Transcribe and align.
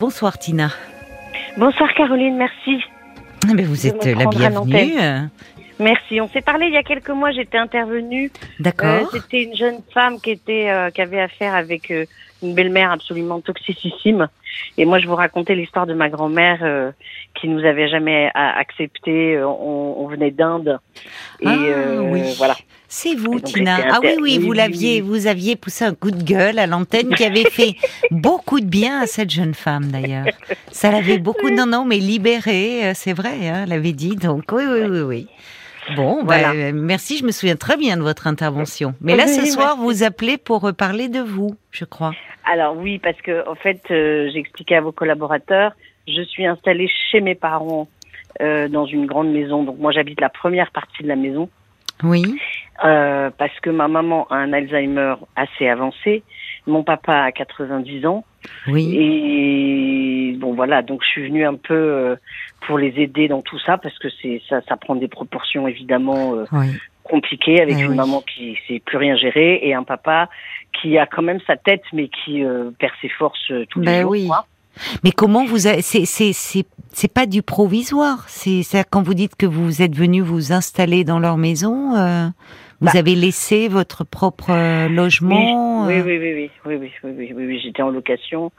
Bonsoir 0.00 0.38
Tina. 0.38 0.70
Bonsoir 1.58 1.92
Caroline, 1.92 2.34
merci. 2.38 2.82
Ah 3.44 3.52
ben, 3.54 3.66
vous 3.66 3.86
êtes 3.86 4.02
la 4.06 4.24
bienvenue. 4.24 4.94
Merci. 5.78 6.22
On 6.22 6.28
s'est 6.28 6.40
parlé 6.40 6.68
il 6.68 6.72
y 6.72 6.78
a 6.78 6.82
quelques 6.82 7.10
mois, 7.10 7.32
j'étais 7.32 7.58
intervenue. 7.58 8.30
Euh, 8.34 8.46
D'accord. 8.60 9.10
C'était 9.12 9.42
une 9.42 9.54
jeune 9.54 9.80
femme 9.92 10.18
qui 10.18 10.30
était 10.30 10.70
euh, 10.70 10.88
qui 10.88 11.02
avait 11.02 11.20
affaire 11.20 11.54
avec 11.54 11.90
euh, 11.90 12.06
une 12.42 12.54
belle-mère 12.54 12.92
absolument 12.92 13.42
toxicissime. 13.42 14.28
Et 14.78 14.84
moi, 14.84 14.98
je 14.98 15.06
vous 15.06 15.14
racontais 15.14 15.54
l'histoire 15.54 15.86
de 15.86 15.94
ma 15.94 16.08
grand-mère 16.08 16.58
euh, 16.62 16.90
qui 17.34 17.48
nous 17.48 17.64
avait 17.64 17.88
jamais 17.88 18.30
accepté. 18.34 19.36
Euh, 19.36 19.46
On, 19.46 19.96
on 19.98 20.06
venait 20.08 20.30
d'Inde. 20.30 20.78
Et 21.40 21.46
Ah, 21.46 21.56
euh, 21.58 22.00
oui. 22.00 22.22
voilà. 22.38 22.56
C'est 22.88 23.14
vous, 23.14 23.38
donc, 23.38 23.44
Tina. 23.44 23.78
Ah 23.92 23.98
oui, 24.02 24.16
oui, 24.20 24.38
vous 24.38 24.52
l'aviez, 24.52 25.00
vous 25.00 25.28
aviez 25.28 25.54
poussé 25.54 25.84
un 25.84 25.94
coup 25.94 26.10
de 26.10 26.22
gueule 26.24 26.58
à 26.58 26.66
l'antenne 26.66 27.14
qui 27.14 27.24
avait 27.24 27.48
fait 27.48 27.76
beaucoup 28.10 28.58
de 28.58 28.66
bien 28.66 29.00
à 29.02 29.06
cette 29.06 29.30
jeune 29.30 29.54
femme 29.54 29.92
d'ailleurs. 29.92 30.26
Ça 30.72 30.90
l'avait 30.90 31.18
beaucoup, 31.18 31.50
non, 31.50 31.66
non, 31.66 31.84
mais 31.84 31.98
libérée, 31.98 32.88
euh, 32.88 32.92
c'est 32.94 33.12
vrai, 33.12 33.48
hein, 33.48 33.62
elle 33.64 33.72
avait 33.72 33.92
dit. 33.92 34.16
Donc 34.16 34.44
oui, 34.50 34.64
oui, 34.68 34.80
oui, 34.88 35.00
oui. 35.00 35.26
Bon, 35.96 36.22
bah, 36.24 36.52
Voilà. 36.52 36.72
merci, 36.72 37.18
je 37.18 37.24
me 37.24 37.30
souviens 37.32 37.56
très 37.56 37.76
bien 37.76 37.96
de 37.96 38.02
votre 38.02 38.26
intervention. 38.26 38.94
Mais 39.00 39.16
là, 39.16 39.26
ce 39.26 39.44
soir, 39.46 39.76
merci. 39.76 39.82
vous 39.82 40.02
appelez 40.04 40.38
pour 40.38 40.64
euh, 40.66 40.72
parler 40.72 41.08
de 41.08 41.20
vous, 41.20 41.56
je 41.70 41.84
crois. 41.84 42.12
Alors 42.44 42.76
oui, 42.76 42.98
parce 42.98 43.20
que 43.22 43.48
en 43.48 43.54
fait, 43.54 43.80
euh, 43.90 44.28
j'expliquais 44.32 44.76
à 44.76 44.80
vos 44.80 44.92
collaborateurs, 44.92 45.72
je 46.08 46.22
suis 46.22 46.46
installée 46.46 46.88
chez 47.10 47.20
mes 47.20 47.34
parents 47.34 47.88
euh, 48.40 48.68
dans 48.68 48.86
une 48.86 49.06
grande 49.06 49.30
maison. 49.32 49.62
Donc 49.64 49.78
moi, 49.78 49.92
j'habite 49.92 50.20
la 50.20 50.28
première 50.30 50.70
partie 50.70 51.02
de 51.02 51.08
la 51.08 51.16
maison. 51.16 51.48
Oui, 52.02 52.24
Euh, 52.82 53.28
parce 53.36 53.60
que 53.60 53.68
ma 53.68 53.88
maman 53.88 54.26
a 54.30 54.36
un 54.36 54.54
Alzheimer 54.54 55.14
assez 55.36 55.68
avancé, 55.68 56.22
mon 56.66 56.82
papa 56.82 57.24
a 57.24 57.30
90 57.32 58.06
ans 58.06 58.24
oui. 58.68 58.96
et 58.98 60.36
bon 60.38 60.54
voilà 60.54 60.80
donc 60.80 61.02
je 61.04 61.08
suis 61.10 61.26
venue 61.28 61.44
un 61.44 61.56
peu 61.56 62.16
pour 62.66 62.78
les 62.78 62.94
aider 62.98 63.28
dans 63.28 63.42
tout 63.42 63.58
ça 63.58 63.78
parce 63.78 63.98
que 63.98 64.08
c'est 64.20 64.40
ça 64.48 64.60
ça 64.68 64.76
prend 64.76 64.94
des 64.94 65.08
proportions 65.08 65.66
évidemment 65.68 66.34
euh, 66.34 66.44
oui. 66.52 66.66
compliquées 67.04 67.60
avec 67.60 67.76
Eh 67.78 67.82
une 67.82 67.90
oui. 67.90 67.96
maman 67.96 68.22
qui 68.22 68.56
sait 68.68 68.80
plus 68.84 68.98
rien 68.98 69.16
gérer 69.16 69.60
et 69.62 69.74
un 69.74 69.82
papa 69.82 70.28
qui 70.80 70.98
a 70.98 71.06
quand 71.06 71.22
même 71.22 71.40
sa 71.46 71.56
tête 71.56 71.82
mais 71.92 72.08
qui 72.08 72.44
euh, 72.44 72.70
perd 72.78 72.92
ses 73.00 73.08
forces 73.08 73.50
euh, 73.50 73.64
tous 73.70 73.80
les 73.80 73.86
Ben 73.86 74.02
jours 74.02 74.10
oui. 74.12 74.26
quoi. 74.26 74.46
Mais 75.04 75.10
comment 75.10 75.44
vous 75.44 75.66
a- 75.66 75.82
c'est 75.82 76.04
c'est 76.04 76.32
c'est 76.32 76.64
c'est 76.92 77.12
pas 77.12 77.26
du 77.26 77.42
provisoire. 77.42 78.24
C'est 78.28 78.62
c'est 78.62 78.84
quand 78.88 79.02
vous 79.02 79.14
dites 79.14 79.34
que 79.36 79.44
vous 79.46 79.82
êtes 79.82 79.94
venu 79.96 80.20
vous 80.20 80.52
installer 80.52 81.02
dans 81.02 81.18
leur 81.18 81.36
maison, 81.36 81.96
euh, 81.96 82.26
vous 82.80 82.86
Bah. 82.86 82.92
avez 82.98 83.16
laissé 83.16 83.66
votre 83.68 84.04
propre 84.04 84.50
euh, 84.50 84.88
logement. 84.88 85.86
oui, 85.86 85.94
euh, 85.94 86.02
oui, 86.04 86.18
oui, 86.18 86.32
oui, 86.34 86.50
oui, 86.64 86.76
oui, 86.76 86.90
oui, 87.04 87.10
oui, 87.18 87.32
oui, 87.36 87.46
oui, 87.46 87.60
j'étais 87.62 87.82
en 87.82 87.90
location. 87.90 88.52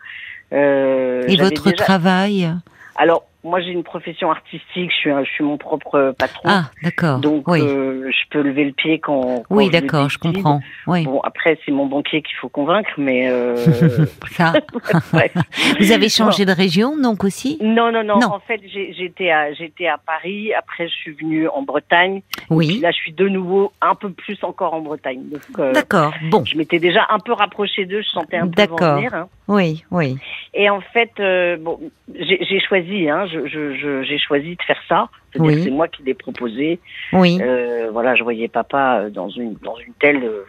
Euh, 0.53 1.23
Et 1.27 1.37
votre 1.37 1.71
déjà- 1.71 1.75
travail? 1.77 2.51
Alors, 2.97 3.23
moi, 3.43 3.59
j'ai 3.61 3.69
une 3.71 3.83
profession 3.83 4.29
artistique. 4.31 4.91
Je 4.91 4.95
suis, 4.95 5.11
un- 5.11 5.23
je 5.23 5.29
suis 5.31 5.43
mon 5.43 5.57
propre 5.57 6.13
patron. 6.17 6.41
Ah, 6.45 6.63
d'accord. 6.83 7.19
donc, 7.19 7.47
oui, 7.47 7.59
euh, 7.61 8.09
je 8.11 8.29
peux 8.29 8.41
lever 8.41 8.65
le 8.65 8.71
pied 8.71 8.99
quand. 8.99 9.21
quand 9.21 9.43
oui, 9.49 9.69
d'accord, 9.69 10.09
je 10.09 10.17
comprends. 10.17 10.61
Oui, 10.87 11.05
Bon, 11.05 11.19
après, 11.21 11.57
c'est 11.65 11.71
mon 11.71 11.85
banquier 11.87 12.21
qu'il 12.21 12.35
faut 12.37 12.49
convaincre, 12.49 12.91
mais. 12.97 13.29
Euh, 13.29 13.55
ça. 14.31 14.53
Vous 15.79 15.91
avez 15.91 16.09
changé 16.09 16.45
de 16.45 16.51
région, 16.51 16.97
donc 16.97 17.23
aussi 17.23 17.57
Non, 17.61 17.91
non, 17.91 18.03
non, 18.03 18.19
Non. 18.19 18.33
En 18.33 18.39
fait, 18.39 18.61
j'étais 18.67 19.31
à, 19.31 19.53
j'étais 19.53 19.87
à 19.87 19.97
Paris. 19.97 20.53
Après, 20.53 20.87
je 20.87 20.93
suis 20.93 21.11
venue 21.13 21.47
en 21.47 21.61
Bretagne. 21.63 22.21
Puis 22.37 22.45
Oui. 22.49 22.79
là, 22.81 22.91
je 22.91 22.97
suis 22.97 23.13
de 23.13 23.27
nouveau 23.27 23.71
un 23.81 23.95
peu 23.95 24.09
plus 24.11 24.37
encore 24.43 24.73
en 24.73 24.81
Bretagne. 24.81 25.23
Euh, 25.59 25.71
D'accord. 25.73 26.13
Bon. 26.29 26.43
je 26.45 26.57
m'étais 26.57 26.79
déjà 26.79 27.05
un 27.09 27.19
peu 27.19 27.33
rapprochée 27.33 27.85
d'eux. 27.85 28.01
Je 28.01 28.09
sentais 28.09 28.37
un 28.37 28.47
peu 28.47 28.55
D'accord. 28.55 28.95
venir. 28.97 29.13
hein. 29.13 29.27
Oui, 29.47 29.83
oui. 29.91 30.17
Et 30.53 30.69
en 30.69 30.79
fait, 30.81 31.11
bon, 31.59 31.79
j'ai 32.13 32.39
j'ai 32.45 32.59
choisi, 32.59 33.09
hein, 33.09 33.25
je, 33.31 33.47
je, 33.47 33.73
je- 33.75 34.03
j'ai 34.03 34.17
choisi 34.19 34.55
de 34.55 34.61
faire 34.63 34.81
ça. 34.89 35.09
C'est-à-dire 35.31 35.51
Oui. 35.51 35.57
que 35.57 35.63
c'est 35.63 35.71
moi 35.71 35.87
qui 35.87 36.03
l'ai 36.03 36.13
proposé. 36.13 36.79
Oui. 37.13 37.39
Euh, 37.41 37.89
voilà, 37.91 38.15
je 38.15 38.23
voyais 38.23 38.47
papa 38.47 38.99
euh, 39.03 39.09
dans 39.09 39.29
une 39.29 39.53
dans 39.63 39.75
une 39.77 39.93
telle. 39.99 40.23
euh, 40.23 40.45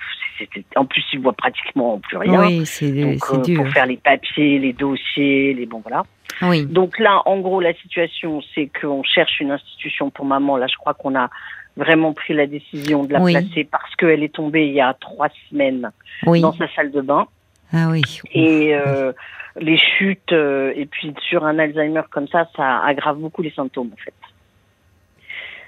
en 0.77 0.85
plus, 0.85 1.05
il 1.13 1.21
voit 1.21 1.33
pratiquement 1.35 1.99
plus 2.01 2.17
rien. 2.17 2.45
Oui, 2.47 2.67
c'est 2.67 2.91
Donc, 2.91 3.25
c'est 3.25 3.37
euh, 3.37 3.43
dur. 3.43 3.63
pour 3.63 3.73
faire 3.73 3.87
les 3.87 3.97
papiers, 3.97 4.59
les 4.59 4.73
dossiers, 4.73 5.55
les 5.55 5.67
bon 5.67 5.81
voilà. 5.87 6.03
Oui. 6.43 6.67
Donc 6.67 6.99
là, 6.99 7.23
en 7.27 7.39
gros, 7.39 7.61
la 7.61 7.75
situation, 7.75 8.41
c'est 8.55 8.69
qu'on 8.81 9.05
cherche 9.05 9.41
une 9.41 9.53
institution 9.53 10.11
pour 10.11 10.25
maman. 10.25 10.57
Là, 10.57 10.67
je 10.67 10.77
crois 10.77 10.95
qu'on 10.95 11.15
a 11.15 11.31
vraiment 11.77 12.13
pris 12.13 12.35
la 12.35 12.47
décision 12.47 13.05
de 13.05 13.13
la 13.13 13.21
Oui. 13.21 13.33
placer 13.33 13.65
parce 13.71 13.95
qu'elle 13.97 14.23
est 14.25 14.35
tombée 14.35 14.67
il 14.67 14.73
y 14.75 14.81
a 14.81 14.95
trois 14.95 15.29
semaines 15.49 15.91
Oui. 16.27 16.41
dans 16.41 16.53
sa 16.55 16.67
salle 16.75 16.91
de 16.91 17.01
bain. 17.01 17.27
Ah 17.73 17.89
oui. 17.91 18.03
Et 18.35 18.75
euh, 18.75 19.13
les 19.61 19.77
chutes, 19.79 20.33
euh, 20.33 20.73
et 20.75 20.87
puis 20.87 21.15
sur 21.29 21.45
un 21.45 21.59
Alzheimer 21.59 22.03
comme 22.11 22.29
ça, 22.29 22.49
ça 22.57 22.79
aggrave 22.85 23.19
beaucoup 23.19 23.43
les 23.43 23.51
symptômes 23.53 23.91
en 23.93 23.97
fait. 24.03 24.15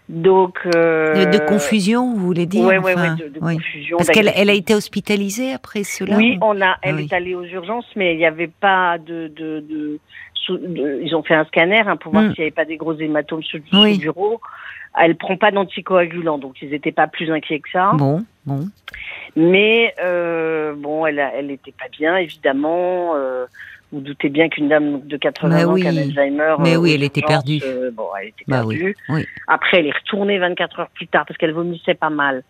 Donc. 0.09 0.59
Euh, 0.77 1.25
De, 1.27 1.39
de 1.39 1.45
confusion, 1.47 2.13
vous 2.15 2.27
voulez 2.27 2.47
dire 2.47 2.67
ouais, 2.67 2.79
ouais, 2.79 2.95
enfin, 2.95 3.15
de, 3.15 3.29
de 3.29 3.39
oui. 3.41 3.55
confusion. 3.57 3.97
Parce 3.97 4.11
qu'elle 4.11 4.31
elle 4.35 4.51
a 4.51 4.55
été 4.55 4.75
hospitalisée 4.75 5.53
après 5.55 5.83
cela 5.83 6.17
Oui, 6.17 6.39
on 6.43 6.61
a. 6.61 6.77
Elle 6.83 6.95
Ah 6.95 6.97
oui. 6.97 7.09
est 7.11 7.15
allée 7.15 7.35
aux 7.35 7.45
urgences, 7.45 7.87
mais 7.97 8.13
il 8.15 8.19
n'y 8.19 8.27
avait 8.27 8.49
pas 8.61 8.99
de, 8.99 9.33
sous- 10.35 10.61
Ils 11.03 11.15
ont 11.15 11.23
fait 11.23 11.35
un 11.35 11.45
scanner 11.47 11.81
hein, 11.87 11.97
pour 11.97 12.13
voir 12.13 12.25
Mm. 12.25 12.35
s'il 12.35 12.41
n'y 12.41 12.45
avait 12.49 12.51
pas 12.55 12.65
des 12.67 12.77
gros 12.77 12.95
hématomes 12.95 13.41
Oui. 13.73 13.95
le 13.95 13.99
bureau. 13.99 14.41
Elle 14.97 15.17
prend 15.17 15.37
pas 15.37 15.51
d'anticoagulants, 15.51 16.39
donc 16.39 16.61
ils 16.63 16.71
n'étaient 16.71 16.93
pas 16.93 17.09
plus 17.09 17.29
inquiets 17.33 17.59
que 17.59 17.71
ça. 17.73 17.93
Bon, 17.95 18.25
bon. 18.47 18.69
Mais 19.35 19.93
euh, 20.01 20.75
bon, 20.77 21.05
elle, 21.07 21.19
a- 21.19 21.33
elle 21.35 21.51
était 21.51 21.73
pas 21.73 21.89
bien, 21.91 22.17
évidemment. 22.19 23.15
Euh, 23.17 23.47
vous 23.95 24.01
doutez 24.01 24.29
bien 24.29 24.49
qu'une 24.49 24.69
dame 24.69 25.01
de 25.07 25.17
80 25.17 25.55
Mais 25.57 25.65
ans 25.65 25.73
oui. 25.73 25.81
qui 25.83 25.87
a 25.87 25.91
Alzheimer. 25.91 26.55
Mais 26.59 26.75
euh, 26.75 26.79
oui, 26.79 26.91
aux 26.93 26.95
elle 26.97 27.03
était 27.05 27.23
perdue. 27.23 27.61
euh, 27.65 27.91
bon, 27.93 28.09
elle 28.21 28.29
était 28.29 28.45
Bah 28.49 28.57
perdue. 28.59 28.97
oui, 29.09 29.17
oui. 29.17 29.27
Après, 29.49 29.79
elle 29.79 29.87
est 29.87 29.97
retournée 29.97 30.39
24 30.39 30.81
heures 30.81 30.91
plus 30.91 31.07
tard 31.07 31.25
parce 31.27 31.39
qu'elle 31.39 31.53
vomissait 31.53 31.95
pas 31.95 32.11
mal. 32.11 32.43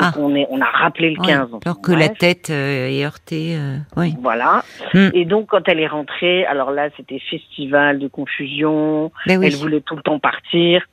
Ah. 0.00 0.12
on, 0.16 0.32
est, 0.36 0.46
on 0.50 0.60
a 0.60 0.64
rappelé 0.64 1.10
le 1.10 1.20
Oui, 1.20 1.26
15. 1.26 1.48
alors 1.64 1.80
que 1.80 1.90
la 1.90 2.08
tête 2.08 2.50
euh, 2.50 2.88
est 2.88 3.04
heurtée. 3.04 3.56
euh, 3.58 3.78
oui. 3.96 4.14
Voilà. 4.22 4.62
Mm. 4.94 5.08
Et 5.12 5.24
donc, 5.24 5.46
quand 5.48 5.68
elle 5.68 5.80
est 5.80 5.88
rentrée, 5.88 6.44
alors 6.46 6.70
là, 6.70 6.88
c'était 6.96 7.18
festival 7.18 7.98
de 7.98 8.06
confusion. 8.06 9.10
Ben 9.26 9.38
oui. 9.40 9.46
Elle 9.46 9.56
voulait 9.56 9.80
tout 9.80 9.96
le 9.96 10.02
temps 10.02 10.20
partir. 10.20 10.84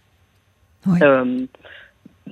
Oui. 0.87 0.97
Euh, 1.03 1.45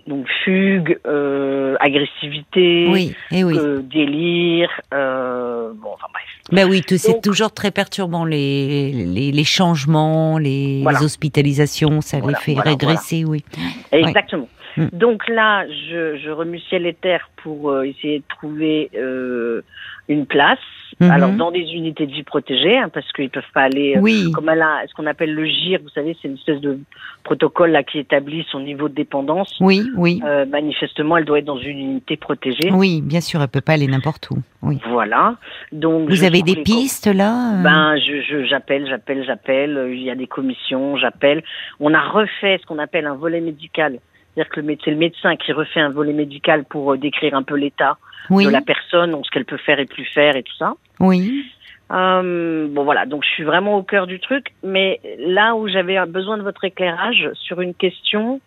donc, 0.08 0.28
fugue, 0.44 1.00
euh, 1.06 1.76
agressivité, 1.80 2.88
oui, 2.92 3.16
et 3.32 3.44
oui. 3.44 3.56
euh, 3.58 3.82
délire. 3.82 4.70
Euh, 4.94 5.72
bon, 5.76 5.90
enfin 5.94 6.08
bref. 6.12 6.24
Ben 6.52 6.68
oui, 6.70 6.82
tout- 6.82 6.98
c'est 6.98 7.22
toujours 7.22 7.54
très 7.54 7.72
perturbant 7.72 8.26
les, 8.26 8.92
les, 8.92 9.32
les 9.32 9.44
changements, 9.44 10.38
les 10.38 10.82
Voilà. 10.84 11.02
hospitalisations, 11.02 12.02
ça 12.02 12.20
Voilà, 12.20 12.38
les 12.38 12.44
fait 12.44 12.54
voilà, 12.54 12.72
régresser, 12.72 13.24
oui. 13.26 13.44
Exactement. 13.92 14.50
Mm. 14.78 14.86
Donc 14.92 15.28
là, 15.30 15.66
je, 15.68 16.18
je 16.18 16.30
remue 16.32 16.60
ciel 16.60 16.86
et 16.88 16.94
terre 16.96 17.30
pour 17.44 17.70
euh, 17.70 17.84
essayer 17.84 18.20
de 18.20 18.24
trouver 18.28 18.90
euh, 18.96 19.62
une 20.10 20.26
place. 20.26 20.58
Mhm. 21.06 21.12
Alors 21.12 21.30
dans 21.32 21.52
des 21.52 21.62
unités 21.74 22.06
de 22.06 22.12
vie 22.12 22.24
protégées, 22.24 22.78
hein, 22.78 22.90
parce 22.94 23.12
qu'ils 23.14 23.30
peuvent 23.30 23.44
pas 23.54 23.64
aller. 23.64 23.96
euh, 23.98 24.02
Oui, 24.02 24.32
Comme 24.34 24.50
elle 24.50 24.62
a 24.62 24.82
ce 24.88 24.94
qu'on 24.94 25.06
appelle 25.06 25.34
le 25.34 25.46
GIR, 25.46 25.80
vous 25.84 25.90
savez, 25.90 26.16
c'est 26.22 26.28
une 26.28 26.36
espèce 26.36 26.62
de 26.62 26.80
protocole 27.24 27.72
là 27.72 27.84
qui 27.84 28.00
établit 28.00 28.46
son 28.52 28.60
niveau 28.60 28.90
de 28.90 28.94
dépendance. 28.96 29.56
oui, 29.62 29.84
oui. 29.96 30.22
Euh, 30.26 30.46
manifestement, 30.46 31.18
elle 31.18 31.26
doit 31.26 31.40
être 31.40 31.46
dans 31.46 31.58
une 31.58 31.80
unité 31.80 32.18
protégée. 32.18 32.72
Oui, 32.72 33.02
bien 33.02 33.22
sûr, 33.22 33.42
elle 33.42 33.48
peut 33.48 33.62
pas 33.62 33.74
aller 33.74 33.88
n'importe 33.88 34.30
où. 34.32 34.38
Oui. 34.62 34.80
Voilà. 34.90 35.36
Donc 35.72 36.10
Vous 36.10 36.24
avez 36.24 36.42
des 36.42 36.58
pistes 36.64 37.08
là 37.08 37.60
euh? 37.60 37.64
Ben, 37.64 37.98
je, 37.98 38.22
je, 38.22 38.46
j'appelle, 38.46 38.88
j'appelle, 38.88 39.24
j'appelle. 39.26 39.78
euh, 39.78 39.94
Il 39.94 40.02
y 40.04 40.10
a 40.10 40.16
des 40.16 40.28
commissions, 40.28 40.98
j'appelle. 40.98 41.44
On 41.80 41.94
a 41.94 42.02
refait 42.02 42.58
ce 42.62 42.66
qu'on 42.66 42.80
appelle 42.80 43.06
un 43.06 43.16
volet 43.16 43.42
médical. 43.42 44.00
C'est-à-dire 44.36 44.52
que 44.52 44.62
c'est 44.84 44.92
le 44.92 44.98
médecin 44.98 45.36
qui 45.36 45.52
refait 45.52 45.80
un 45.80 45.90
volet 45.90 46.14
médical 46.14 46.64
pour 46.66 46.94
euh, 46.94 46.98
décrire 46.98 47.36
un 47.36 47.44
peu 47.44 47.56
l'état 47.56 47.98
Oui, 48.30 48.46
de 48.46 48.50
la 48.50 48.62
personne, 48.62 49.16
ce 49.24 49.30
qu'elle 49.32 49.46
peut 49.46 49.58
faire 49.58 49.80
et 49.80 49.86
plus 49.86 50.06
faire 50.06 50.36
et 50.36 50.44
tout 50.44 50.56
ça. 50.58 50.74
oui, 51.00 51.46
Euh, 51.92 52.68
bon 52.70 52.84
voilà, 52.84 53.06
donc 53.06 53.24
je 53.24 53.30
suis 53.30 53.44
vraiment 53.44 53.78
au 53.78 53.84
cœur 53.84 54.08
du 54.08 54.20
truc. 54.20 54.48
Mais 54.64 55.00
là 55.20 55.56
où 55.56 55.68
j'avais 55.68 56.04
besoin 56.08 56.38
de 56.38 56.44
votre 56.44 56.64
éclairage 56.64 57.30
sur 57.34 57.62
une 57.62 57.76
question, 57.76 58.42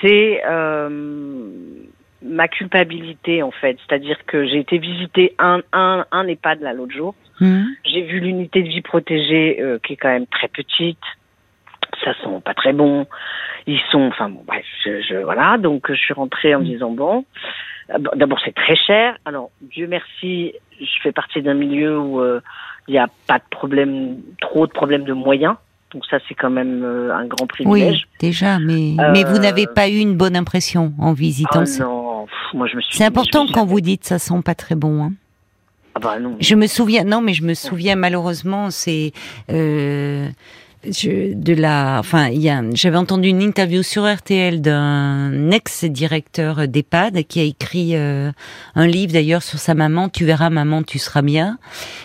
c'est 0.00 0.42
euh, 0.46 0.88
ma 2.22 2.48
culpabilité 2.48 3.42
en 3.42 3.50
fait. 3.50 3.78
C'est-à-dire 3.86 4.18
que 4.26 4.46
j'ai 4.46 4.58
été 4.58 4.78
visiter 4.78 5.34
un, 5.38 5.60
un, 5.72 6.04
un 6.10 6.26
EHPAD 6.26 6.60
là 6.60 6.72
l'autre 6.74 6.94
jour. 6.94 7.14
Hum, 7.40 7.66
J'ai 7.84 8.02
vu 8.02 8.20
l'unité 8.20 8.62
de 8.62 8.68
vie 8.68 8.82
protégée 8.82 9.58
euh, 9.60 9.78
qui 9.84 9.94
est 9.94 9.96
quand 9.96 10.08
même 10.10 10.26
très 10.26 10.48
petite. 10.48 10.98
Ça 12.02 12.12
sent 12.22 12.40
pas 12.44 12.54
très 12.54 12.72
bon. 12.72 13.06
Ils 13.66 13.80
sont, 13.90 14.02
enfin 14.02 14.28
bon, 14.28 14.42
bref, 14.46 14.64
je, 14.84 15.00
je- 15.02 15.22
voilà. 15.22 15.56
Donc 15.58 15.86
je 15.88 15.94
suis 15.94 16.14
rentrée 16.14 16.54
en 16.54 16.60
me 16.60 16.64
disant 16.64 16.90
bon, 16.90 17.24
euh, 17.90 17.98
bon, 17.98 18.10
d'abord 18.16 18.40
c'est 18.44 18.54
très 18.54 18.76
cher. 18.76 19.16
Alors 19.24 19.50
Dieu 19.62 19.86
merci, 19.86 20.52
je 20.80 20.86
fais 21.02 21.12
partie 21.12 21.40
d'un 21.42 21.54
milieu 21.54 21.98
où 21.98 22.20
euh, 22.20 22.40
il 22.88 22.92
n'y 22.92 22.98
a 22.98 23.08
pas 23.26 23.38
de 23.38 23.44
problème, 23.50 24.16
trop 24.40 24.66
de 24.66 24.72
problèmes 24.72 25.04
de 25.04 25.12
moyens. 25.12 25.54
Donc 25.92 26.04
ça 26.06 26.18
c'est 26.28 26.34
quand 26.34 26.50
même 26.50 26.82
euh, 26.82 27.14
un 27.14 27.24
grand 27.26 27.46
oui, 27.64 27.64
privilège. 27.64 28.08
déjà, 28.18 28.58
mais 28.58 28.96
Euh, 28.98 29.12
mais 29.12 29.22
vous 29.24 29.38
n'avez 29.38 29.66
pas 29.66 29.88
eu 29.88 29.98
une 29.98 30.16
bonne 30.16 30.36
impression 30.36 30.92
en 30.98 31.12
visitant. 31.12 31.62
Ah 31.66 31.82
non, 31.84 32.26
pff, 32.26 32.54
moi 32.54 32.66
je 32.66 32.76
me 32.76 32.80
suis. 32.82 32.96
C'est 32.96 33.04
important 33.04 33.46
quand 33.52 33.64
vous 33.64 33.80
dites 33.80 34.04
ça 34.04 34.18
sent 34.18 34.42
pas 34.44 34.54
très 34.56 34.74
bon. 34.74 35.04
Hein. 35.04 35.12
Ah 35.94 36.00
bah 36.00 36.18
non. 36.18 36.36
Je 36.40 36.56
me 36.56 36.66
souviens, 36.66 37.04
non, 37.04 37.20
mais 37.20 37.32
je 37.34 37.44
me 37.44 37.54
souviens 37.54 37.94
malheureusement, 37.94 38.70
c'est 38.70 39.12
euh, 39.50 40.26
je, 40.90 41.34
de 41.34 41.54
la, 41.54 41.96
enfin, 42.00 42.28
il 42.28 42.40
y 42.40 42.48
a, 42.50 42.62
j'avais 42.74 42.96
entendu 42.96 43.28
une 43.28 43.42
interview 43.42 43.82
sur 43.82 44.04
RTL 44.12 44.60
d'un 44.60 45.50
ex-directeur 45.50 46.66
d'EHPAD 46.68 47.24
qui 47.24 47.40
a 47.40 47.42
écrit 47.44 47.96
euh, 47.96 48.30
un 48.74 48.86
livre 48.86 49.12
d'ailleurs 49.12 49.42
sur 49.42 49.58
sa 49.58 49.74
maman. 49.74 50.08
Tu 50.08 50.24
verras, 50.24 50.50
maman, 50.50 50.82
tu 50.82 50.98
seras 50.98 51.22
bien. 51.22 51.58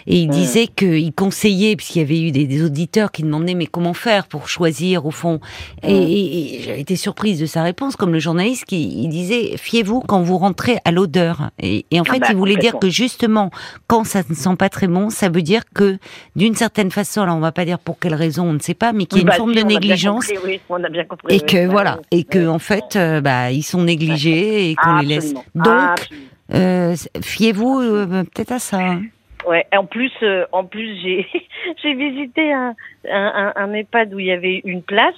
Et 0.07 0.19
il 0.21 0.29
Ouais. 0.29 0.35
disait 0.35 0.67
qu'il 0.67 1.11
conseillait, 1.13 1.75
puisqu'il 1.75 1.99
y 1.99 2.01
avait 2.01 2.21
eu 2.21 2.31
des, 2.31 2.45
des 2.47 2.63
auditeurs 2.63 3.11
qui 3.11 3.23
demandaient 3.23 3.53
mais 3.55 3.65
comment 3.65 3.93
faire 3.93 4.27
pour 4.27 4.47
choisir 4.47 5.05
au 5.05 5.11
fond? 5.11 5.39
Et, 5.83 5.93
Ouais. 5.93 6.03
et- 6.03 6.55
et 6.55 6.61
j'avais 6.63 6.81
été 6.81 6.95
surprise 6.95 7.39
de 7.39 7.45
sa 7.45 7.63
réponse, 7.63 7.95
comme 7.95 8.11
le 8.13 8.19
journaliste 8.19 8.65
qui 8.65 9.03
il 9.03 9.09
disait 9.09 9.55
fiez-vous 9.57 10.01
quand 10.01 10.21
vous 10.21 10.37
rentrez 10.37 10.77
à 10.85 10.91
l'odeur. 10.91 11.51
Et, 11.61 11.85
et 11.91 11.99
en 11.99 12.03
Ah 12.07 12.13
fait, 12.13 12.19
bah, 12.19 12.27
il 12.31 12.35
voulait 12.35 12.57
dire 12.57 12.77
que 12.79 12.89
justement, 12.89 13.49
quand 13.87 14.03
ça 14.03 14.21
ne 14.29 14.35
sent 14.35 14.55
pas 14.57 14.69
très 14.69 14.87
bon, 14.87 15.09
ça 15.09 15.29
veut 15.29 15.41
dire 15.41 15.63
que 15.73 15.97
d'une 16.35 16.55
certaine 16.55 16.91
façon, 16.91 17.21
alors 17.21 17.35
on 17.35 17.39
va 17.39 17.51
pas 17.51 17.65
dire 17.65 17.79
pour 17.79 17.97
quelle 17.99 18.13
raison, 18.15 18.43
on 18.49 18.53
ne 18.53 18.59
sait 18.59 18.68
pas, 18.73 18.93
mais 18.93 19.05
qu'il 19.05 19.17
y 19.17 19.21
a 19.21 19.23
une 19.23 19.27
Bah, 19.29 19.35
forme 19.35 19.51
si, 19.53 19.57
de 19.57 19.61
a 19.61 19.65
négligence 19.65 20.27
compris, 20.27 20.45
oui, 20.45 20.59
on 20.69 20.83
a 20.83 20.89
bien 20.89 21.05
compris. 21.05 21.35
et 21.35 21.39
que 21.41 21.67
voilà, 21.67 21.95
ouais, 21.97 22.01
et 22.19 22.23
que 22.23 22.47
en 22.47 22.59
fait, 22.59 22.95
euh, 22.95 23.21
bah 23.21 23.51
ils 23.51 23.63
sont 23.63 23.81
négligés 23.83 24.71
et 24.71 24.75
qu'on 24.75 24.97
les 24.97 25.05
laisse. 25.07 25.33
Donc, 25.55 26.09
euh, 26.53 26.95
fiez-vous 27.21 27.79
euh, 27.81 28.23
peut-être 28.23 28.51
à 28.53 28.59
ça. 28.59 28.77
hein. 28.79 29.01
Ouais. 29.47 29.65
En 29.75 29.85
plus, 29.85 30.11
en 30.51 30.63
plus, 30.65 30.99
j'ai 31.01 31.25
j'ai 31.83 31.93
visité 31.93 32.51
un, 32.51 32.75
un, 33.09 33.53
un, 33.55 33.61
un 33.63 33.73
EHPAD 33.73 34.13
où 34.13 34.19
il 34.19 34.25
y 34.27 34.31
avait 34.31 34.61
une 34.65 34.81
place, 34.83 35.15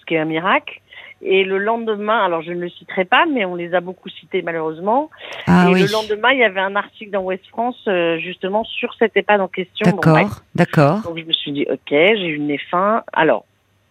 ce 0.00 0.04
qui 0.06 0.14
est 0.14 0.18
un 0.18 0.24
miracle. 0.26 0.80
Et 1.20 1.42
le 1.42 1.58
lendemain, 1.58 2.24
alors 2.24 2.42
je 2.42 2.52
ne 2.52 2.60
le 2.60 2.68
citerai 2.68 3.04
pas, 3.04 3.26
mais 3.26 3.44
on 3.44 3.56
les 3.56 3.74
a 3.74 3.80
beaucoup 3.80 4.08
cités 4.08 4.40
malheureusement. 4.42 5.10
Ah 5.46 5.66
et 5.68 5.72
oui, 5.72 5.80
le 5.82 5.88
lendemain, 5.88 6.30
il 6.30 6.38
y 6.38 6.44
avait 6.44 6.60
un 6.60 6.76
article 6.76 7.10
dans 7.10 7.22
Ouest 7.22 7.44
France 7.48 7.80
euh, 7.88 8.18
justement 8.18 8.62
sur 8.64 8.94
cet 8.94 9.16
EHPAD 9.16 9.40
en 9.40 9.48
question. 9.48 9.90
Bon, 9.90 9.96
d'accord, 9.96 10.42
d'accord. 10.54 11.00
Donc 11.02 11.18
je 11.18 11.24
me 11.24 11.32
suis 11.32 11.50
dit, 11.52 11.66
ok, 11.68 11.78
j'ai 11.90 12.26
eu 12.26 12.36
une 12.36 12.56
faim. 12.70 13.02
Alors, 13.12 13.44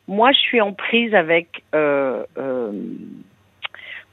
moi, 0.08 0.32
je 0.32 0.38
suis 0.38 0.62
en 0.62 0.72
prise 0.72 1.14
avec 1.14 1.64
euh, 1.76 2.24
euh, 2.38 2.72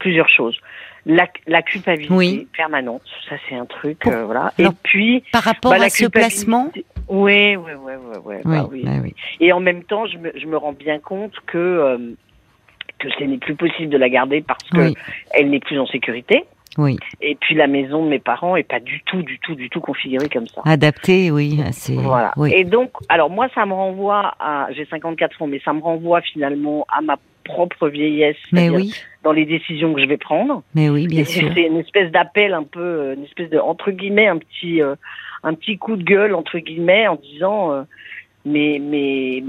plusieurs 0.01 0.29
choses. 0.29 0.59
La, 1.07 1.29
la 1.47 1.63
culpabilité 1.63 2.15
Oui. 2.15 2.49
permanente, 2.57 3.03
ça 3.29 3.37
c'est 3.49 3.55
un 3.55 3.67
truc, 3.67 3.99
Pour- 4.01 4.13
voilà. 4.13 4.53
alors, 4.59 4.73
Et 4.73 4.77
puis, 4.83 5.23
Par 5.33 5.43
rapport 5.43 5.71
bah, 5.71 5.85
à 5.85 5.89
ce 5.91 6.07
placement, 6.07 6.73
Oui, 7.09 7.55
oui, 7.57 7.57
oui, 7.57 7.73
oui, 7.79 7.93
oui, 8.01 8.17
oui, 8.25 8.37
bah 8.45 8.67
oui. 8.71 8.83
bah 8.85 8.91
oui. 9.03 9.15
Et 9.39 9.53
en 9.53 9.61
même 9.61 9.85
temps, 9.85 10.07
je 10.07 10.17
me, 10.19 10.33
je 10.35 10.47
me 10.47 10.57
rends 10.57 10.73
bien 10.73 10.99
compte 10.99 11.35
que 11.47 12.17
que 13.05 13.11
ce 13.19 13.25
n'est 13.25 13.39
plus 13.39 13.55
possible 13.55 13.91
de 13.91 13.99
la 13.99 14.09
garder 14.09 14.41
parce 14.43 14.65
que 14.71 14.79
Oui. 14.89 14.95
elle 15.33 15.51
n'est 15.51 15.61
plus 15.61 15.79
en 15.79 15.87
sécurité. 15.87 16.45
Oui, 16.77 16.97
Et 17.21 17.37
puis 17.37 17.55
la 17.55 17.69
maison 17.69 18.05
de 18.05 18.09
mes 18.09 18.19
parents 18.19 18.57
est 18.57 18.65
pas 18.69 18.81
du 18.81 19.01
tout, 19.07 19.23
du 19.23 19.39
tout, 19.39 19.55
du 19.55 19.71
tout 19.71 19.81
configurée 19.81 20.29
comme 20.29 20.49
ça. 20.49 20.61
adapté, 20.65 21.31
oui, 21.31 21.61
c'est. 21.71 21.95
Voilà. 21.95 22.33
Oui. 22.37 22.53
Et 22.53 22.65
donc, 22.65 22.91
alors 23.09 23.31
moi, 23.31 23.47
ça 23.55 23.65
me 23.65 23.73
renvoie 23.75 24.35
à, 24.41 24.67
j'ai 24.73 24.85
54 24.87 25.41
ans, 25.43 25.47
mais 25.47 25.61
ça 25.65 25.73
me 25.73 25.81
renvoie 25.81 26.21
finalement 26.23 26.85
à 26.93 27.01
ma 27.01 27.17
propre 27.45 27.89
vieillesse, 27.89 28.39
Mais 28.51 28.71
oui, 28.71 28.93
dans 29.23 29.31
les 29.31 29.45
décisions 29.45 29.95
que 29.95 30.01
je 30.03 30.09
vais 30.09 30.17
prendre. 30.17 30.63
mais 30.75 30.89
oui, 30.89 31.07
bien 31.07 31.25
sûr. 31.25 31.49
C'est 31.55 31.63
une 31.67 31.77
espèce 31.77 32.11
d'appel 32.11 32.53
un 32.55 32.65
peu, 32.65 32.81
euh, 32.81 33.15
une 33.15 33.25
espèce 33.25 33.51
de 33.51 33.59
entre 33.59 33.93
guillemets, 33.93 34.27
un 34.27 34.39
petit, 34.39 34.83
euh, 34.83 34.97
un 35.45 35.55
petit 35.55 35.79
coup 35.79 35.95
de 35.95 36.03
gueule 36.03 36.35
entre 36.35 36.59
guillemets, 36.59 37.07
en 37.07 37.15
disant, 37.17 37.71
euh, 37.73 37.83
mais, 38.47 38.81
mais, 38.83 39.45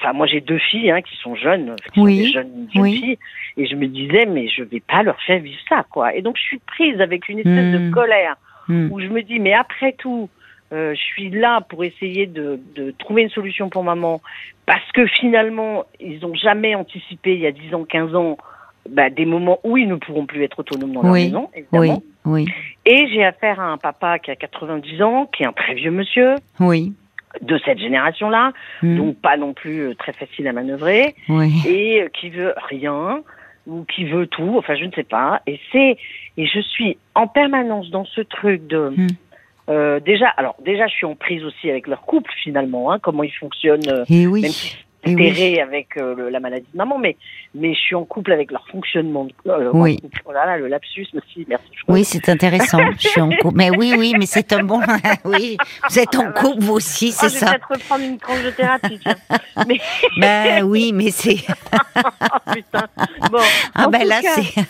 enfin, 0.00 0.12
moi 0.12 0.26
j'ai 0.26 0.40
deux 0.40 0.58
filles 0.58 0.90
hein, 0.90 1.02
qui 1.02 1.16
sont 1.16 1.34
jeunes, 1.34 1.74
qui 1.92 2.00
sont 2.00 2.04
Oui. 2.06 2.18
des 2.18 2.32
jeunes, 2.32 2.68
jeunes 2.72 2.82
Oui. 2.82 2.98
filles, 2.98 3.18
et 3.56 3.66
je 3.66 3.74
me 3.74 3.86
disais, 3.86 4.26
mais 4.26 4.48
je 4.48 4.62
vais 4.62 4.80
pas 4.80 5.02
leur 5.02 5.20
faire 5.22 5.40
vivre 5.40 5.60
ça, 5.68 5.84
quoi. 5.90 6.14
Et 6.14 6.22
donc 6.22 6.36
je 6.36 6.42
suis 6.42 6.58
prise 6.60 7.00
avec 7.00 7.28
une 7.28 7.38
espèce 7.40 7.66
Hmm. 7.74 7.88
de 7.88 7.90
colère 7.92 8.36
Hmm. 8.68 8.88
où 8.92 9.00
je 9.00 9.06
me 9.08 9.22
dis, 9.22 9.38
mais 9.38 9.54
après 9.54 9.92
tout, 9.92 10.28
euh, 10.74 10.94
je 10.94 11.00
suis 11.00 11.30
là 11.30 11.62
pour 11.70 11.82
essayer 11.84 12.26
de, 12.26 12.60
de 12.76 12.90
trouver 12.98 13.22
une 13.22 13.30
solution 13.30 13.70
pour 13.70 13.82
maman, 13.82 14.20
parce 14.66 14.92
que 14.92 15.06
finalement, 15.06 15.84
ils 15.98 16.20
n'ont 16.20 16.34
jamais 16.34 16.74
anticipé, 16.74 17.32
il 17.34 17.40
y 17.40 17.46
a 17.46 17.52
10 17.52 17.74
ans, 17.74 17.84
15 17.84 18.14
ans, 18.14 18.36
bah, 18.90 19.08
des 19.10 19.24
moments 19.24 19.58
où 19.64 19.76
ils 19.78 19.88
ne 19.88 19.96
pourront 19.96 20.26
plus 20.26 20.42
être 20.44 20.58
autonomes 20.60 20.92
dans 20.92 21.02
leur 21.02 21.12
Oui, 21.12 21.26
maison, 21.26 21.48
Oui, 21.54 21.58
évidemment. 21.72 22.02
oui, 22.26 22.46
Et 22.84 23.06
j'ai 23.08 23.24
affaire 23.24 23.58
à 23.60 23.64
un 23.68 23.78
papa 23.78 24.18
qui 24.18 24.30
a 24.30 24.36
90 24.36 25.00
ans, 25.02 25.26
qui 25.26 25.42
est 25.42 25.46
un 25.46 25.52
très 25.52 25.74
vieux 25.74 25.90
monsieur, 25.90 26.34
oui. 26.60 26.92
De 27.42 27.58
cette 27.64 27.78
génération-là, 27.78 28.52
Hmm. 28.82 28.96
donc 28.96 29.16
pas 29.20 29.36
non 29.36 29.52
plus 29.54 29.80
euh, 29.88 29.94
très 29.94 30.12
facile 30.12 30.46
à 30.48 30.52
manœuvrer, 30.52 31.14
Oui. 31.28 31.52
et 31.66 32.02
euh, 32.02 32.08
qui 32.08 32.30
veut 32.30 32.54
rien, 32.68 33.20
ou 33.66 33.84
qui 33.84 34.04
veut 34.04 34.26
tout, 34.26 34.54
enfin 34.58 34.74
je 34.76 34.84
ne 34.84 34.92
sais 34.92 35.02
pas. 35.04 35.42
Et 35.46 35.60
c'est, 35.72 35.96
et 36.36 36.46
je 36.46 36.60
suis 36.60 36.96
en 37.14 37.26
permanence 37.26 37.90
dans 37.90 38.04
ce 38.04 38.20
truc 38.22 38.66
de, 38.66 38.90
Hmm. 38.96 39.06
euh, 39.70 40.00
déjà, 40.00 40.28
alors 40.28 40.56
déjà 40.64 40.86
je 40.86 40.94
suis 40.94 41.06
en 41.06 41.14
prise 41.14 41.44
aussi 41.44 41.68
avec 41.70 41.86
leur 41.86 42.02
couple 42.02 42.32
finalement, 42.42 42.90
hein, 42.92 42.98
comment 42.98 43.22
ils 43.22 43.30
fonctionnent, 43.34 43.88
euh, 43.88 44.04
Et 44.08 44.26
oui. 44.26 44.42
même 44.42 44.50
si 44.50 44.76
Oui. 45.06 45.14
terré 45.16 45.60
avec 45.60 45.96
euh, 45.96 46.14
le- 46.16 46.28
la 46.28 46.40
maladie 46.40 46.66
de 46.72 46.76
maman, 46.76 46.98
mais 46.98 47.16
mais 47.54 47.72
je 47.74 47.78
suis 47.78 47.94
en 47.94 48.04
couple 48.04 48.32
avec 48.32 48.50
leur 48.50 48.66
fonctionnement. 48.68 49.26
euh, 49.46 49.70
Oui. 49.72 49.96
couple. 50.00 50.20
Oh 50.26 50.32
là 50.32 50.44
là, 50.44 50.58
le 50.58 50.66
lapsus 50.66 51.06
aussi, 51.14 51.46
merci. 51.48 51.64
Oui, 51.86 52.04
c'est 52.04 52.28
intéressant. 52.28 52.78
Je 52.98 53.08
suis 53.08 53.20
en 53.20 53.30
couple. 53.30 53.56
Mais 53.56 53.70
oui, 53.70 53.94
oui, 53.96 54.14
mais 54.18 54.26
c'est 54.26 54.52
un 54.52 54.64
bon. 54.64 54.80
oui, 55.24 55.56
vous 55.88 55.98
êtes 55.98 56.14
en 56.16 56.32
couple, 56.32 56.60
vous 56.62 56.74
aussi, 56.74 57.14
Ah, 57.16 57.20
c'est 57.20 57.28
je 57.28 57.32
vais 57.34 57.38
ça. 57.38 57.46
peut-être 57.52 57.68
reprendre 57.70 58.04
une 58.04 58.18
tranche 58.18 58.42
de 58.42 58.50
thérapie. 58.50 58.98
tiens. 59.00 59.14
mais 59.68 59.78
Ben 60.18 60.64
oui, 60.64 60.92
mais 60.92 61.10
c'est. 61.10 61.36
oh, 61.96 62.52
putain. 62.52 62.86
Bon, 63.30 63.38
Ah 63.74 63.86
en 63.86 63.90
ben 63.90 64.04
là, 64.06 64.20
cas- 64.20 64.34
c'est. 64.34 64.62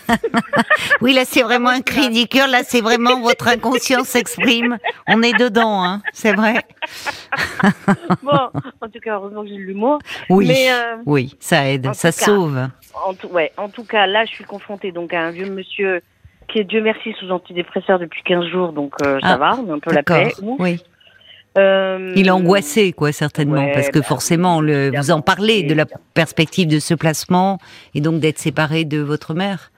oui, 1.01 1.15
là, 1.15 1.23
c'est 1.25 1.43
vraiment 1.43 1.71
un 1.71 1.81
cri 1.81 2.11
du 2.11 2.27
cœur. 2.29 2.49
Là, 2.49 2.61
c'est 2.65 2.81
vraiment 2.83 3.21
votre 3.21 3.49
inconscient 3.49 4.05
s'exprime. 4.05 4.79
On 5.09 5.23
est 5.23 5.37
dedans, 5.39 5.83
hein. 5.83 6.03
C'est 6.13 6.33
vrai. 6.35 6.57
bon, 8.23 8.33
en 8.81 8.89
tout 8.89 9.01
cas, 9.03 9.15
heureusement 9.17 9.43
que 9.43 9.49
j'ai 9.49 9.57
de 9.57 9.61
l'humour. 9.63 9.99
Oui. 10.31 10.47
Mais 10.49 10.71
euh, 10.71 10.97
Oui, 11.07 11.35
ça 11.41 11.69
aide, 11.69 11.93
ça 11.95 12.13
cas, 12.13 12.25
sauve. 12.27 12.69
en, 13.07 13.15
tout, 13.15 13.29
ouais, 13.29 13.53
en 13.57 13.69
tout 13.69 13.85
cas, 13.85 14.07
là, 14.07 14.25
je 14.25 14.31
suis 14.33 14.45
confrontée 14.45 14.93
donc 14.93 15.13
à 15.15 15.21
un 15.23 15.31
vieux 15.31 15.51
monsieur 15.51 16.01
qui 16.49 16.61
est, 16.61 16.65
Dieu 16.65 16.81
merci, 16.81 17.15
sous 17.21 17.31
antidépresseur 17.31 17.99
depuis 17.99 18.23
15 18.23 18.47
jours, 18.47 18.73
donc 18.73 18.95
euh, 19.03 19.19
ça 19.21 19.35
Ah, 19.35 19.37
va, 19.37 19.59
on 19.59 19.71
a 19.71 19.75
un 19.75 19.79
peu 19.79 19.93
la 19.93 20.03
paix. 20.03 20.33
Ouf. 20.43 20.59
Oui. 20.59 20.83
Euh, 21.59 22.13
Il 22.17 22.29
est 22.29 22.31
angoissé, 22.31 22.93
quoi, 22.93 23.13
certainement, 23.13 23.65
ouais, 23.65 23.73
parce 23.73 23.89
que 23.91 23.99
bah, 23.99 24.05
forcément, 24.05 24.61
le, 24.61 24.91
vous 24.97 25.11
en 25.11 25.21
parlez 25.21 25.63
de 25.65 25.75
la 25.75 25.87
perspective 26.15 26.69
de 26.69 26.79
ce 26.79 26.95
placement 26.95 27.59
et 27.95 28.01
donc 28.01 28.21
d'être 28.21 28.39
séparé 28.39 28.85
de 28.85 28.99
votre 28.99 29.35
mère. 29.35 29.71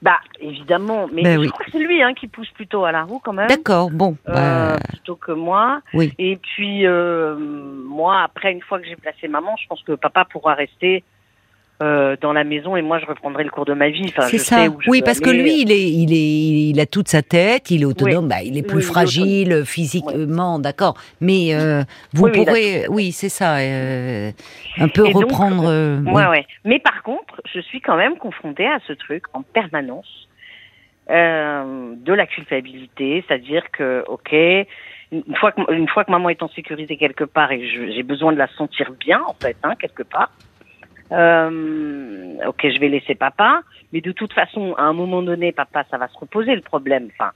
Bah, 0.00 0.18
évidemment, 0.38 1.08
mais 1.12 1.22
Ben 1.22 1.34
je 1.34 1.40
oui. 1.40 1.48
crois 1.48 1.64
que 1.64 1.72
c'est 1.72 1.78
lui 1.80 2.00
hein, 2.02 2.14
qui 2.14 2.28
pousse 2.28 2.50
plutôt 2.50 2.84
à 2.84 2.92
la 2.92 3.02
roue 3.02 3.18
quand 3.18 3.32
même. 3.32 3.48
D'accord, 3.48 3.90
bon. 3.90 4.16
Euh, 4.28 4.32
bah, 4.32 4.76
plutôt 4.88 5.16
que 5.16 5.32
moi. 5.32 5.80
oui. 5.92 6.12
Et 6.18 6.36
puis, 6.36 6.86
euh, 6.86 7.36
moi, 7.36 8.22
après, 8.22 8.52
une 8.52 8.62
fois 8.62 8.78
que 8.78 8.86
j'ai 8.86 8.94
placé 8.96 9.26
maman, 9.26 9.56
je 9.60 9.66
pense 9.66 9.82
que 9.82 9.92
papa 9.92 10.24
pourra 10.24 10.54
rester 10.54 11.02
euh, 11.80 12.16
dans 12.20 12.32
la 12.32 12.42
maison 12.42 12.76
et 12.76 12.82
moi, 12.82 12.98
je 12.98 13.06
reprendrai 13.06 13.44
le 13.44 13.50
cours 13.50 13.64
de 13.64 13.72
ma 13.72 13.88
vie. 13.88 14.06
Enfin, 14.08 14.22
c'est 14.22 14.38
ça. 14.38 14.62
sais 14.62 14.68
où 14.68 14.80
je 14.80 14.90
Oui, 14.90 15.00
parce 15.02 15.20
que 15.20 15.30
lui, 15.30 15.62
il 15.62 15.70
est, 15.70 15.88
il 15.90 16.12
est, 16.12 16.70
il 16.70 16.80
a 16.80 16.86
toute 16.86 17.08
sa 17.08 17.22
tête, 17.22 17.70
il 17.70 17.82
est 17.82 17.84
autonome, 17.84 18.28
bah, 18.28 18.42
il 18.44 18.58
est 18.58 18.62
plus 18.62 18.78
Oui, 18.78 18.82
est 18.82 18.86
fragile 18.86 19.62
physiquement, 19.64 20.58
d'accord. 20.58 20.94
Mais 21.20 21.54
euh, 21.54 21.82
vous 22.14 22.24
Oui, 22.24 22.30
oui, 22.34 22.44
pourrez, 22.44 22.86
oui, 22.88 23.12
c'est 23.12 23.28
ça, 23.28 23.58
euh, 23.58 24.30
un 24.78 24.88
peu 24.88 25.06
Et 25.06 25.12
reprendre. 25.12 25.68
euh, 25.68 26.00
oui. 26.04 26.12
Ouais, 26.12 26.26
ouais. 26.26 26.46
Mais 26.64 26.80
par 26.80 27.02
contre, 27.04 27.40
je 27.52 27.60
suis 27.60 27.80
quand 27.80 27.96
même 27.96 28.16
confrontée 28.16 28.66
à 28.66 28.78
ce 28.86 28.92
truc 28.92 29.24
en 29.32 29.42
permanence 29.42 30.28
euh, 31.10 31.94
de 31.96 32.12
la 32.12 32.26
culpabilité, 32.26 33.24
c'est-à-dire 33.26 33.62
que, 33.72 34.04
ok, 34.08 34.32
une 35.10 35.36
fois 35.36 35.52
que 35.52 35.72
une 35.72 35.88
fois 35.88 36.04
que 36.04 36.10
maman 36.10 36.28
est 36.28 36.42
en 36.42 36.48
sécurité 36.50 36.96
quelque 36.98 37.24
part 37.24 37.50
et 37.50 37.66
j'ai 37.66 38.02
besoin 38.02 38.32
de 38.32 38.36
la 38.36 38.48
sentir 38.48 38.90
bien 39.00 39.20
en 39.26 39.34
fait, 39.40 39.56
hein, 39.62 39.74
quelque 39.78 40.02
part. 40.02 40.30
Euh, 41.12 42.34
ok, 42.46 42.60
je 42.72 42.78
vais 42.78 42.88
laisser 42.88 43.14
papa, 43.14 43.62
mais 43.92 44.00
de 44.00 44.12
toute 44.12 44.32
façon, 44.32 44.74
à 44.76 44.82
un 44.82 44.92
moment 44.92 45.22
donné, 45.22 45.52
papa, 45.52 45.84
ça 45.90 45.98
va 45.98 46.08
se 46.08 46.18
reposer 46.18 46.54
le 46.54 46.60
problème. 46.60 47.08
Enfin, 47.18 47.30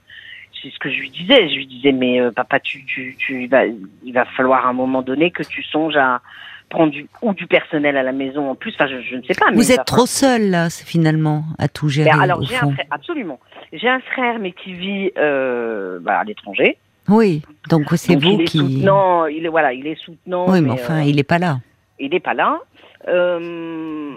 c'est 0.61 0.69
ce 0.71 0.79
que 0.79 0.89
je 0.89 0.99
lui 0.99 1.09
disais. 1.09 1.49
Je 1.49 1.55
lui 1.55 1.65
disais, 1.67 1.91
mais 1.91 2.21
euh, 2.21 2.31
papa, 2.31 2.59
tu, 2.59 2.85
tu, 2.85 3.15
tu, 3.17 3.43
il 3.43 3.49
va, 3.49 3.65
il 3.65 4.13
va 4.13 4.25
falloir 4.25 4.65
à 4.65 4.69
un 4.69 4.73
moment 4.73 5.01
donné 5.01 5.31
que 5.31 5.43
tu 5.43 5.63
songes 5.63 5.95
à 5.95 6.21
prendre 6.69 6.91
du, 6.91 7.07
ou 7.21 7.33
du 7.33 7.45
personnel 7.47 7.97
à 7.97 8.03
la 8.03 8.11
maison 8.11 8.49
en 8.49 8.55
plus. 8.55 8.73
Enfin, 8.75 8.87
je, 8.87 9.01
je 9.01 9.15
ne 9.15 9.21
sais 9.23 9.33
pas. 9.33 9.47
mais 9.49 9.57
Vous 9.57 9.71
êtes 9.71 9.85
trop 9.85 10.05
seul 10.05 10.49
là, 10.49 10.69
finalement, 10.69 11.43
à 11.59 11.67
tout 11.67 11.89
gérer 11.89 12.09
ben, 12.11 12.19
alors 12.21 12.41
j'ai 12.43 12.55
un 12.55 12.71
frère, 12.71 12.85
absolument. 12.91 13.39
J'ai 13.71 13.89
un 13.89 13.99
frère 13.99 14.39
mais 14.39 14.51
qui 14.51 14.73
vit 14.73 15.11
euh, 15.17 15.99
bah, 15.99 16.19
à 16.19 16.23
l'étranger. 16.23 16.77
Oui, 17.09 17.41
donc 17.69 17.87
c'est 17.95 18.15
vous 18.15 18.29
il 18.29 18.41
est 18.41 18.45
qui. 18.45 18.59
soutenant, 18.59 19.25
il 19.25 19.45
est 19.45 19.49
voilà, 19.49 19.73
il 19.73 19.85
est 19.85 19.99
soutenant. 19.99 20.45
Oui, 20.47 20.61
mais 20.61 20.69
mais, 20.69 20.71
enfin, 20.71 21.01
il 21.01 21.17
n'est 21.17 21.23
pas 21.23 21.37
là. 21.37 21.59
il 21.99 22.11
n'est 22.11 22.21
pas 22.21 22.33
là. 22.33 22.59
Euh, 23.07 24.15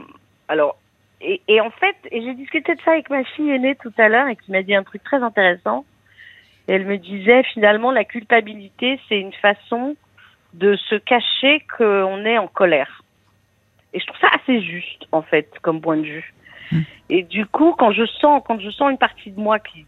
alors 0.49 0.77
et, 1.21 1.41
et 1.49 1.61
en 1.61 1.71
fait, 1.71 1.97
j'ai 2.13 2.35
discuté 2.35 2.75
de 2.75 2.81
ça 2.83 2.93
avec 2.93 3.09
ma 3.09 3.25
fille 3.25 3.51
aînée 3.51 3.75
tout 3.77 3.93
à 3.97 4.09
l'heure 4.09 4.29
et 4.29 4.37
qui 4.37 4.53
m'a 4.53 4.63
dit 4.63 4.75
un 4.75 4.83
truc 4.83 5.03
très 5.03 5.23
intéressant. 5.23 5.85
Et 6.69 6.73
elle 6.75 6.85
me 6.85 6.99
disait 6.99 7.43
finalement 7.45 7.91
la 7.91 8.05
culpabilité 8.05 9.01
c'est 9.09 9.19
une 9.19 9.33
façon 9.33 9.97
de 10.55 10.77
se 10.77 10.97
cacher 10.97 11.65
qu'on 11.77 12.25
est 12.25 12.39
en 12.39 12.49
colère. 12.49 13.03
Et 13.93 14.01
je 14.01 14.07
trouve 14.07 14.21
ça 14.21 14.29
assez 14.35 14.61
juste 14.61 15.07
en 15.13 15.23
fait 15.23 15.49
comme 15.63 15.81
point 15.81 15.97
de 15.97 16.03
vue. 16.03 16.35
Mm. 16.73 16.81
Et 17.09 17.23
du 17.23 17.47
coup, 17.47 17.75
quand 17.79 17.93
je 17.93 18.05
sens, 18.05 18.43
quand 18.47 18.61
je 18.61 18.71
sens 18.71 18.91
une 18.91 18.99
partie 18.99 19.31
de 19.31 19.41
moi 19.41 19.59
qui 19.59 19.87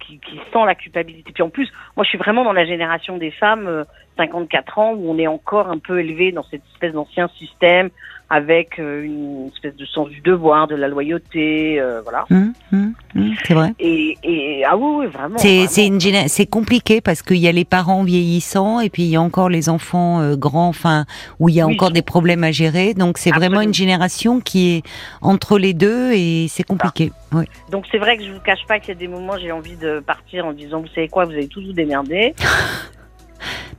qui, 0.00 0.18
qui 0.18 0.36
sent 0.52 0.64
la 0.66 0.74
culpabilité. 0.74 1.30
Puis 1.32 1.42
en 1.42 1.50
plus, 1.50 1.70
moi, 1.96 2.04
je 2.04 2.08
suis 2.08 2.18
vraiment 2.18 2.42
dans 2.42 2.52
la 2.52 2.64
génération 2.64 3.18
des 3.18 3.30
femmes, 3.30 3.66
euh, 3.66 3.84
54 4.16 4.78
ans, 4.78 4.92
où 4.94 5.10
on 5.10 5.18
est 5.18 5.26
encore 5.26 5.68
un 5.68 5.78
peu 5.78 6.00
élevé 6.00 6.32
dans 6.32 6.44
cette 6.50 6.62
espèce 6.72 6.92
d'ancien 6.92 7.28
système 7.38 7.90
avec 8.32 8.78
euh, 8.78 9.02
une 9.02 9.50
espèce 9.52 9.74
de 9.74 9.84
sens 9.84 10.08
du 10.08 10.20
devoir, 10.20 10.68
de 10.68 10.76
la 10.76 10.86
loyauté, 10.86 11.80
euh, 11.80 12.00
voilà. 12.02 12.26
Hum, 12.30 12.52
hum, 12.72 12.94
hum, 13.16 13.34
c'est 13.44 13.54
vrai. 13.54 13.74
Et, 13.80 14.16
et 14.22 14.64
ah 14.64 14.76
oui, 14.76 14.98
oui 15.00 15.06
vraiment. 15.08 15.36
C'est 15.36 15.66
c'est 15.66 16.46
compliqué 16.46 17.00
parce 17.00 17.22
qu'il 17.22 17.38
y 17.38 17.48
a 17.48 17.52
les 17.52 17.64
parents 17.64 18.04
vieillissants 18.04 18.78
et 18.78 18.88
puis 18.88 19.02
il 19.02 19.08
y 19.08 19.16
a 19.16 19.20
encore 19.20 19.48
les 19.48 19.68
enfants 19.68 20.20
euh, 20.20 20.36
grands, 20.36 20.68
enfin 20.68 21.06
où 21.40 21.48
il 21.48 21.56
y 21.56 21.60
a 21.60 21.66
Oui. 21.66 21.74
encore 21.74 21.90
des 21.90 22.02
problèmes 22.02 22.44
à 22.44 22.52
gérer. 22.52 22.94
Donc 22.94 23.18
c'est 23.18 23.32
vraiment 23.32 23.62
une 23.62 23.74
génération 23.74 24.38
qui 24.38 24.76
est 24.76 24.82
entre 25.22 25.58
les 25.58 25.74
deux 25.74 26.12
et 26.12 26.46
c'est 26.48 26.62
compliqué. 26.62 27.10
Oui. 27.32 27.46
Donc 27.72 27.86
c'est 27.90 27.98
vrai 27.98 28.16
que 28.16 28.22
je 28.24 28.30
vous 28.30 28.40
cache 28.40 28.64
pas 28.68 28.78
qu'il 28.78 28.90
y 28.90 28.96
a 28.96 29.00
des 29.00 29.08
moments 29.08 29.38
j'ai 29.38 29.50
envie 29.50 29.76
de 29.76 29.98
partir 29.98 30.46
en 30.46 30.52
disant 30.52 30.80
vous 30.80 30.88
savez 30.94 31.08
quoi 31.08 31.24
vous 31.24 31.32
allez 31.32 31.48
tous 31.48 31.66
vous 31.66 31.72
démerder. 31.72 32.34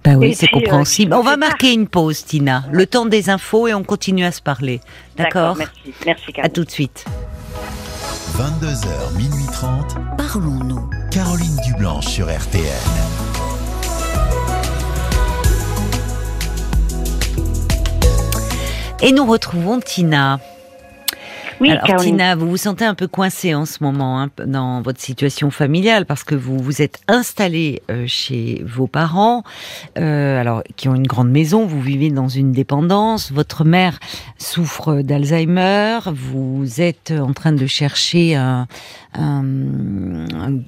Bah 0.04 0.12
oui, 0.16 0.34
c'est 0.36 0.48
euh, 0.48 0.54
compréhensible. 0.54 1.14
on 1.14 1.22
va 1.22 1.32
pas. 1.32 1.38
marquer 1.38 1.74
une 1.74 1.88
pause, 1.88 2.24
Tina. 2.26 2.64
Le 2.72 2.86
temps 2.86 3.06
des 3.06 3.30
infos 3.30 3.68
et 3.68 3.74
on 3.74 3.84
continue 3.84 4.26
à 4.26 4.32
se 4.32 4.42
parler. 4.42 4.82
D'accord 5.18 5.58
Merci, 5.58 5.94
merci 6.06 6.34
À 6.42 6.50
tout 6.50 6.64
de 6.64 6.72
suite. 6.72 7.06
22h, 8.38 9.18
minuit 9.18 9.46
30. 9.52 9.98
Parlons-nous. 10.18 10.90
Caroline 11.12 11.58
Dublanche 11.66 12.08
sur 12.08 12.28
RTN. 12.28 12.62
Et 19.02 19.12
nous 19.12 19.26
retrouvons 19.26 19.80
Tina. 19.80 20.40
Oui, 21.62 21.70
Alors. 21.70 22.02
Tina, 22.02 22.36
vous 22.36 22.50
vous 22.50 22.58
sentez 22.58 22.86
un 22.86 22.96
peu 22.96 23.06
coincée 23.06 23.54
en 23.54 23.66
ce 23.68 23.84
moment 23.84 24.20
hein, 24.20 24.32
dans 24.48 24.82
votre 24.82 25.00
situation 25.00 25.52
familiale 25.52 26.08
parce 26.08 26.24
que 26.24 26.34
vous 26.34 26.58
vous 26.58 26.82
êtes 26.82 27.00
installée 27.08 27.84
euh, 27.92 28.06
chez 28.08 28.64
vos 28.66 28.88
parents, 28.88 29.44
euh, 30.00 30.42
alors 30.42 30.64
qui 30.76 30.90
ont 30.90 30.96
une 30.96 31.06
grande 31.06 31.30
maison. 31.30 31.68
Vous 31.68 31.80
vivez 31.80 32.10
dans 32.10 32.30
une 32.30 32.52
dépendance. 32.52 33.32
Votre 33.32 33.64
mère 33.64 34.00
souffre 34.40 35.04
d'Alzheimer. 35.04 36.00
Vous 36.08 36.82
êtes 36.82 37.14
en 37.16 37.32
train 37.34 37.52
de 37.52 37.68
chercher 37.68 38.34
un, 38.34 38.68
un, 39.14 39.44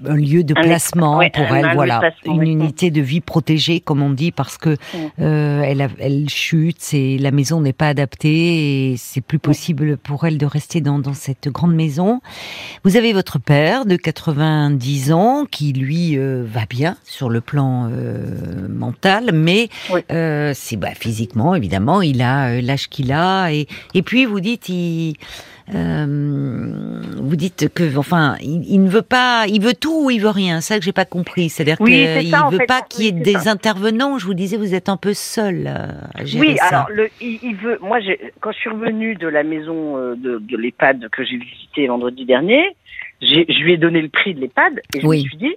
un- 0.05 0.15
lieu 0.15 0.43
de 0.43 0.53
Un- 0.57 0.62
placement 0.62 1.21
pour 1.33 1.55
elle. 1.55 1.71
Voilà, 1.73 2.00
placement, 2.00 2.33
une 2.35 2.39
oui. 2.39 2.51
unité 2.51 2.91
de 2.91 3.01
vie 3.01 3.21
protégée, 3.21 3.79
comme 3.79 4.01
on 4.01 4.09
dit, 4.12 4.31
parce 4.31 4.57
que 4.57 4.75
euh, 5.19 5.62
elle, 5.63 5.88
elle 6.00 6.29
chute, 6.29 6.77
c'est 6.79 7.17
la 7.19 7.31
maison 7.31 7.62
n'est 7.62 7.73
pas 7.73 7.88
adaptée 7.88 8.91
et 8.91 8.97
c'est 8.97 9.21
plus 9.21 9.39
possible 9.39 9.97
pour 9.97 10.25
elle 10.25 10.38
de 10.38 10.45
rester 10.45 10.81
dans, 10.81 11.00
dans 11.00 11.13
cette 11.13 11.47
grande 11.50 11.73
maison. 11.73 12.21
Vous 12.83 12.97
avez 12.97 13.13
votre 13.13 13.39
père 13.39 13.85
de 13.85 13.95
90 13.95 15.12
ans 15.13 15.45
qui 15.50 15.73
lui 15.73 16.17
euh, 16.17 16.43
va 16.45 16.65
bien 16.69 16.97
sur 17.03 17.29
le 17.29 17.41
plan 17.41 17.89
euh, 17.91 18.67
mental, 18.69 19.31
mais 19.33 19.69
euh, 20.12 20.51
c'est 20.55 20.75
bah, 20.77 20.89
physiquement 20.93 21.55
évidemment 21.55 22.01
il 22.01 22.21
a 22.21 22.50
euh, 22.50 22.62
l'âge 22.62 22.89
qu'il 22.89 23.12
a 23.12 23.51
et 23.51 23.67
et 23.93 24.01
puis 24.01 24.25
vous 24.25 24.39
dites 24.39 24.69
il 24.69 25.15
euh, 25.74 27.01
vous 27.22 27.36
dites 27.38 27.74
que 27.74 27.96
enfin 27.98 28.36
il, 28.41 28.63
il 28.70 28.84
ne 28.84 28.89
veut 28.89 29.01
pas 29.01 29.46
il 29.48 29.62
veut 29.62 29.74
tout 29.74 30.05
ou 30.05 30.10
il 30.10 30.20
veut 30.20 30.29
rien 30.29 30.60
c'est 30.60 30.74
ça 30.74 30.79
que 30.79 30.84
j'ai 30.86 30.91
pas 30.91 31.05
compris 31.05 31.50
c'est-à-dire 31.50 31.77
Oui, 31.79 32.05
qu'il 32.20 32.36
en 32.36 32.50
veut 32.50 32.58
fait. 32.58 32.65
pas 32.65 32.82
qu'il 32.82 33.05
y 33.05 33.08
ait 33.08 33.12
des 33.13 33.34
ça. 33.39 33.51
intervenants 33.51 34.17
je 34.17 34.25
vous 34.25 34.34
disais 34.34 34.58
vous 34.58 34.75
êtes 34.75 34.89
un 34.89 34.98
peu 34.98 35.13
seul 35.13 35.65
euh, 35.67 35.88
à 36.15 36.25
gérer 36.25 36.48
Oui, 36.48 36.58
ça 36.58 36.65
alors 36.67 36.89
le, 36.89 37.10
il, 37.22 37.39
il 37.43 37.55
veut. 37.55 37.77
Moi, 37.82 38.00
quand 38.41 38.51
je 38.51 38.58
suis 38.58 38.70
revenue 38.70 39.15
de 39.15 39.27
la 39.27 39.43
maison 39.43 39.98
euh, 39.98 40.15
de, 40.15 40.39
de 40.39 40.58
l'EHPAD 40.58 41.08
que 41.10 41.24
j'ai 41.24 41.38
visité 41.38 41.88
vendredi 41.88 42.25
dernier, 42.25 42.75
je 43.22 43.63
lui 43.63 43.74
ai 43.74 43.77
donné 43.77 44.01
le 44.01 44.10
prix 44.10 44.34
de 44.34 44.41
l'EHPAD 44.41 44.82
et 44.96 45.00
je 45.00 45.08
Oui. 45.08 45.24
me 45.24 45.29
suis 45.29 45.38
dit, 45.38 45.55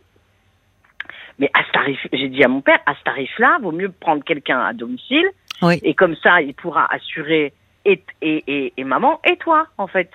mais 1.38 1.50
à 1.52 1.64
ce 1.66 1.72
tarif, 1.72 1.98
j'ai 2.12 2.28
dit 2.28 2.44
à 2.44 2.48
mon 2.48 2.60
père, 2.60 2.78
à 2.86 2.94
ce 2.94 3.02
tarif-là, 3.04 3.58
vaut 3.60 3.72
mieux 3.72 3.90
prendre 3.90 4.22
quelqu'un 4.24 4.60
à 4.60 4.72
domicile 4.72 5.26
Oui. 5.62 5.80
et 5.82 5.94
comme 5.94 6.14
ça, 6.22 6.40
il 6.42 6.54
pourra 6.54 6.86
assurer 6.94 7.52
et, 7.92 8.02
et, 8.22 8.44
et, 8.46 8.72
et 8.76 8.84
maman 8.84 9.20
et 9.24 9.36
toi, 9.36 9.66
en 9.78 9.86
fait. 9.86 10.10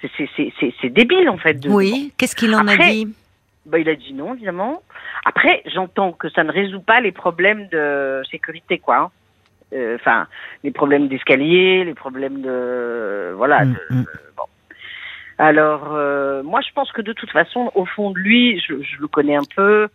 C'est- 0.00 0.88
débile, 0.90 1.28
en 1.28 1.38
fait. 1.38 1.54
De, 1.54 1.68
oui 1.68 2.12
qu'est-ce 2.16 2.36
qu'il 2.36 2.54
en 2.54 2.66
a 2.68 2.76
dit 2.76 3.08
bah, 3.66 3.78
il 3.78 3.88
a 3.88 3.94
dit 3.96 4.14
non, 4.14 4.34
évidemment. 4.34 4.82
Après, 5.26 5.62
j'entends 5.66 6.12
que 6.12 6.30
ça 6.30 6.42
ne 6.42 6.50
résout 6.50 6.80
pas 6.80 7.00
les 7.00 7.12
problèmes 7.12 7.68
de 7.68 8.22
sécurité, 8.30 8.78
quoi. 8.78 8.96
hein. 8.96 9.10
Euh, 9.74 9.96
Enfin, 9.96 10.26
les 10.64 10.70
problèmes 10.70 11.08
d'escalier, 11.08 11.84
les 11.84 11.92
problèmes 11.94 12.40
de 12.40 13.32
voilà. 13.36 13.64
Mm, 13.66 13.72
de- 13.74 13.94
mm. 13.96 14.04
Alors, 15.38 15.94
euh, 15.94 16.42
moi, 16.42 16.60
je 16.66 16.72
pense 16.74 16.90
que 16.92 17.02
de 17.02 17.12
toute 17.12 17.30
façon, 17.30 17.70
au 17.74 17.84
fond 17.84 18.10
de 18.10 18.18
lui, 18.18 18.60
je, 18.66 18.82
je 18.82 19.00
le 19.00 19.06
connais 19.08 19.36
un 19.36 19.44
peu. 19.54 19.88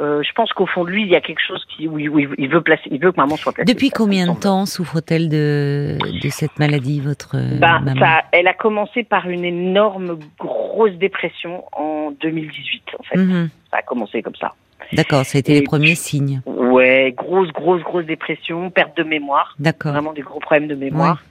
Euh, 0.00 0.22
je 0.22 0.32
pense 0.32 0.52
qu'au 0.52 0.66
fond 0.66 0.84
de 0.84 0.90
lui, 0.90 1.02
il 1.02 1.08
y 1.08 1.14
a 1.16 1.20
quelque 1.20 1.42
chose 1.46 1.64
qui, 1.68 1.86
oui, 1.86 2.08
oui, 2.08 2.26
il 2.38 2.48
veut 2.48 2.62
placer, 2.62 2.88
il 2.90 2.98
veut 3.00 3.12
que 3.12 3.16
maman 3.20 3.36
soit 3.36 3.52
placée. 3.52 3.72
depuis 3.72 3.88
Ça, 3.88 3.94
combien 3.98 4.26
de 4.32 4.38
temps 4.38 4.64
souffre-t-elle 4.66 5.28
de 5.28 5.98
de 6.22 6.28
cette 6.30 6.58
maladie 6.58 7.00
votre 7.00 7.36
euh, 7.36 7.58
Ben, 7.58 7.80
maman 7.80 8.00
ça, 8.00 8.22
elle 8.32 8.48
a 8.48 8.54
commencé 8.54 9.04
par 9.04 9.28
une 9.28 9.44
énorme 9.44 10.18
grosse 10.38 10.92
dépression 10.94 11.64
en 11.72 12.12
2018. 12.20 12.82
En 12.98 13.02
fait, 13.02 13.16
Mhm. 13.18 13.50
ça 13.70 13.78
a 13.78 13.82
commencé 13.82 14.22
comme 14.22 14.36
ça. 14.36 14.52
D'accord, 14.92 15.24
ça 15.24 15.36
a 15.36 15.40
été 15.40 15.52
Et 15.52 15.60
les 15.60 15.62
premiers 15.62 15.94
signes. 15.94 16.40
Ouais, 16.46 17.14
grosse, 17.16 17.52
grosse, 17.52 17.82
grosse 17.82 18.06
dépression, 18.06 18.70
perte 18.70 18.96
de 18.96 19.04
mémoire, 19.04 19.54
D'accord. 19.60 19.92
vraiment 19.92 20.12
des 20.12 20.22
gros 20.22 20.40
problèmes 20.40 20.66
de 20.66 20.74
mémoire. 20.74 21.22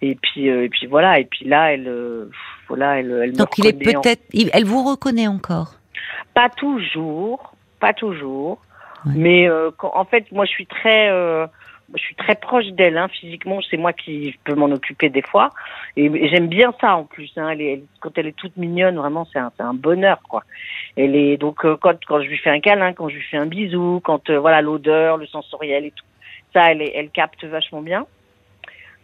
Et 0.00 0.14
puis, 0.14 0.48
euh, 0.48 0.64
et 0.64 0.68
puis 0.68 0.86
voilà. 0.86 1.18
Et 1.18 1.24
puis 1.24 1.44
là, 1.46 1.72
elle, 1.72 1.88
euh, 1.88 2.30
voilà, 2.68 2.98
elle, 3.00 3.32
Donc 3.32 3.58
il 3.58 3.66
est 3.66 3.96
en- 3.96 4.00
peut-être, 4.00 4.22
elle 4.52 4.64
vous 4.64 4.82
reconnaît 4.88 5.26
encore? 5.26 5.72
pas 6.34 6.48
toujours, 6.50 7.54
pas 7.78 7.92
toujours, 7.92 8.58
Ouais. 9.04 9.12
mais 9.16 9.48
euh, 9.48 9.70
quand- 9.76 9.92
en 9.94 10.04
fait, 10.04 10.30
moi, 10.32 10.44
je 10.44 10.50
suis 10.50 10.66
très, 10.66 11.10
euh, 11.10 11.46
je 11.94 12.00
suis 12.02 12.14
très 12.16 12.34
proche 12.34 12.66
d'elle, 12.68 12.96
hein, 12.98 13.08
physiquement. 13.08 13.60
C'est 13.70 13.76
moi 13.76 13.92
qui 13.92 14.36
peux 14.44 14.54
m'en 14.54 14.66
occuper 14.72 15.08
des 15.08 15.22
fois, 15.22 15.50
et, 15.96 16.06
et 16.06 16.28
j'aime 16.28 16.48
bien 16.48 16.74
ça 16.80 16.96
en 16.96 17.04
plus. 17.04 17.30
Hein, 17.36 17.50
elle 17.50 17.60
est, 17.60 17.72
elle- 17.74 17.84
quand 18.00 18.16
elle 18.18 18.26
est 18.26 18.36
toute 18.36 18.56
mignonne, 18.56 18.96
vraiment, 18.96 19.26
c'est 19.32 19.38
un, 19.38 19.52
un 19.60 19.74
bonheur, 19.74 20.18
quoi. 20.28 20.42
Elle 20.96 21.14
est 21.14 21.36
donc 21.36 21.64
euh, 21.64 21.76
quand 21.80 21.98
quand 22.06 22.20
je 22.22 22.28
lui 22.28 22.38
fais 22.38 22.50
un 22.50 22.60
câlin, 22.60 22.92
quand 22.92 23.08
je 23.08 23.14
lui 23.16 23.22
fais 23.22 23.36
un 23.36 23.46
bisou, 23.46 24.00
quand 24.02 24.30
voilà 24.30 24.62
l'odeur, 24.62 25.16
le 25.18 25.26
sensoriel 25.26 25.84
et 25.84 25.90
tout, 25.92 26.04
ça, 26.52 26.72
elle, 26.72 26.82
elle 26.94 27.10
capte 27.10 27.44
vachement 27.44 27.82
bien. 27.82 28.06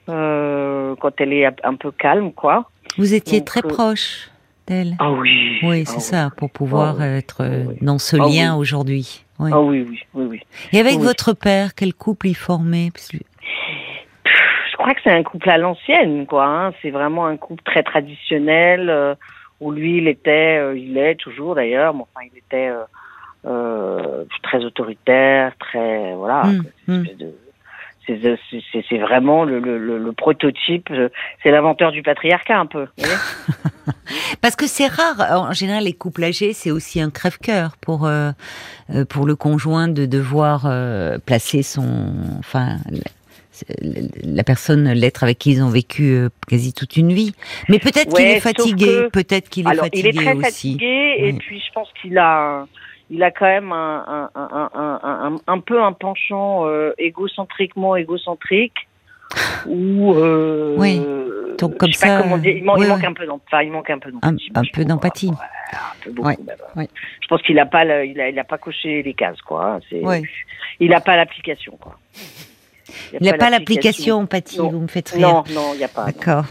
Quand 0.06 1.12
elle 1.20 1.32
est 1.32 1.46
un 1.64 1.74
peu 1.76 1.90
calme, 1.92 2.32
quoi. 2.32 2.68
Vous 2.98 3.14
étiez 3.14 3.38
Donc, 3.38 3.46
très 3.46 3.62
proche 3.62 4.28
d'elle. 4.66 4.94
Ah 4.98 5.10
oui. 5.12 5.58
Oui, 5.62 5.84
Ah 5.86 5.90
c'est 5.90 6.00
ça, 6.00 6.30
pour 6.36 6.50
pouvoir 6.50 6.96
Ah 7.00 7.04
oui. 7.04 7.18
être 7.18 7.42
euh, 7.42 7.64
Ah 7.64 7.68
oui. 7.70 7.76
dans 7.82 7.98
ce 7.98 8.16
Ah 8.16 8.26
lien 8.28 8.54
oui. 8.54 8.60
aujourd'hui. 8.60 9.24
Oui. 9.38 9.50
Ah 9.52 9.60
oui, 9.60 9.86
oui, 9.88 10.00
oui, 10.14 10.26
oui. 10.30 10.40
Et 10.72 10.78
avec 10.80 10.98
votre 10.98 11.32
père, 11.32 11.74
quel 11.74 11.94
couple 11.94 12.28
il 12.28 12.36
formait? 12.36 12.90
Je 13.12 14.76
crois 14.76 14.94
que 14.94 15.00
c'est 15.04 15.12
un 15.12 15.22
couple 15.22 15.50
à 15.50 15.58
l'ancienne, 15.58 16.26
quoi. 16.26 16.46
hein. 16.46 16.72
C'est 16.82 16.90
vraiment 16.90 17.26
un 17.26 17.36
couple 17.36 17.62
très 17.64 17.82
traditionnel 17.82 18.88
euh, 18.90 19.14
où 19.60 19.70
lui, 19.70 19.98
il 19.98 20.08
était, 20.08 20.58
euh, 20.58 20.76
il 20.76 20.96
est 20.98 21.14
toujours 21.16 21.54
d'ailleurs, 21.54 21.94
mais 21.94 22.02
enfin, 22.02 22.26
il 22.32 22.38
était 22.38 22.70
euh, 23.46 24.24
très 24.42 24.64
autoritaire, 24.64 25.52
très 25.58 26.14
voilà. 26.14 26.42
Hum, 26.42 26.64
une 26.88 26.94
hum. 26.94 27.02
espèce 27.02 27.18
de- 27.18 27.34
c'est- 28.06 28.98
vraiment 28.98 29.44
le, 29.44 29.58
le, 29.60 29.78
le, 29.78 29.98
le 29.98 30.12
prototype. 30.12 30.88
euh, 30.90 31.08
C'est 31.42 31.50
l'inventeur 31.50 31.92
du 31.92 32.02
patriarcat 32.02 32.58
un 32.58 32.66
peu. 32.66 32.82
vous 32.98 33.04
voyez 33.04 33.14
Parce 34.40 34.56
que 34.56 34.66
c'est 34.66 34.86
rare, 34.86 35.16
en 35.48 35.52
général, 35.52 35.84
les 35.84 35.92
couples 35.92 36.24
âgés, 36.24 36.52
c'est 36.52 36.70
aussi 36.70 37.00
un 37.00 37.10
crève-cœur 37.10 37.76
pour 37.80 38.06
euh, 38.06 38.30
euh, 38.94 39.04
pour 39.04 39.26
le 39.26 39.36
conjoint 39.36 39.88
de 39.88 40.06
devoir 40.06 40.66
euh, 40.66 41.18
placer 41.18 41.62
son, 41.62 42.12
enfin, 42.38 42.76
la, 44.24 44.44
personne, 44.44 44.90
l'être 44.92 45.22
avec 45.22 45.38
qui 45.38 45.52
ils 45.52 45.62
ont 45.62 45.68
vécu 45.68 46.10
euh, 46.12 46.28
quasi 46.48 46.72
toute 46.72 46.96
une 46.96 47.12
vie. 47.12 47.34
Mais 47.68 47.78
peut-être 47.78 48.14
qu'il 48.14 48.26
est 48.26 48.40
fatigué, 48.40 48.86
que- 48.86 49.08
peut-être 49.10 49.48
qu'il 49.48 49.66
est 49.66 49.70
Alors, 49.70 49.84
fatigué 49.84 50.10
il 50.12 50.18
est 50.18 50.22
très 50.24 50.32
aussi. 50.34 50.42
fatigué 50.44 51.14
et 51.18 51.32
puis 51.34 51.60
je 51.60 51.72
pense 51.72 51.88
qu'il 52.00 52.18
a, 52.18 52.66
il 53.12 53.22
a 53.22 53.30
quand 53.30 53.44
même 53.46 53.70
un, 53.72 54.30
un, 54.34 54.70
un, 54.74 55.36
un, 55.46 55.58
peu 55.60 55.82
un 55.82 55.92
penchant 55.92 56.66
euh, 56.66 56.92
égocentriquement 56.98 57.94
égocentrique 57.94 58.88
ou 59.66 60.14
euh, 60.14 60.74
Oui. 60.78 60.98
Donc, 61.58 61.76
comme 61.76 61.90
pas 61.90 61.94
ça, 61.96 62.22
dire, 62.38 62.56
il, 62.56 62.64
man- 62.64 62.76
oui, 62.78 62.86
il 62.86 62.88
manque 62.88 63.04
un 63.04 63.12
peu 63.12 63.26
d'empathie. 63.26 63.70
Enfin, 64.50 64.60
un 64.60 64.64
peu 64.72 64.84
d'empathie. 64.84 65.30
un 65.30 66.04
peu 66.04 66.10
d'empathie. 66.10 66.42
Ouais. 66.76 66.88
Je 67.20 67.28
pense 67.28 67.42
qu'il 67.42 67.58
a 67.58 67.66
pas, 67.66 67.84
le- 67.84 68.06
il 68.06 68.20
a, 68.20 68.28
il 68.30 68.38
a 68.38 68.44
pas 68.44 68.58
coché 68.58 69.02
les 69.02 69.14
cases 69.14 69.40
quoi. 69.42 69.78
Il 70.80 70.92
a 70.94 71.00
pas 71.00 71.16
l'application 71.16 71.76
quoi. 71.80 71.98
Il 73.20 73.26
n'a 73.26 73.34
pas 73.34 73.50
l'application 73.50 74.26
Non. 74.58 74.68
vous 74.70 74.80
me 74.80 74.86
faites 74.88 75.10
rire. 75.10 75.28
Non, 75.28 75.44
non, 75.54 75.70
il 75.74 75.78
n'y 75.78 75.84
a 75.84 75.88
pas. 75.88 76.06
D'accord. 76.06 76.44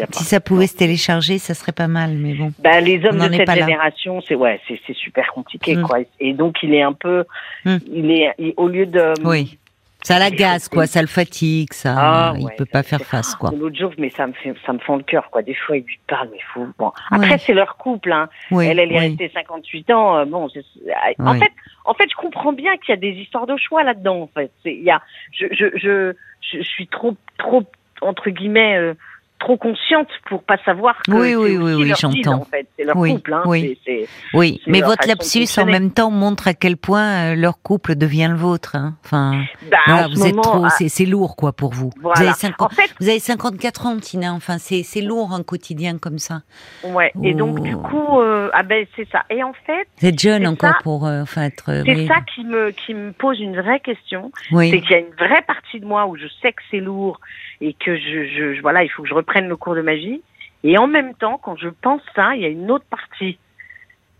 A. 0.00 0.06
Si 0.12 0.24
ça 0.24 0.40
pouvait 0.40 0.66
se 0.66 0.76
télécharger, 0.76 1.38
ça 1.38 1.54
serait 1.54 1.72
pas 1.72 1.88
mal, 1.88 2.12
mais 2.14 2.34
bon. 2.34 2.52
Ben, 2.58 2.80
les 2.84 3.04
hommes 3.04 3.18
de 3.18 3.34
cette 3.34 3.50
génération, 3.50 4.20
c'est 4.26 4.34
ouais, 4.34 4.60
c'est 4.68 4.94
super 4.94 5.26
compliqué 5.34 5.76
Mm. 5.76 5.82
quoi. 5.82 5.98
Et 6.20 6.32
donc 6.32 6.56
il 6.62 6.74
est 6.74 6.82
un 6.82 6.92
peu, 6.92 7.24
Mm. 7.64 7.76
il 7.92 8.10
est 8.10 8.32
il- 8.38 8.54
au 8.56 8.68
lieu 8.68 8.86
de 8.86 9.12
Oui. 9.24 9.58
Ça 10.06 10.20
l'agace, 10.20 10.68
quoi, 10.68 10.86
ça 10.86 11.00
le 11.00 11.08
fatigue, 11.08 11.72
ça. 11.72 11.94
Ah, 11.98 12.34
il 12.38 12.44
ouais, 12.44 12.54
peut 12.56 12.64
ça 12.64 12.70
pas 12.78 12.82
faire 12.84 13.00
face, 13.02 13.34
quoi. 13.34 13.50
L'autre 13.50 13.74
jour, 13.76 13.92
mais 13.98 14.08
ça 14.10 14.28
me 14.28 14.32
fait, 14.34 14.54
ça 14.64 14.72
me 14.72 14.78
fend 14.78 14.96
le 14.96 15.02
cœur, 15.02 15.28
quoi. 15.32 15.42
Des 15.42 15.54
fois, 15.54 15.76
il 15.78 15.82
lui 15.84 15.98
parle, 16.06 16.28
mais 16.30 16.38
fou. 16.52 16.68
Bon. 16.78 16.92
Après, 17.10 17.30
Ouais. 17.32 17.38
c'est 17.38 17.54
leur 17.54 17.76
couple, 17.76 18.12
hein. 18.12 18.28
Oui, 18.52 18.66
elle, 18.66 18.78
elle 18.78 18.92
est 18.92 19.00
restée 19.00 19.30
58 19.34 19.90
ans. 19.90 20.18
euh, 20.18 20.24
bon, 20.24 20.44
en 20.44 21.34
fait, 21.34 21.52
en 21.84 21.94
fait, 21.94 22.08
je 22.08 22.14
comprends 22.14 22.52
bien 22.52 22.76
qu'il 22.76 22.90
y 22.90 22.92
a 22.92 23.00
des 23.00 23.10
histoires 23.20 23.46
de 23.48 23.56
choix 23.56 23.82
là-dedans. 23.82 24.20
En 24.22 24.30
fait, 24.32 24.52
il 24.64 24.82
y 24.84 24.90
a, 24.92 25.02
je, 25.32 25.46
je, 25.50 25.66
je, 25.76 26.12
je, 26.40 26.58
je 26.58 26.62
suis 26.62 26.86
trop, 26.86 27.16
trop 27.38 27.64
entre 28.00 28.30
guillemets, 28.30 28.76
euh, 28.76 28.94
trop 29.38 29.56
consciente 29.56 30.08
pour 30.28 30.42
pas 30.42 30.56
savoir 30.64 30.96
que 31.06 31.10
Oui, 31.12 31.34
oui, 31.34 31.56
oui, 31.56 31.74
oui, 31.74 31.92
j'entends. 31.98 32.40
en 32.40 32.44
fait, 32.44 32.66
c'est 32.76 32.84
leur 32.84 32.96
Oui, 32.96 33.14
couple, 33.14 33.34
hein. 33.34 33.42
oui. 33.46 33.78
C'est, 33.84 34.00
c'est- 34.02 34.08
Oui, 34.34 34.60
c'est 34.64 34.70
mais 34.70 34.80
leur 34.80 34.90
votre 34.90 35.06
lapsus 35.06 35.46
en 35.58 35.66
même 35.66 35.90
temps 35.90 36.10
montre 36.10 36.48
à 36.48 36.54
quel 36.54 36.76
point 36.76 37.32
euh, 37.32 37.34
leur 37.34 37.60
couple 37.62 37.94
devient 37.96 38.28
le 38.30 38.36
vôtre. 38.36 38.76
hein. 38.76 38.94
Enfin, 39.04 39.42
bah, 39.70 39.76
voilà, 39.86 40.08
vous 40.08 40.26
êtes 40.26 40.40
trop, 40.40 40.64
ah, 40.64 40.70
c'est 40.70 41.04
lourd 41.04 41.36
quoi 41.36 41.52
pour 41.52 41.72
vous. 41.72 41.90
Vous 42.02 42.10
avez 42.16 42.32
50 42.32 42.72
En 42.72 42.74
fait, 42.74 42.90
Vous 43.00 43.08
avez 43.08 43.18
54 43.18 43.86
ans, 43.86 43.96
Tina. 43.98 44.32
Enfin, 44.32 44.56
c'est 44.58 45.00
lourd 45.02 45.32
un 45.32 45.42
quotidien 45.42 45.98
comme 45.98 46.18
ça. 46.18 46.40
ouais. 46.84 47.12
Et 47.22 47.34
donc, 47.34 47.60
du 47.62 47.74
Oh. 47.74 47.78
coup, 47.78 48.20
euh, 48.20 48.48
ah 48.54 48.62
ben, 48.62 48.86
c'est 48.96 49.08
ça. 49.10 49.24
Et 49.30 49.42
en 49.42 49.52
fait, 49.66 49.86
Vous 50.00 50.06
êtes 50.08 50.18
jeune 50.18 50.46
encore 50.46 50.70
ça. 50.70 50.78
pour 50.82 51.06
euh, 51.06 51.22
enfin 51.22 51.42
être. 51.42 51.70
euh, 51.70 51.82
c'est 51.84 51.94
oui. 51.94 52.06
ça 52.06 52.16
qui 52.34 52.44
me, 52.44 52.70
qui 52.70 52.94
me 52.94 53.12
pose 53.12 53.38
une 53.40 53.60
vraie 53.60 53.80
question. 53.80 54.32
c'est 54.48 54.54
Oui. 54.56 54.80
qu'il 54.82 54.90
y 54.90 54.94
a 54.94 54.98
une 54.98 55.14
vraie 55.18 55.42
partie 55.46 55.78
de 55.80 55.84
moi 55.86 56.06
où 56.06 56.16
je 56.16 56.26
sais 56.42 56.52
que 56.52 56.62
c'est 56.70 56.80
lourd 56.80 57.20
et 57.60 57.72
que 57.74 57.96
je, 57.96 58.26
je, 58.26 58.54
je- 58.54 58.62
voilà, 58.62 58.82
il 58.84 58.88
faut 58.90 59.02
que 59.02 59.08
je 59.08 59.14
reprenne 59.14 59.48
le 59.48 59.56
cours 59.56 59.74
de 59.74 59.82
ma 59.82 59.94
vie. 59.94 60.20
Et 60.64 60.78
en 60.78 60.86
même 60.86 61.14
temps, 61.14 61.38
quand 61.42 61.56
je 61.56 61.68
pense 61.68 62.00
ça, 62.14 62.34
il 62.34 62.42
y 62.42 62.44
a 62.44 62.48
une 62.48 62.70
autre 62.70 62.84
partie 62.90 63.38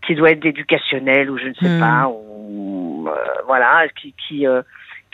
qui 0.05 0.15
doit 0.15 0.31
être 0.31 0.45
éducationnelle 0.45 1.29
ou 1.29 1.37
je 1.37 1.47
ne 1.47 1.53
sais 1.55 1.67
Hmm. 1.69 1.79
pas, 1.79 2.07
ou 2.09 3.07
euh, 3.09 3.13
voilà, 3.47 3.87
qui 3.99 4.13
qui, 4.27 4.47
euh, 4.47 4.61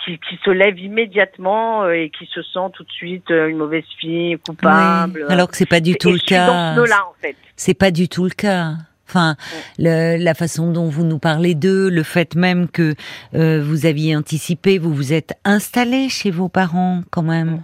qui 0.04 0.20
qui 0.20 0.38
se 0.44 0.52
lève 0.52 0.78
immédiatement 0.80 1.84
euh, 1.84 1.92
et 1.94 2.10
qui 2.12 2.26
se 2.28 2.42
sent 2.44 2.70
tout 2.74 2.84
de 2.84 2.92
suite 2.92 3.32
euh, 3.32 3.48
une 3.48 3.58
mauvaise 3.58 3.86
fille, 4.00 4.38
coupable. 4.46 5.24
Oui. 5.28 5.34
Alors 5.34 5.48
que 5.50 5.56
c'est 5.58 5.66
pas 5.66 5.80
du 5.80 5.92
Et 5.92 5.96
tout 5.96 6.12
le 6.12 6.18
suis 6.20 6.36
dans 6.36 6.46
cas. 6.48 6.74
ce 6.76 6.80
nœud-là, 6.80 7.06
en 7.10 7.14
fait. 7.22 7.36
C'est 7.56 7.74
pas 7.74 7.92
du 7.92 8.08
tout 8.10 8.26
le 8.26 8.30
cas. 8.32 8.74
Enfin, 9.08 9.36
le- 9.78 10.18
la 10.24 10.34
façon 10.34 10.72
dont 10.72 10.90
vous 10.90 11.04
nous 11.04 11.20
parlez 11.20 11.56
d'eux, 11.56 11.90
le 11.90 12.04
fait 12.04 12.36
même 12.36 12.68
que 12.68 12.94
euh, 13.36 13.62
vous 13.64 13.86
aviez 13.86 14.16
anticipé, 14.16 14.78
vous 14.80 14.94
vous 14.94 15.14
êtes 15.14 15.34
installé 15.46 16.10
chez 16.10 16.32
vos 16.32 16.50
parents 16.50 17.02
quand 17.12 17.22
même. 17.22 17.62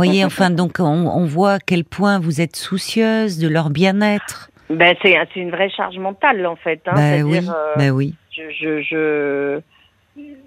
Vous 0.00 0.06
voyez, 0.06 0.24
enfin, 0.30 0.50
donc 0.50 0.76
on, 0.80 1.06
on 1.06 1.26
voit 1.26 1.52
à 1.54 1.58
quel 1.58 1.84
point 1.84 2.18
vous 2.18 2.40
êtes 2.40 2.56
soucieuse 2.56 3.38
de 3.38 3.48
leur 3.48 3.70
bien-être. 3.70 4.50
Ben 4.70 4.94
c'est 5.02 5.16
une 5.36 5.50
vraie 5.50 5.70
charge 5.70 5.98
mentale 5.98 6.46
en 6.46 6.56
fait. 6.56 6.80
Hein, 6.86 6.92
bah 6.94 7.00
C'est-à-dire, 7.00 7.26
oui, 7.26 7.48
euh, 7.48 7.74
bah 7.76 7.90
oui. 7.90 8.14
je, 8.30 8.42
je, 8.50 8.80
je, 8.82 9.60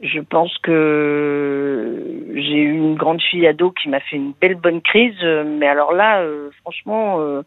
je 0.02 0.20
pense 0.22 0.58
que 0.64 2.02
j'ai 2.34 2.58
eu 2.58 2.72
une 2.72 2.96
grande 2.96 3.22
fille 3.22 3.46
ado 3.46 3.72
qui 3.72 3.90
m'a 3.90 4.00
fait 4.00 4.16
une 4.16 4.34
belle 4.40 4.56
bonne 4.56 4.82
crise, 4.82 5.16
euh, 5.24 5.44
mais 5.46 5.68
alors 5.68 5.92
là, 5.94 6.22
euh, 6.22 6.50
franchement, 6.62 7.20
euh, 7.20 7.42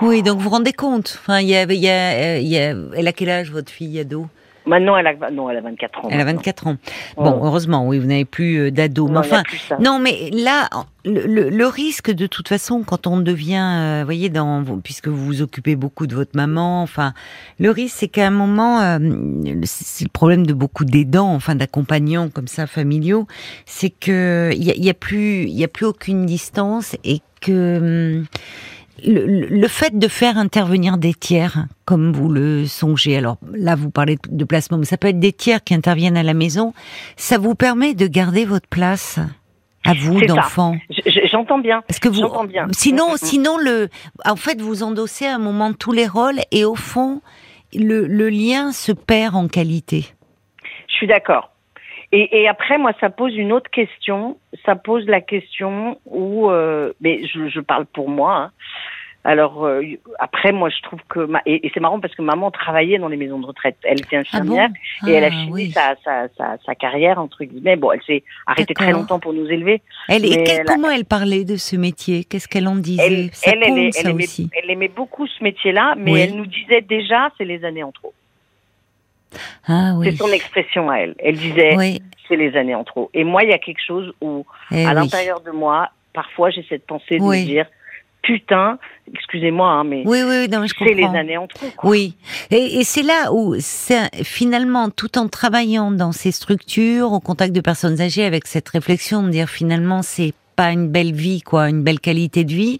Oui, 0.00 0.22
donc 0.22 0.38
vous 0.38 0.44
vous 0.44 0.50
rendez 0.50 0.72
compte. 0.72 1.16
Enfin, 1.20 1.40
il 1.40 1.48
y 1.48 1.54
a, 1.54 1.64
y 1.72 1.88
a, 1.88 2.36
euh, 2.36 2.38
y 2.40 2.58
a, 2.58 2.74
elle 2.96 3.06
a 3.08 3.12
quel 3.12 3.30
âge 3.30 3.50
votre 3.52 3.70
fille 3.70 4.00
ado? 4.00 4.26
Maintenant 4.66 4.96
elle 4.96 5.06
a, 5.06 5.30
non, 5.30 5.50
elle 5.50 5.56
a 5.58 5.60
24 5.60 5.98
ans. 6.04 6.08
Elle 6.10 6.20
a 6.20 6.24
maintenant. 6.24 6.38
24 6.38 6.66
ans. 6.66 6.76
Ouais. 7.16 7.24
Bon, 7.24 7.40
heureusement, 7.44 7.86
oui, 7.86 7.98
vous 7.98 8.06
n'avez 8.06 8.24
plus 8.24 8.56
euh, 8.58 8.70
d'ado. 8.70 9.08
Mais 9.08 9.16
a 9.16 9.20
enfin. 9.20 9.42
Non, 9.80 9.98
mais 9.98 10.30
là, 10.32 10.68
le, 11.04 11.26
le- 11.26 11.50
le 11.50 11.66
risque 11.66 12.10
de 12.10 12.26
toute 12.26 12.48
façon, 12.48 12.82
quand 12.84 13.06
on 13.06 13.18
devient, 13.18 13.60
euh, 13.62 14.02
voyez, 14.04 14.28
dans, 14.28 14.64
puisque 14.82 15.08
vous 15.08 15.24
vous 15.24 15.42
occupez 15.42 15.74
beaucoup 15.76 16.06
de 16.06 16.14
votre 16.14 16.36
maman, 16.36 16.82
enfin, 16.82 17.12
le 17.58 17.70
risque, 17.70 17.96
c'est 17.98 18.08
qu'à 18.08 18.26
un 18.26 18.30
moment, 18.30 18.80
euh, 18.80 18.98
c'est 19.64 20.04
le 20.04 20.10
problème 20.10 20.46
de 20.46 20.52
beaucoup 20.54 20.84
d'aidants, 20.84 21.34
enfin, 21.34 21.54
d'accompagnants 21.54 22.28
comme 22.28 22.46
ça, 22.48 22.66
familiaux, 22.66 23.26
c'est 23.66 23.90
que 23.90 24.50
il 24.54 24.62
y 24.64 24.70
a, 24.70 24.74
y 24.76 24.90
a 24.90 24.94
plus, 24.94 25.42
il 25.44 25.58
y 25.58 25.64
a 25.64 25.68
plus 25.68 25.86
aucune 25.86 26.24
distance 26.26 26.96
et 27.04 27.20
que 27.40 28.18
hum, 28.18 28.26
le, 29.04 29.68
fait 29.68 29.98
de 29.98 30.08
faire 30.08 30.38
intervenir 30.38 30.96
des 30.98 31.14
tiers, 31.14 31.66
comme 31.84 32.12
vous 32.12 32.28
le 32.28 32.66
songez, 32.66 33.16
alors 33.16 33.36
là 33.54 33.74
vous 33.74 33.90
parlez 33.90 34.16
de 34.28 34.44
placement, 34.44 34.78
mais 34.78 34.84
ça 34.84 34.96
peut 34.96 35.08
être 35.08 35.18
des 35.20 35.32
tiers 35.32 35.62
qui 35.64 35.74
interviennent 35.74 36.16
à 36.16 36.22
la 36.22 36.34
maison, 36.34 36.72
ça 37.16 37.38
vous 37.38 37.54
permet 37.54 37.94
de 37.94 38.06
garder 38.06 38.44
votre 38.44 38.68
place 38.68 39.18
à 39.84 39.94
vous 39.94 40.20
d'enfant. 40.20 40.76
Je- 40.90 41.10
je- 41.10 41.26
J'entends 41.30 41.58
bien. 41.58 41.82
Parce 41.88 41.98
que 41.98 42.08
vous, 42.08 42.22
bien. 42.46 42.68
sinon, 42.72 43.08
Mm, 43.10 43.14
mm, 43.14 43.16
sinon 43.16 43.56
le, 43.58 43.88
en 44.24 44.36
fait, 44.36 44.60
vous 44.60 44.82
endossez 44.82 45.26
à 45.26 45.34
un 45.34 45.38
moment 45.38 45.72
tous 45.72 45.92
les 45.92 46.06
rôles 46.06 46.38
et 46.52 46.64
au 46.64 46.74
fond, 46.76 47.20
le, 47.74 48.06
le 48.06 48.28
lien 48.28 48.70
se 48.72 48.92
perd 48.92 49.34
en 49.34 49.48
qualité. 49.48 50.04
Je 50.88 50.94
suis 50.94 51.06
d'accord. 51.06 51.48
Et, 52.14 52.42
et 52.42 52.46
après, 52.48 52.76
moi, 52.76 52.92
ça 53.00 53.08
pose 53.08 53.34
une 53.34 53.52
autre 53.52 53.70
question. 53.70 54.36
Ça 54.66 54.76
pose 54.76 55.06
la 55.06 55.22
question 55.22 55.98
où, 56.04 56.50
euh, 56.50 56.92
mais 57.00 57.26
je, 57.26 57.48
je 57.48 57.60
parle 57.60 57.86
pour 57.86 58.10
moi. 58.10 58.36
hein. 58.36 58.50
Alors 59.24 59.64
euh, 59.64 59.82
après, 60.18 60.50
moi, 60.50 60.68
je 60.68 60.82
trouve 60.82 60.98
que 61.08 61.20
ma- 61.20 61.42
et, 61.46 61.64
et 61.64 61.70
c'est 61.72 61.78
marrant 61.78 62.00
parce 62.00 62.12
que 62.14 62.22
maman 62.22 62.50
travaillait 62.50 62.98
dans 62.98 63.06
les 63.06 63.16
maisons 63.16 63.38
de 63.38 63.46
retraite. 63.46 63.76
Elle 63.84 64.00
était 64.00 64.16
infirmière 64.16 64.68
et 65.06 65.12
elle 65.12 65.22
a 65.22 65.28
Ah, 65.28 65.30
fini 65.30 65.52
oui. 65.52 65.70
sa, 65.70 65.94
sa, 66.04 66.26
sa, 66.36 66.56
sa 66.66 66.74
carrière 66.74 67.20
entre 67.20 67.44
guillemets. 67.44 67.76
Bon, 67.76 67.92
elle 67.92 68.02
s'est 68.02 68.24
arrêtée 68.48 68.74
très 68.74 68.90
longtemps 68.90 69.20
pour 69.20 69.32
nous 69.32 69.46
élever. 69.48 69.80
Elle, 70.08 70.24
et 70.26 70.30
mais 70.30 70.42
quel- 70.42 70.54
elle 70.54 70.60
a- 70.62 70.64
comment 70.64 70.90
elle 70.90 71.04
parlait 71.04 71.44
de 71.44 71.54
ce 71.56 71.76
métier? 71.76 72.24
Qu'est-ce 72.24 72.48
qu'elle 72.48 72.66
en 72.66 72.74
disait? 72.74 73.06
Elle, 73.06 73.30
Ça 73.32 73.52
elle, 73.52 73.58
elle, 73.62 73.68
compte, 73.68 73.78
elle 73.78 73.92
ça 73.92 74.10
aimait, 74.10 74.24
aussi. 74.24 74.50
elle 74.60 74.70
aimait 74.70 74.88
beaucoup 74.88 75.26
ce 75.28 75.44
métier-là, 75.44 75.94
mais 75.96 76.12
Oui. 76.12 76.20
elle 76.20 76.34
nous 76.34 76.46
disait 76.46 76.80
déjà, 76.80 77.30
c'est 77.38 77.44
les 77.44 77.64
années 77.64 77.84
en 77.84 77.92
trop. 77.92 78.12
Ah 79.68 79.92
oui. 79.96 80.10
C'est 80.10 80.16
son 80.16 80.32
expression 80.32 80.90
à 80.90 80.96
elle. 80.98 81.14
Elle 81.18 81.36
disait, 81.36 81.76
Oui. 81.76 82.02
c'est 82.28 82.36
les 82.36 82.56
années 82.56 82.74
en 82.74 82.82
trop. 82.84 83.08
Et 83.14 83.22
moi, 83.24 83.44
il 83.44 83.50
y 83.50 83.54
a 83.54 83.58
quelque 83.58 83.80
chose 83.86 84.12
où 84.20 84.44
eh 84.72 84.84
à 84.84 84.94
l'intérieur 84.94 85.40
de 85.40 85.52
moi, 85.52 85.90
parfois 86.12 86.50
j'ai 86.50 86.64
cette 86.68 86.86
pensée 86.86 87.18
de 87.18 87.22
me 87.22 87.44
dire 87.44 87.66
putain, 88.20 88.78
excusez-moi, 89.14 89.68
hein, 89.68 89.84
mais 89.84 90.02
Oui, 90.06 90.18
oui, 90.26 90.48
non, 90.48 90.60
mais 90.60 90.66
c'est 90.78 90.94
les 90.94 91.04
années 91.04 91.36
en 91.38 91.46
trop. 91.46 91.66
quoi. 91.76 91.90
Oui, 91.90 92.16
et, 92.50 92.80
et 92.80 92.84
c'est 92.84 93.02
là 93.02 93.32
où, 93.32 93.54
finalement, 94.22 94.90
tout 94.90 95.18
en 95.18 95.28
travaillant 95.28 95.90
dans 95.90 96.12
ces 96.12 96.32
structures, 96.32 97.12
au 97.12 97.20
contact 97.20 97.52
de 97.54 97.60
personnes 97.60 98.00
âgées, 98.00 98.24
avec 98.24 98.46
cette 98.46 98.68
réflexion 98.68 99.22
de 99.22 99.30
dire 99.30 99.48
finalement, 99.48 100.02
c'est 100.02 100.34
pas 100.56 100.70
une 100.70 100.88
belle 100.88 101.12
vie, 101.12 101.40
quoi, 101.40 101.68
une 101.70 101.82
belle 101.82 102.00
qualité 102.00 102.44
de 102.44 102.52
vie. 102.52 102.78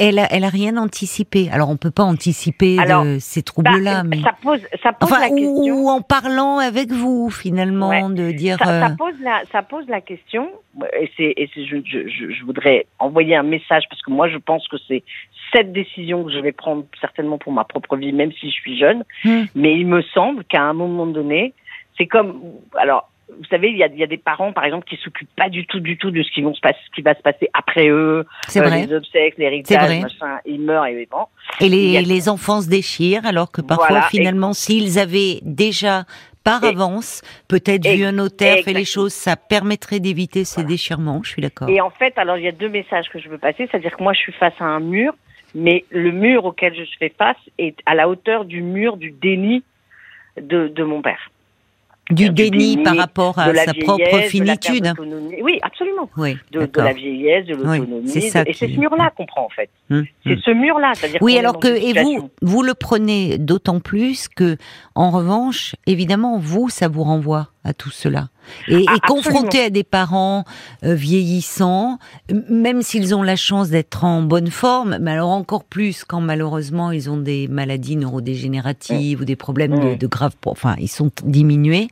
Elle 0.00 0.20
a, 0.20 0.28
elle 0.32 0.44
a 0.44 0.48
rien 0.48 0.76
anticipé. 0.76 1.48
Alors, 1.50 1.70
on 1.70 1.76
peut 1.76 1.90
pas 1.90 2.04
anticiper 2.04 2.78
Alors, 2.78 3.02
de 3.04 3.16
ces 3.18 3.40
Bah, 3.40 3.44
troubles-là, 3.46 4.04
mais 4.04 4.20
ça 4.22 4.32
pose, 4.40 4.60
ça 4.80 4.92
pose 4.92 5.10
enfin, 5.10 5.18
la 5.22 5.28
question. 5.28 5.50
ou, 5.50 5.86
ou 5.86 5.88
en 5.88 6.02
parlant 6.02 6.58
avec 6.58 6.92
vous, 6.92 7.30
finalement, 7.30 7.88
Ouais. 7.88 8.14
de 8.14 8.30
dire. 8.30 8.58
Ça, 8.58 8.64
ça 8.66 8.86
euh, 8.86 8.96
pose 8.96 9.14
la, 9.20 9.42
ça 9.50 9.62
pose 9.62 9.86
la 9.88 10.00
question, 10.00 10.50
et 11.00 11.10
c'est, 11.16 11.34
je, 11.56 11.78
je 12.32 12.44
voudrais 12.44 12.86
envoyer 13.00 13.34
un 13.34 13.42
message 13.42 13.84
parce 13.90 14.00
que 14.02 14.12
moi 14.12 14.28
je 14.28 14.36
pense 14.36 14.68
que 14.68 14.76
c'est 14.86 15.02
cette 15.52 15.72
décision 15.72 16.24
que 16.24 16.32
je 16.32 16.38
vais 16.38 16.52
prendre 16.52 16.84
certainement 17.00 17.38
pour 17.38 17.52
ma 17.52 17.64
propre 17.64 17.96
vie, 17.96 18.12
même 18.12 18.32
si 18.32 18.46
je 18.48 18.52
suis 18.54 18.78
jeune. 18.78 19.04
Hmm. 19.24 19.44
Mais 19.54 19.74
il 19.78 19.86
me 19.86 20.02
semble 20.02 20.44
qu'à 20.44 20.62
un 20.62 20.72
moment 20.74 21.06
donné, 21.06 21.54
c'est 21.96 22.06
comme, 22.06 22.40
alors, 22.76 23.10
vous 23.28 23.44
savez, 23.50 23.68
il 23.70 23.76
y 23.76 23.82
a, 23.82 23.88
il 23.88 23.98
y 23.98 24.02
a 24.02 24.06
des 24.06 24.16
parents, 24.16 24.52
par 24.52 24.64
exemple, 24.64 24.86
qui 24.88 24.96
s'occupent 24.96 25.34
pas 25.36 25.50
du 25.50 25.66
tout, 25.66 25.80
du 25.80 25.98
tout 25.98 26.10
de 26.10 26.22
ce 26.22 26.30
qui 26.32 26.40
vont 26.42 26.54
se 26.54 26.60
passer, 26.60 26.78
ce 26.88 26.94
qui 26.94 27.02
va 27.02 27.14
se 27.14 27.20
passer 27.20 27.50
après 27.52 27.88
eux, 27.88 28.24
c'est 28.48 28.60
euh, 28.60 28.68
vrai. 28.68 28.86
les 28.86 28.92
obsèques, 28.94 29.34
l'héritage, 29.36 30.00
machin, 30.00 30.38
ils 30.46 30.60
meurent 30.60 30.86
et 30.86 31.06
bon. 31.10 31.26
Et 31.60 31.68
les, 31.68 31.98
a- 31.98 32.00
les 32.00 32.28
enfants 32.30 32.62
se 32.62 32.68
déchirent, 32.70 33.26
alors 33.26 33.50
que 33.52 33.60
parfois, 33.60 33.86
Voilà, 33.88 34.06
finalement, 34.06 34.52
s'ils 34.54 34.98
avaient 34.98 35.40
déjà 35.42 36.04
par 36.42 36.64
Et- 36.64 36.68
avance, 36.68 37.20
peut-être 37.48 37.86
vu 37.86 38.04
un 38.04 38.12
notaire, 38.12 38.64
fait 38.64 38.72
les 38.72 38.86
choses, 38.86 39.12
ça 39.12 39.36
permettrait 39.36 40.00
d'éviter 40.00 40.44
ces 40.44 40.64
déchirements. 40.64 41.20
Je 41.22 41.28
suis 41.30 41.42
d'accord. 41.42 41.68
Et 41.68 41.82
en 41.82 41.90
fait, 41.90 42.16
alors 42.16 42.38
il 42.38 42.44
y 42.44 42.48
a 42.48 42.52
deux 42.52 42.70
messages 42.70 43.10
que 43.10 43.18
je 43.18 43.28
veux 43.28 43.36
passer, 43.36 43.68
c'est-à-dire 43.70 43.94
que 43.94 44.02
moi 44.02 44.14
je 44.14 44.20
suis 44.20 44.32
face 44.32 44.54
à 44.58 44.64
un 44.64 44.80
mur, 44.80 45.12
mais 45.54 45.84
le 45.90 46.12
mur 46.12 46.44
auquel 46.44 46.74
je 46.74 46.82
fais 46.98 47.12
face 47.16 47.36
est 47.58 47.76
à 47.86 47.94
la 47.94 48.08
hauteur 48.08 48.44
du 48.44 48.62
mur 48.62 48.96
du 48.96 49.10
déni 49.10 49.62
de, 50.40 50.68
de 50.68 50.84
mon 50.84 51.02
père. 51.02 51.30
Du 52.10 52.30
du 52.30 52.50
déni 52.50 52.82
par 52.82 52.96
rapport 52.96 53.38
à 53.38 53.52
sa 53.54 53.72
vieillesse, 53.72 53.84
propre 53.84 54.18
finitude. 54.28 54.94
Oui, 55.42 55.58
absolument. 55.60 56.08
Oui, 56.16 56.38
De, 56.52 56.66
la 56.76 56.94
vieillesse, 56.94 57.44
de 57.44 57.54
Oui, 57.54 57.78
l'autonomie. 57.80 58.08
c'est 58.08 58.22
ça 58.22 58.44
et 58.46 58.54
c'est 58.54 58.68
ce 58.68 58.80
mur-là 58.80 59.12
qu'on 59.14 59.26
prend 59.26 59.44
en 59.44 59.50
fait. 59.50 59.68
Hum, 59.90 60.06
C'est 60.24 60.30
hum. 60.32 60.38
ce 60.42 60.50
mur-là, 60.52 60.92
c'est-à-dire 60.94 61.18
Oui, 61.20 61.36
alors 61.36 61.58
que 61.58 61.68
et 61.68 61.92
vous 62.02 62.30
vous 62.40 62.62
le 62.62 62.72
prenez 62.72 63.36
d'autant 63.36 63.80
plus 63.80 64.26
que 64.28 64.56
en 64.94 65.10
revanche, 65.10 65.76
évidemment, 65.86 66.38
vous 66.38 66.70
ça 66.70 66.88
vous 66.88 67.02
renvoie 67.02 67.48
à 67.68 67.74
tout 67.74 67.90
cela. 67.90 68.28
Et, 68.66 68.74
Ah, 68.74 68.78
et 68.78 68.78
absolument. 68.78 69.00
confronté 69.08 69.60
à 69.62 69.70
des 69.70 69.84
parents 69.84 70.44
euh, 70.84 70.94
vieillissants, 70.94 71.98
même 72.48 72.82
s'ils 72.82 73.14
ont 73.14 73.22
la 73.22 73.36
chance 73.36 73.68
d'être 73.68 74.04
en 74.04 74.22
bonne 74.22 74.50
forme, 74.50 74.96
mais 75.00 75.12
alors 75.12 75.28
encore 75.30 75.64
plus 75.64 76.04
quand 76.04 76.20
malheureusement 76.20 76.90
ils 76.90 77.10
ont 77.10 77.18
des 77.18 77.46
maladies 77.48 77.96
neurodégénératives 77.96 79.20
ou 79.20 79.24
des 79.24 79.36
problèmes 79.36 79.78
de, 79.78 79.94
de 79.96 80.06
graves, 80.06 80.34
enfin 80.46 80.74
ils 80.78 80.88
sont 80.88 81.10
diminués, 81.24 81.88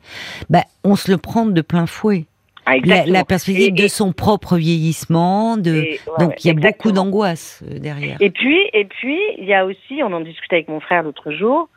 bah, 0.49 0.63
on 0.83 0.95
se 0.95 1.11
le 1.11 1.17
prend 1.17 1.45
de 1.45 1.61
plein 1.61 1.85
fouet. 1.85 2.25
Ah, 2.65 2.73
La, 3.05 3.23
perspective 3.23 3.67
Et- 3.67 3.71
de 3.83 3.87
son 3.87 4.11
propre 4.11 4.57
vieillissement, 4.57 5.55
de 5.55 5.73
et- 5.75 5.99
ouais, 6.07 6.25
donc 6.25 6.43
il 6.43 6.47
y 6.47 6.51
a 6.51 6.53
beaucoup 6.53 6.91
d'angoisse 6.91 7.61
euh, 7.71 7.79
derrière. 7.79 8.17
Et 8.19 8.29
puis, 8.29 8.57
et 8.73 8.83
puis, 8.83 9.17
il 9.37 9.45
y 9.45 9.53
a 9.53 9.65
aussi, 9.65 10.01
on 10.03 10.11
en 10.11 10.19
discutait 10.19 10.55
avec 10.57 10.67
mon 10.67 10.81
frère 10.81 11.03
l'autre 11.03 11.31
jour, 11.31 11.69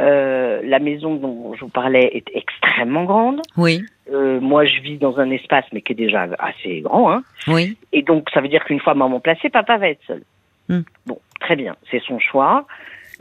Euh, 0.00 0.60
la 0.64 0.78
maison 0.78 1.16
dont 1.16 1.54
je 1.54 1.60
vous 1.60 1.68
parlais 1.70 2.08
est 2.14 2.30
extrêmement 2.34 3.04
grande. 3.04 3.42
Oui, 3.56 3.82
Euh, 4.12 4.40
moi, 4.40 4.64
je 4.64 4.80
vis 4.80 4.96
dans 4.96 5.18
un 5.18 5.30
espace, 5.30 5.64
mais 5.72 5.82
qui 5.82 5.92
est 5.92 5.96
déjà 5.96 6.26
assez 6.38 6.80
grand. 6.80 7.10
Hein. 7.12 7.22
oui, 7.46 7.76
Et 7.92 8.02
donc, 8.02 8.30
ça 8.32 8.40
veut 8.40 8.48
dire 8.48 8.64
qu'une 8.64 8.80
fois 8.80 8.94
maman 8.94 9.20
placée, 9.20 9.50
papa 9.50 9.76
va 9.76 9.88
être 9.90 10.00
seul. 10.06 10.22
Hmm. 10.68 10.80
Bon, 11.06 11.18
très 11.40 11.56
bien, 11.56 11.76
c'est 11.90 12.00
son 12.02 12.18
choix. 12.18 12.66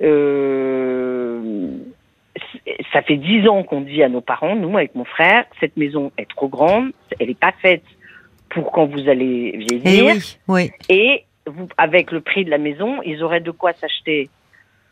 Euh, 0.01 1.69
ça 2.93 3.01
fait 3.01 3.17
dix 3.17 3.47
ans 3.47 3.63
qu'on 3.63 3.81
dit 3.81 4.03
à 4.03 4.09
nos 4.09 4.21
parents, 4.21 4.55
nous, 4.55 4.77
avec 4.77 4.93
mon 4.95 5.05
frère, 5.05 5.45
cette 5.59 5.75
maison 5.77 6.11
est 6.17 6.29
trop 6.29 6.47
grande, 6.47 6.91
elle 7.19 7.27
n'est 7.29 7.33
pas 7.33 7.53
faite 7.61 7.83
pour 8.49 8.71
quand 8.71 8.85
vous 8.85 9.09
allez 9.09 9.51
Eh 9.71 9.77
vieillir. 9.79 10.13
oui, 10.15 10.37
oui, 10.47 10.71
Et 10.89 11.23
vous, 11.47 11.67
avec 11.77 12.11
le 12.11 12.21
prix 12.21 12.45
de 12.45 12.49
la 12.51 12.57
maison, 12.59 13.01
ils 13.03 13.23
auraient 13.23 13.41
de 13.41 13.51
quoi 13.51 13.73
s'acheter 13.73 14.29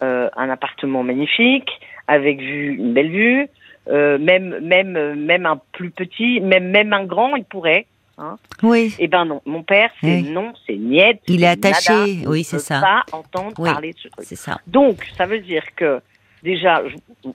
un 0.01 0.49
appartement 0.49 1.03
magnifique, 1.03 1.69
avec 2.07 2.39
vue, 2.39 2.75
une 2.75 2.93
belle 2.93 3.09
vue, 3.11 3.47
euh, 3.87 4.17
même 4.17 4.59
même 4.61 4.95
euh, 4.95 5.15
même 5.15 5.45
un 5.45 5.59
plus 5.71 5.91
petit, 5.91 6.39
même 6.41 6.69
même 6.69 6.91
un 6.93 7.05
grand, 7.05 7.35
il 7.35 7.43
pourrait. 7.45 7.85
oui. 8.63 8.95
Eh 8.99 9.07
ben 9.07 9.25
non, 9.25 9.41
mon 9.45 9.63
père, 9.63 9.89
c'est 10.01 10.07
Oui. 10.21 10.29
non, 10.29 10.53
c'est 10.65 10.75
niette. 10.75 11.21
Il 11.27 11.43
est 11.43 11.47
attaché, 11.47 11.93
nada, 11.93 12.29
oui, 12.29 12.43
c'est 12.43 12.59
ça. 12.59 12.79
Pas 12.81 13.03
entendre 13.17 13.53
Oui. 13.59 13.69
parler 13.69 13.93
de 13.93 13.97
ce 13.97 14.07
truc. 14.07 14.25
C'est 14.25 14.35
ça. 14.37 14.59
Donc, 14.67 15.03
ça 15.17 15.25
veut 15.25 15.39
dire 15.39 15.63
que 15.75 15.99
déjà, 16.43 16.81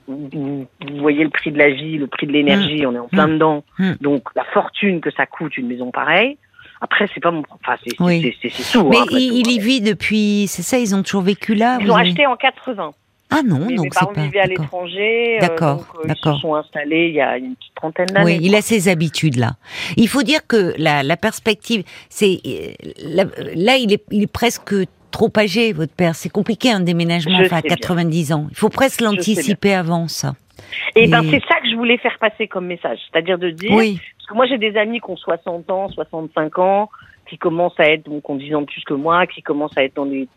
vous, 0.07 0.65
voyez 0.99 1.23
le 1.23 1.29
prix 1.29 1.51
de 1.51 1.57
la 1.57 1.69
vie, 1.69 1.97
le 1.97 2.07
prix 2.07 2.27
de 2.27 2.31
l'énergie, 2.31 2.85
on 2.85 2.95
est 2.95 2.99
en 2.99 3.07
plein 3.07 3.27
Mm. 3.27 3.33
dedans. 3.33 3.63
Mm. 3.79 3.91
Donc, 4.01 4.23
la 4.35 4.43
fortune 4.53 5.01
que 5.01 5.11
ça 5.11 5.25
coûte 5.25 5.57
une 5.57 5.67
maison 5.67 5.91
pareille. 5.91 6.37
Après, 6.81 7.07
c'est 7.13 7.19
pas 7.21 7.31
mon, 7.31 7.43
enfin, 7.63 7.77
c'est 7.85 7.99
Oui. 8.01 8.33
Mais 8.43 8.97
hein, 8.97 9.05
il, 9.11 9.33
il 9.37 9.47
hein. 9.47 9.51
y 9.51 9.59
vit 9.59 9.81
depuis, 9.81 10.45
c'est 10.47 10.63
ça, 10.63 10.79
ils 10.79 10.95
ont 10.95 11.03
toujours 11.03 11.21
vécu 11.21 11.53
là 11.53 11.77
Ils 11.79 11.91
ont 11.91 11.95
avez- 11.95 12.09
acheté 12.09 12.25
en 12.25 12.35
80. 12.35 12.91
Ah 13.33 13.41
non, 13.47 13.59
Mais 13.59 13.65
mes 13.67 13.75
donc 13.77 13.93
c'est 13.93 13.99
parents 14.01 14.13
pas. 14.13 14.23
vivaient 14.23 14.39
à 14.39 14.47
d'accord. 14.47 14.63
l'étranger. 14.65 15.37
euh, 15.37 15.39
D'accord, 15.47 15.93
euh, 15.95 16.01
Ils 16.03 16.07
d'accord. 16.09 16.35
se 16.35 16.41
sont 16.41 16.55
installés 16.55 17.07
il 17.07 17.13
y 17.15 17.21
a 17.21 17.37
une 17.37 17.55
petite 17.55 17.75
trentaine 17.75 18.07
d'années. 18.07 18.25
Oui, 18.25 18.39
il 18.41 18.55
a 18.55 18.61
ses 18.61 18.89
habitudes 18.89 19.37
là. 19.37 19.51
Il 19.95 20.09
faut 20.09 20.23
dire 20.23 20.45
que 20.47 20.73
la, 20.77 21.01
la 21.03 21.15
perspective, 21.15 21.83
c'est 22.09 22.39
euh, 22.45 23.23
là, 23.55 23.77
il 23.77 23.93
est, 23.93 24.03
il 24.11 24.23
est 24.23 24.31
presque 24.31 24.73
trop 25.11 25.31
âgé, 25.37 25.71
votre 25.71 25.93
père. 25.93 26.15
C'est 26.15 26.29
compliqué 26.29 26.71
un 26.71 26.81
déménagement, 26.81 27.37
enfin 27.39 27.57
à 27.57 27.61
sais 27.61 27.67
bien. 27.67 27.75
90 27.77 28.33
ans. 28.33 28.47
Il 28.49 28.57
faut 28.57 28.69
presque 28.69 28.99
l'anticiper 29.01 29.73
avant 29.75 30.07
ça. 30.09 30.33
Et 30.95 31.07
ben, 31.07 31.23
Et- 31.23 31.31
c'est 31.31 31.41
ça 31.47 31.59
que 31.61 31.69
je 31.69 31.75
voulais 31.75 31.97
faire 31.99 32.17
passer 32.19 32.47
comme 32.47 32.65
message. 32.65 32.99
C'est-à-dire 33.11 33.37
de 33.37 33.49
dire, 33.51 33.71
Oui, 33.71 33.99
moi, 34.33 34.45
j'ai 34.47 34.57
des 34.57 34.75
amis 34.77 34.99
qui 34.99 35.09
ont 35.09 35.17
60 35.17 35.69
ans, 35.71 35.89
65 35.89 36.57
ans, 36.59 36.89
qui 37.29 37.37
commencent 37.37 37.79
à 37.79 37.85
être, 37.85 38.03
donc, 38.05 38.29
ont 38.29 38.35
10 38.35 38.55
ans 38.55 38.61
de 38.61 38.65
plus 38.65 38.83
que 38.83 38.93
moi, 38.93 39.25
qui 39.27 39.41
commencent 39.41 39.77
à 39.77 39.83
être 39.83 39.95
dans 39.95 40.05
des, 40.05 40.27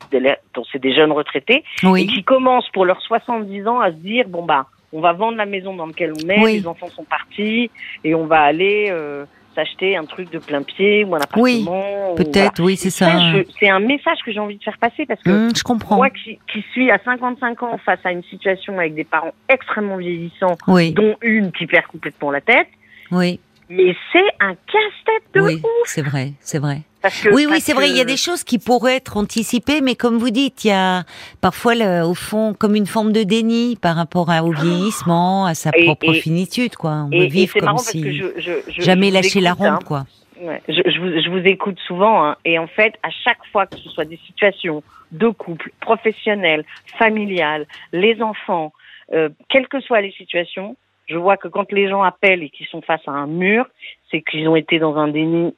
c'est 0.72 0.80
des 0.80 0.94
jeunes 0.94 1.12
retraités, 1.12 1.64
et 1.82 1.86
oui, 1.86 2.06
qui 2.06 2.22
commencent 2.22 2.68
pour 2.70 2.84
leurs 2.84 3.00
70 3.02 3.66
ans 3.66 3.80
à 3.80 3.90
se 3.90 3.96
dire, 3.96 4.28
bon, 4.28 4.44
bah, 4.44 4.66
on 4.92 5.00
va 5.00 5.12
vendre 5.12 5.36
la 5.36 5.46
maison 5.46 5.74
dans 5.74 5.86
laquelle 5.86 6.12
on 6.12 6.28
est, 6.28 6.40
Oui. 6.40 6.52
les 6.60 6.66
enfants 6.66 6.90
sont 6.90 7.04
partis, 7.04 7.70
et 8.04 8.14
on 8.14 8.26
va 8.26 8.42
aller 8.42 8.88
euh, 8.90 9.24
s'acheter 9.56 9.96
un 9.96 10.04
truc 10.04 10.30
de 10.30 10.38
plein 10.38 10.62
pied, 10.62 11.04
ou 11.04 11.16
un 11.16 11.18
Oui, 11.36 11.64
appartement. 11.64 12.12
ou 12.12 12.14
peut-être, 12.16 12.62
oui, 12.62 12.76
c'est 12.76 12.90
ça. 12.90 13.10
C'est 13.58 13.68
un 13.70 13.80
message 13.80 14.18
que 14.24 14.30
j'ai 14.30 14.38
envie 14.40 14.58
de 14.58 14.62
faire 14.62 14.78
passer, 14.78 15.04
parce 15.06 15.22
que 15.22 15.30
Hum, 15.30 15.50
je 15.56 15.62
comprends. 15.64 15.96
moi 15.96 16.10
qui, 16.10 16.38
qui 16.52 16.62
suis 16.72 16.90
à 16.92 16.98
55 17.04 17.60
ans 17.64 17.78
face 17.78 18.00
à 18.04 18.12
une 18.12 18.22
situation 18.24 18.78
avec 18.78 18.94
des 18.94 19.04
parents 19.04 19.34
extrêmement 19.48 19.96
vieillissants, 19.96 20.58
Oui, 20.68 20.92
dont 20.92 21.16
une 21.22 21.50
qui 21.50 21.66
perd 21.66 21.86
complètement 21.86 22.30
la 22.30 22.40
tête, 22.40 22.68
oui, 23.10 23.40
mais 23.68 23.94
c'est 24.12 24.24
un 24.40 24.54
casse-tête 24.54 25.24
de 25.34 25.40
oui, 25.40 25.54
ouf. 25.56 25.62
c'est 25.86 26.02
vrai, 26.02 26.32
c'est 26.40 26.58
vrai. 26.58 26.82
Parce 27.02 27.20
que, 27.20 27.28
Oui, 27.34 27.46
oui, 27.50 27.60
c'est 27.60 27.74
vrai. 27.74 27.90
Il 27.90 27.96
y 27.96 28.00
a 28.00 28.04
des 28.06 28.16
choses 28.16 28.44
qui 28.44 28.58
pourraient 28.58 28.96
être 28.96 29.18
anticipées, 29.18 29.82
mais 29.82 29.94
comme 29.94 30.16
vous 30.16 30.30
dites, 30.30 30.64
il 30.64 30.68
y 30.68 30.72
a 30.72 31.04
parfois, 31.42 31.74
le- 31.74 32.02
au 32.02 32.14
fond, 32.14 32.54
comme 32.54 32.74
une 32.76 32.86
forme 32.86 33.12
de 33.12 33.22
déni 33.24 33.76
par 33.76 33.94
rapport 33.96 34.30
à, 34.30 34.42
au 34.42 34.52
vieillissement, 34.52 35.44
à 35.44 35.54
sa 35.54 35.70
Et- 35.76 35.84
propre 35.84 36.14
et- 36.14 36.20
finitude, 36.20 36.76
quoi. 36.76 37.06
On 37.06 37.10
Et, 37.10 37.20
veut 37.20 37.26
vivre 37.26 37.58
comme 37.58 37.76
si 37.76 38.00
que 38.00 38.10
je, 38.10 38.24
je, 38.38 38.52
je 38.70 38.80
jamais 38.82 39.10
lâcher 39.10 39.40
la 39.40 39.50
écoute, 39.50 39.66
hein. 39.66 39.78
quoi. 39.84 40.04
Ouais, 40.40 40.62
je, 40.68 40.74
je 40.90 40.98
vous, 40.98 41.22
je 41.22 41.28
vous 41.30 41.46
écoute 41.46 41.78
souvent, 41.86 42.24
hein, 42.24 42.36
et 42.44 42.58
en 42.58 42.66
fait, 42.66 42.94
à 43.02 43.10
chaque 43.10 43.44
fois 43.52 43.66
que 43.66 43.76
ce 43.78 43.88
soit 43.90 44.04
des 44.06 44.18
situations 44.26 44.82
de 45.12 45.28
couple, 45.28 45.70
professionnelles, 45.80 46.64
familiales, 46.98 47.66
les 47.92 48.20
enfants, 48.22 48.72
euh, 49.12 49.28
quelles 49.50 49.68
que 49.68 49.80
soient 49.80 50.00
les 50.00 50.10
situations, 50.12 50.76
je 51.08 51.16
vois 51.16 51.36
que 51.36 51.48
quand 51.48 51.70
les 51.72 51.88
gens 51.88 52.02
appellent 52.02 52.42
et 52.42 52.50
qu'ils 52.50 52.66
sont 52.66 52.82
face 52.82 53.02
à 53.06 53.12
un 53.12 53.26
mur, 53.26 53.66
c'est 54.10 54.22
qu'ils 54.22 54.48
ont 54.48 54.56
été 54.56 54.78
dans 54.78 54.96
un 54.96 55.08
déni 55.08 55.54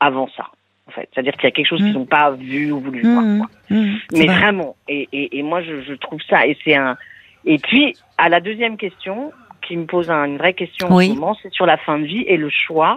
avant 0.00 0.28
ça. 0.36 0.46
En 0.86 0.90
fait, 0.90 1.08
c'est-à-dire 1.12 1.34
qu'il 1.34 1.44
y 1.44 1.48
a 1.48 1.50
quelque 1.50 1.66
chose 1.68 1.82
Mm. 1.82 1.84
qu'ils 1.86 1.94
n'ont 1.94 2.06
pas 2.06 2.30
vu 2.30 2.72
ou 2.72 2.80
voulu 2.80 3.02
voir. 3.02 3.22
Mmh, 3.22 3.38
quoi. 3.38 3.48
mmh, 3.70 3.94
c'est 4.10 4.18
Mais 4.18 4.26
vrai. 4.26 4.36
vraiment, 4.38 4.76
et, 4.88 5.08
et, 5.12 5.38
et 5.38 5.42
moi 5.42 5.60
je, 5.62 5.82
je 5.82 5.92
trouve 5.94 6.20
ça, 6.28 6.46
et 6.46 6.56
c'est 6.64 6.74
un. 6.76 6.96
Et 7.44 7.58
puis 7.58 7.94
à 8.16 8.28
la 8.28 8.40
deuxième 8.40 8.76
question, 8.76 9.32
qui 9.60 9.76
me 9.76 9.84
pose 9.84 10.10
un- 10.10 10.24
une 10.24 10.38
vraie 10.38 10.54
question 10.54 10.88
Oui. 10.90 11.10
en 11.10 11.14
ce 11.14 11.18
moment, 11.20 11.36
c'est 11.42 11.52
sur 11.52 11.66
la 11.66 11.76
fin 11.76 11.98
de 11.98 12.04
vie 12.06 12.22
et 12.26 12.36
le 12.38 12.48
choix. 12.48 12.96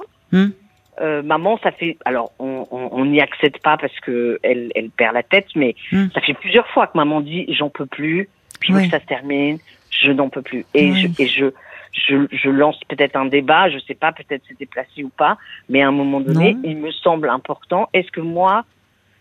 Euh, 1.01 1.21
maman, 1.23 1.57
ça 1.63 1.71
fait. 1.71 1.97
Alors 2.05 2.31
on 2.39 2.67
on 2.71 2.89
on 2.91 3.05
n'y 3.05 3.21
accède 3.21 3.57
pas 3.59 3.77
parce 3.77 3.97
que 4.01 4.39
elle 4.43 4.71
elle 4.75 4.89
perd 4.89 5.13
la 5.13 5.23
tête, 5.23 5.47
mais 5.55 5.75
ça 6.13 6.21
fait 6.21 6.33
plusieurs 6.33 6.67
fois 6.67 6.87
que 6.87 6.97
maman 6.97 7.21
dit 7.21 7.45
j'en 7.53 7.69
peux 7.69 7.85
plus, 7.85 8.29
veux 8.69 8.75
Oui. 8.75 8.83
que 8.85 8.91
ça 8.91 8.99
se 8.99 9.05
termine, 9.05 9.57
je 9.89 10.11
n'en 10.11 10.29
peux 10.29 10.41
plus. 10.41 10.65
Et 10.73 10.91
Oui. 10.91 11.13
je 11.17 11.23
et 11.23 11.27
je 11.27 11.45
je, 11.93 12.25
je 12.31 12.49
lance 12.49 12.79
peut-être 12.87 13.15
un 13.15 13.25
débat, 13.25 13.69
je 13.69 13.79
sais 13.79 13.95
pas, 13.95 14.11
peut-être 14.11 14.43
c'est 14.47 14.57
déplacé 14.57 15.03
ou 15.03 15.09
pas, 15.09 15.37
mais 15.69 15.81
à 15.81 15.87
un 15.87 15.91
moment 15.91 16.19
donné, 16.21 16.53
Non. 16.53 16.61
il 16.63 16.77
me 16.77 16.91
semble 16.91 17.29
important. 17.29 17.89
Est-ce 17.93 18.11
que 18.11 18.21
moi, 18.21 18.63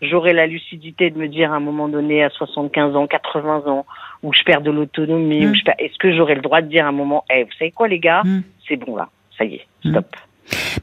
j'aurai 0.01 0.33
la 0.33 0.47
lucidité 0.47 1.09
de 1.09 1.17
me 1.17 1.27
dire 1.27 1.51
à 1.51 1.57
un 1.57 1.59
moment 1.59 1.87
donné, 1.87 2.23
à 2.23 2.29
75 2.29 2.95
ans, 2.95 3.07
80 3.07 3.63
ans, 3.67 3.85
où 4.23 4.33
je 4.33 4.43
perds 4.43 4.61
de 4.61 4.71
l'autonomie, 4.71 5.45
Mm. 5.45 5.51
où 5.51 5.55
je 5.55 5.63
perds... 5.63 5.75
est-ce 5.79 5.97
que 5.97 6.15
j'aurai 6.15 6.35
le 6.35 6.41
droit 6.41 6.61
de 6.61 6.67
dire 6.67 6.85
à 6.85 6.89
un 6.89 6.93
moment, 6.93 7.23
eh, 7.33 7.43
vous 7.43 7.51
savez 7.59 7.71
quoi 7.71 7.87
les 7.87 7.99
gars, 7.99 8.21
Mm. 8.23 8.41
c'est 8.67 8.77
bon 8.77 8.95
là, 8.95 9.09
ça 9.37 9.43
y 9.45 9.55
est, 9.55 9.67
Mm. 9.85 9.89
stop. 9.91 10.15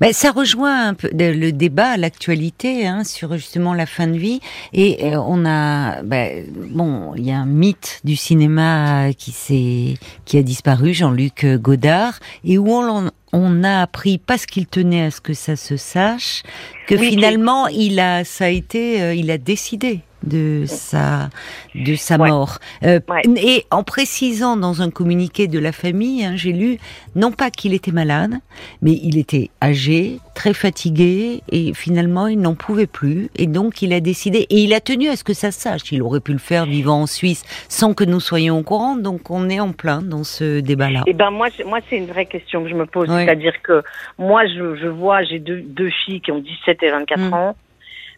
Ben, 0.01 0.12
ça 0.12 0.31
rejoint 0.31 0.88
un 0.88 0.94
peu 0.94 1.11
le 1.12 1.51
débat, 1.51 1.97
l'actualité 1.97 2.87
hein, 2.87 3.05
sur 3.05 3.37
justement 3.37 3.75
la 3.75 3.87
fin 3.87 4.07
de 4.07 4.16
vie. 4.16 4.40
Et 4.73 5.05
euh, 5.05 5.21
on 5.21 5.44
a, 5.44 6.03
ben, 6.03 6.47
bon, 6.71 7.14
il 7.16 7.27
y 7.27 7.33
a 7.33 7.38
un 7.38 7.47
mythe 7.47 8.01
du 8.05 8.16
cinéma 8.16 9.12
qui 9.16 9.33
s'est, 9.33 9.94
qui 10.25 10.38
a 10.38 10.42
disparu, 10.42 10.94
Jean-Luc 10.94 11.44
Godard, 11.44 12.18
et 12.44 12.59
où 12.59 12.71
on, 12.71 13.11
on 13.33 13.64
a 13.64 13.83
appris 13.83 14.18
parce 14.18 14.47
qu'il 14.47 14.66
tenait 14.66 15.07
à 15.07 15.11
ce 15.11 15.21
que 15.21 15.35
ça 15.35 15.57
se 15.57 15.77
sache 15.77 16.42
que 16.87 16.94
Oui, 16.94 17.11
finalement 17.11 17.66
il 17.66 18.01
a, 18.01 18.25
ça 18.25 18.47
a 18.47 18.49
été, 18.49 19.03
euh, 19.03 19.14
il 19.14 19.31
a 19.31 19.38
décidé 19.38 20.01
de 20.24 20.64
sa 20.66 21.31
de 21.74 21.94
sa 21.94 22.16
Ouais. 22.16 22.28
mort 22.28 22.59
Euh, 22.83 23.00
Ouais. 23.09 23.22
et 23.37 23.64
en 23.70 23.83
précisant 23.85 24.57
dans 24.57 24.83
un 24.83 24.90
communiqué 24.90 25.46
de 25.46 25.59
la 25.59 25.72
famille 25.72 26.24
hein, 26.24 26.33
j'ai 26.37 26.52
lu 26.52 26.78
non 27.14 27.31
pas 27.33 27.50
qu'il 27.50 27.72
était 27.74 27.92
malade 27.92 28.35
mais 28.83 28.92
il 29.02 29.16
était 29.18 29.50
âgé 29.62 30.18
très 30.35 30.52
fatigué 30.54 31.42
et 31.50 31.72
finalement 31.74 32.26
il 32.26 32.40
n'en 32.40 32.54
pouvait 32.54 32.87
plus 32.87 33.28
et 33.37 33.46
donc 33.46 33.83
il 33.83 33.92
a 33.92 34.00
décidé 34.00 34.46
et 34.50 34.57
il 34.62 34.74
a 34.74 34.81
tenu 34.81 35.09
à 35.09 35.16
ce 35.16 35.24
que 35.24 35.35
ça 35.35 35.50
sache 35.50 35.92
il 35.92 36.02
aurait 36.02 36.20
pu 36.20 36.33
le 36.33 36.38
faire 36.38 36.66
vivant 36.66 37.02
en 37.02 37.07
Suisse 37.07 37.44
sans 37.68 37.94
que 37.94 38.04
nous 38.04 38.20
soyons 38.20 38.59
au 38.59 38.62
courant 38.62 38.96
donc 38.96 39.31
on 39.31 39.48
est 39.48 39.61
en 39.61 39.72
plein 39.72 40.02
dans 40.02 40.24
ce 40.24 40.61
débat 40.61 40.90
là 40.90 41.02
Et 41.07 41.12
ben 41.14 41.31
moi, 41.31 41.48
c'est- 41.57 41.64
moi 41.64 41.78
c'est 41.88 41.96
une 41.96 42.07
vraie 42.07 42.26
question 42.26 42.62
que 42.64 42.68
je 42.70 42.74
me 42.74 42.87
pose, 42.87 43.09
Ouais. 43.09 43.24
c'est-à-dire 43.24 43.54
que 43.62 43.83
moi 44.18 44.46
je, 44.46 44.76
je 44.76 44.88
vois, 44.88 45.22
j'ai 45.22 45.38
deux, 45.38 45.61
deux 45.61 45.90
filles 46.04 46.20
qui 46.20 46.33
ont 46.33 46.38
17 46.40 46.83
et 46.83 46.90
24 46.90 47.20
Mm. 47.20 47.35
ans, 47.35 47.57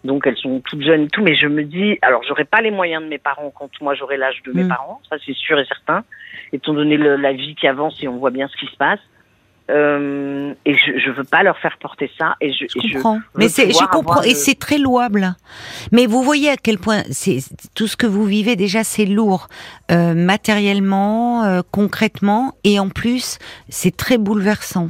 donc 0.04 0.26
elles 0.26 0.36
sont 0.38 0.60
toutes 0.64 0.82
jeunes 0.82 1.02
et 1.04 1.08
tout, 1.08 1.22
mais 1.22 1.34
je 1.34 1.46
me 1.46 1.62
dis, 1.64 1.98
alors 2.02 2.22
j'aurai 2.26 2.44
pas 2.44 2.60
les 2.60 2.70
moyens 2.70 3.02
de 3.02 3.08
mes 3.08 3.18
parents 3.18 3.50
quand 3.54 3.68
moi 3.80 3.94
j'aurai 3.94 4.16
l'âge 4.16 4.42
de 4.46 4.52
mes 4.52 4.64
Mm. 4.64 4.68
parents, 4.68 5.00
ça 5.08 5.16
c'est 5.24 5.34
sûr 5.36 5.58
et 5.58 5.64
certain, 5.66 6.04
étant 6.52 6.72
donné 6.74 6.96
le- 6.96 7.16
la 7.16 7.32
vie 7.32 7.54
qui 7.54 7.66
avance 7.66 7.96
et 8.02 8.08
on 8.08 8.16
voit 8.16 8.30
bien 8.30 8.48
ce 8.48 8.56
qui 8.56 8.66
se 8.72 8.76
passe. 8.76 9.00
Euh, 9.68 10.52
et 10.64 10.74
je, 10.74 10.98
je 10.98 11.10
veux 11.12 11.22
pas 11.22 11.44
leur 11.44 11.56
faire 11.58 11.76
porter 11.78 12.10
ça 12.18 12.34
et 12.40 12.52
je, 12.52 12.64
Je 12.68 12.78
et 12.84 12.88
je 12.88 12.94
comprends, 12.94 13.20
mais 13.36 13.48
c'est, 13.48 13.70
je 13.70 13.86
comprends, 13.92 14.20
et 14.22 14.30
le- 14.30 14.34
c'est 14.34 14.58
très 14.58 14.78
louable. 14.78 15.36
Mais 15.92 16.06
vous 16.06 16.24
voyez 16.24 16.50
à 16.50 16.56
quel 16.56 16.76
point 16.78 17.02
c'est 17.12 17.38
tout 17.76 17.86
ce 17.86 17.96
que 17.96 18.06
vous 18.08 18.24
vivez 18.24 18.56
déjà, 18.56 18.82
c'est 18.82 19.04
lourd, 19.06 19.46
euh, 19.92 20.14
matériellement, 20.14 21.44
euh, 21.44 21.60
concrètement, 21.70 22.54
et 22.64 22.80
en 22.80 22.88
plus, 22.88 23.38
c'est 23.68 23.96
très 23.96 24.18
bouleversant. 24.18 24.88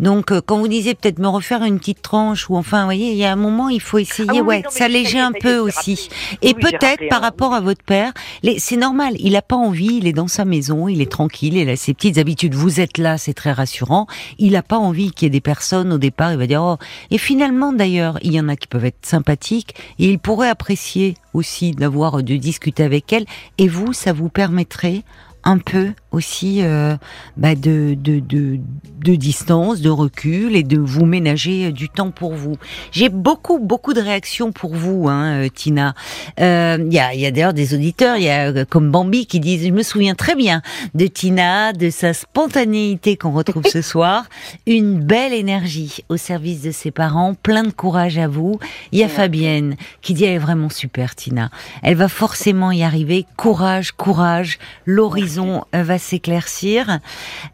Donc, 0.00 0.30
euh, 0.30 0.40
quand 0.44 0.58
vous 0.58 0.68
disiez 0.68 0.94
peut-être 0.94 1.18
me 1.18 1.28
refaire 1.28 1.64
une 1.64 1.78
petite 1.78 2.02
tranche, 2.02 2.48
ou 2.48 2.56
enfin, 2.56 2.80
vous 2.80 2.86
voyez, 2.86 3.12
il 3.12 3.18
y 3.18 3.24
a 3.24 3.32
un 3.32 3.36
moment, 3.36 3.68
il 3.68 3.80
faut 3.80 3.98
essayer, 3.98 4.28
Ah 4.28 4.34
oui, 4.34 4.40
ouais, 4.40 4.62
s'alléger 4.68 5.18
un 5.18 5.32
peu 5.32 5.58
aussi. 5.58 6.08
Et 6.42 6.54
Oui, 6.54 6.60
peut-être 6.60 7.08
par 7.08 7.18
hein, 7.18 7.26
rapport 7.26 7.54
à 7.54 7.60
votre 7.60 7.82
père, 7.82 8.12
c'est 8.58 8.76
normal, 8.76 9.14
il 9.18 9.36
a 9.36 9.42
pas 9.42 9.56
envie, 9.56 9.96
il 9.96 10.06
est 10.06 10.12
dans 10.12 10.28
sa 10.28 10.44
maison, 10.44 10.88
il 10.88 11.00
est 11.00 11.10
tranquille, 11.10 11.56
il 11.56 11.68
a 11.68 11.76
ses 11.76 11.94
petites 11.94 12.18
habitudes. 12.18 12.54
Vous 12.54 12.80
êtes 12.80 12.98
là, 12.98 13.18
c'est 13.18 13.34
très 13.34 13.52
rassurant. 13.52 14.06
Il 14.38 14.56
a 14.56 14.62
pas 14.62 14.78
envie 14.78 15.10
qu'il 15.10 15.26
y 15.26 15.28
ait 15.28 15.30
des 15.30 15.40
personnes 15.40 15.92
au 15.92 15.98
départ, 15.98 16.32
il 16.32 16.38
va 16.38 16.46
dire 16.46 16.62
oh. 16.62 16.76
Et 17.10 17.18
finalement 17.18 17.72
d'ailleurs, 17.72 18.18
il 18.22 18.32
y 18.32 18.40
en 18.40 18.48
a 18.48 18.56
qui 18.56 18.66
peuvent 18.66 18.84
être 18.84 19.04
sympathiques 19.04 19.74
et 19.98 20.10
il 20.10 20.18
pourrait 20.18 20.48
apprécier 20.48 21.14
aussi 21.34 21.72
d'avoir 21.72 22.22
de 22.22 22.36
discuter 22.36 22.82
avec 22.82 23.12
elle. 23.12 23.26
Et 23.58 23.68
vous, 23.68 23.92
ça 23.92 24.12
vous 24.12 24.28
permettrait 24.28 25.02
un 25.48 25.56
peu 25.56 25.92
aussi 26.12 26.60
euh, 26.60 26.94
bah, 27.38 27.54
de, 27.54 27.96
de, 27.98 28.20
de, 28.20 28.60
de, 29.02 29.14
distance, 29.14 29.80
de 29.80 29.88
recul 29.88 30.54
et 30.54 30.62
de 30.62 30.78
vous 30.78 31.06
ménager 31.06 31.72
du 31.72 31.88
temps 31.88 32.10
pour 32.10 32.34
vous. 32.34 32.56
J'ai 32.92 33.08
beaucoup, 33.08 33.58
beaucoup 33.58 33.94
de 33.94 34.00
réactions 34.00 34.52
pour 34.52 34.74
vous, 34.74 35.08
hein, 35.08 35.44
euh, 35.44 35.48
Tina. 35.48 35.94
Il 36.36 36.44
euh, 36.44 36.88
y 36.90 36.98
a, 36.98 37.14
y 37.14 37.24
a 37.24 37.30
d'ailleurs 37.30 37.54
des 37.54 37.74
auditeurs, 37.74 38.18
il 38.18 38.24
y 38.24 38.28
a 38.28 38.52
euh, 38.52 38.66
comme 38.68 38.90
Bambi 38.90 39.26
qui 39.26 39.40
disent, 39.40 39.66
je 39.66 39.72
me 39.72 39.82
souviens 39.82 40.14
très 40.14 40.34
bien 40.34 40.60
de 40.94 41.06
Tina, 41.06 41.72
de 41.72 41.88
sa 41.88 42.12
spontanéité 42.12 43.16
qu'on 43.16 43.32
retrouve 43.32 43.64
ce 43.64 43.80
soir, 43.92 44.26
une 44.66 45.00
belle 45.00 45.32
énergie 45.32 46.04
au 46.10 46.18
service 46.18 46.60
de 46.60 46.72
ses 46.72 46.90
parents, 46.90 47.32
plein 47.32 47.62
de 47.62 47.72
courage 47.72 48.18
à 48.18 48.28
vous. 48.28 48.58
Il 48.92 48.98
y 48.98 49.02
a 49.02 49.08
Fabienne 49.08 49.76
qui 50.02 50.12
dit, 50.12 50.24
elle 50.24 50.34
est 50.34 50.38
vraiment 50.38 50.68
super, 50.68 51.14
Tina. 51.14 51.50
Elle 51.82 51.96
va 51.96 52.08
forcément 52.08 52.70
y 52.70 52.82
arriver. 52.82 53.24
Courage, 53.38 53.92
courage. 53.92 54.58
L'horizon 54.84 55.37
va 55.72 55.98
s'éclaircir. 55.98 56.98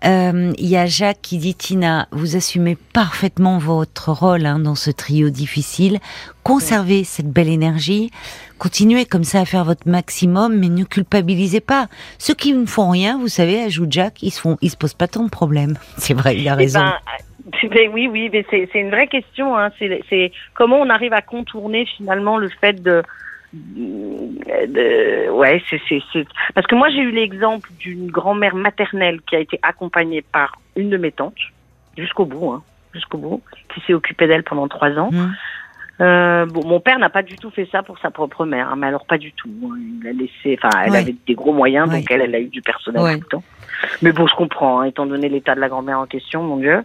Euh, 0.04 0.52
il 0.58 0.66
y 0.66 0.76
a 0.76 0.86
Jacques 0.86 1.20
qui 1.22 1.38
dit 1.38 1.54
Tina, 1.54 2.08
vous 2.10 2.36
assumez 2.36 2.76
parfaitement 2.92 3.58
votre 3.58 4.12
rôle 4.12 4.46
hein, 4.46 4.58
dans 4.58 4.74
ce 4.74 4.90
trio 4.90 5.30
difficile. 5.30 5.98
Conservez 6.42 7.04
cette 7.04 7.30
belle 7.30 7.48
énergie. 7.48 8.10
Continuez 8.58 9.04
comme 9.04 9.24
ça 9.24 9.40
à 9.40 9.44
faire 9.44 9.64
votre 9.64 9.88
maximum, 9.88 10.56
mais 10.58 10.68
ne 10.68 10.84
culpabilisez 10.84 11.60
pas. 11.60 11.88
Ceux 12.18 12.34
qui 12.34 12.52
ne 12.52 12.66
font 12.66 12.90
rien, 12.90 13.18
vous 13.18 13.28
savez, 13.28 13.62
ajoute 13.62 13.92
Jacques, 13.92 14.22
ils 14.22 14.30
se 14.30 14.40
font, 14.40 14.56
ils 14.62 14.70
se 14.70 14.76
posent 14.76 14.94
pas 14.94 15.08
tant 15.08 15.24
de 15.24 15.30
problèmes. 15.30 15.76
C'est 15.98 16.14
vrai, 16.14 16.36
il 16.36 16.48
a 16.48 16.52
Eh 16.52 16.56
raison. 16.64 16.80
ben, 16.80 16.94
ben 17.70 17.90
oui, 17.92 18.08
oui, 18.10 18.30
mais 18.32 18.44
c'est 18.50 18.68
une 18.74 18.90
vraie 18.90 19.06
question. 19.06 19.56
Hein. 19.56 19.70
C'est 19.78 20.32
comment 20.54 20.78
on 20.80 20.88
arrive 20.88 21.12
à 21.12 21.22
contourner 21.22 21.86
finalement 21.96 22.38
le 22.38 22.48
fait 22.60 22.82
de, 22.82 23.02
ouais, 25.32 25.62
c'est 25.68 25.80
c'est 25.88 26.02
c'est- 26.12 26.26
parce 26.54 26.66
que 26.66 26.74
moi 26.74 26.88
j'ai 26.90 27.00
eu 27.00 27.10
l'exemple 27.10 27.68
d'une 27.78 28.10
grand-mère 28.10 28.54
maternelle 28.54 29.20
qui 29.22 29.36
a 29.36 29.40
été 29.40 29.58
accompagnée 29.62 30.22
par 30.22 30.58
une 30.76 30.90
de 30.90 30.96
mes 30.96 31.12
tantes 31.12 31.34
jusqu'au 31.96 32.24
bout, 32.24 32.50
hein, 32.52 32.62
jusqu'au 32.92 33.18
bout, 33.18 33.42
qui 33.72 33.80
s'est 33.82 33.94
occupée 33.94 34.26
d'elle 34.26 34.42
pendant 34.44 34.68
trois 34.68 34.90
ans. 34.98 35.10
Hmm. 35.12 35.32
Euh, 36.00 36.44
bon, 36.46 36.66
mon 36.66 36.80
père 36.80 36.98
n'a 36.98 37.08
pas 37.08 37.22
du 37.22 37.36
tout 37.36 37.50
fait 37.50 37.68
ça 37.70 37.84
pour 37.84 37.98
sa 38.00 38.10
propre 38.10 38.44
mère, 38.46 38.68
hein, 38.70 38.74
mais 38.76 38.88
alors 38.88 39.06
pas 39.06 39.16
du 39.16 39.30
tout. 39.32 39.48
hein. 39.64 39.76
Il 40.02 40.08
a 40.08 40.12
laissé, 40.12 40.58
enfin, 40.60 40.70
elle 40.84 40.90
Ouais. 40.90 40.98
avait 40.98 41.14
des 41.26 41.34
gros 41.34 41.52
moyens, 41.52 41.88
Ouais. 41.88 41.98
donc 42.00 42.10
elle, 42.10 42.22
elle 42.22 42.34
a 42.34 42.40
eu 42.40 42.48
du 42.48 42.62
personnel 42.62 43.00
Ouais. 43.00 43.14
tout 43.14 43.20
le 43.22 43.26
temps. 43.28 43.44
Mais 44.02 44.10
bon, 44.10 44.26
je 44.26 44.34
comprends, 44.34 44.80
hein, 44.80 44.84
étant 44.86 45.06
donné 45.06 45.28
l'état 45.28 45.54
de 45.54 45.60
la 45.60 45.68
grand-mère 45.68 46.00
en 46.00 46.06
question, 46.06 46.42
mon 46.42 46.56
Dieu. 46.56 46.80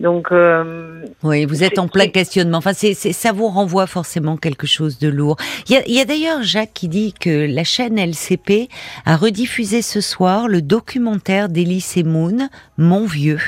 Donc, 0.00 0.32
euh, 0.32 1.04
Oui, 1.22 1.44
vous 1.44 1.62
êtes 1.62 1.78
en 1.78 1.86
plein 1.86 2.08
questionnement. 2.08 2.58
Enfin, 2.58 2.72
c'est, 2.74 2.94
c'est- 2.94 3.12
ça 3.12 3.30
vous 3.32 3.46
renvoie 3.48 3.86
forcément 3.86 4.36
quelque 4.36 4.66
chose 4.66 4.98
de 4.98 5.08
lourd. 5.08 5.36
Il 5.68 5.72
y 5.72 5.76
a, 5.76 5.82
il 5.86 5.94
y 5.94 6.00
a 6.00 6.04
d'ailleurs 6.04 6.42
Jacques 6.42 6.72
qui 6.74 6.88
dit 6.88 7.12
que 7.18 7.46
la 7.48 7.62
chaîne 7.62 7.96
LCP 7.98 8.68
a 9.06 9.16
rediffusé 9.16 9.82
ce 9.82 10.00
soir 10.00 10.48
le 10.48 10.62
documentaire 10.62 11.48
d'Elise 11.48 11.96
Moon, 12.04 12.48
Mon 12.76 13.06
vieux. 13.06 13.38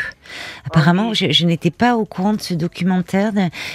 Apparemment, 0.67 1.15
je, 1.15 1.31
je 1.33 1.47
n'étais 1.47 1.71
pas 1.73 1.97
au 1.97 2.05
courant 2.05 2.35
de 2.35 2.41
ce 2.41 2.55
documentaire. 2.55 3.33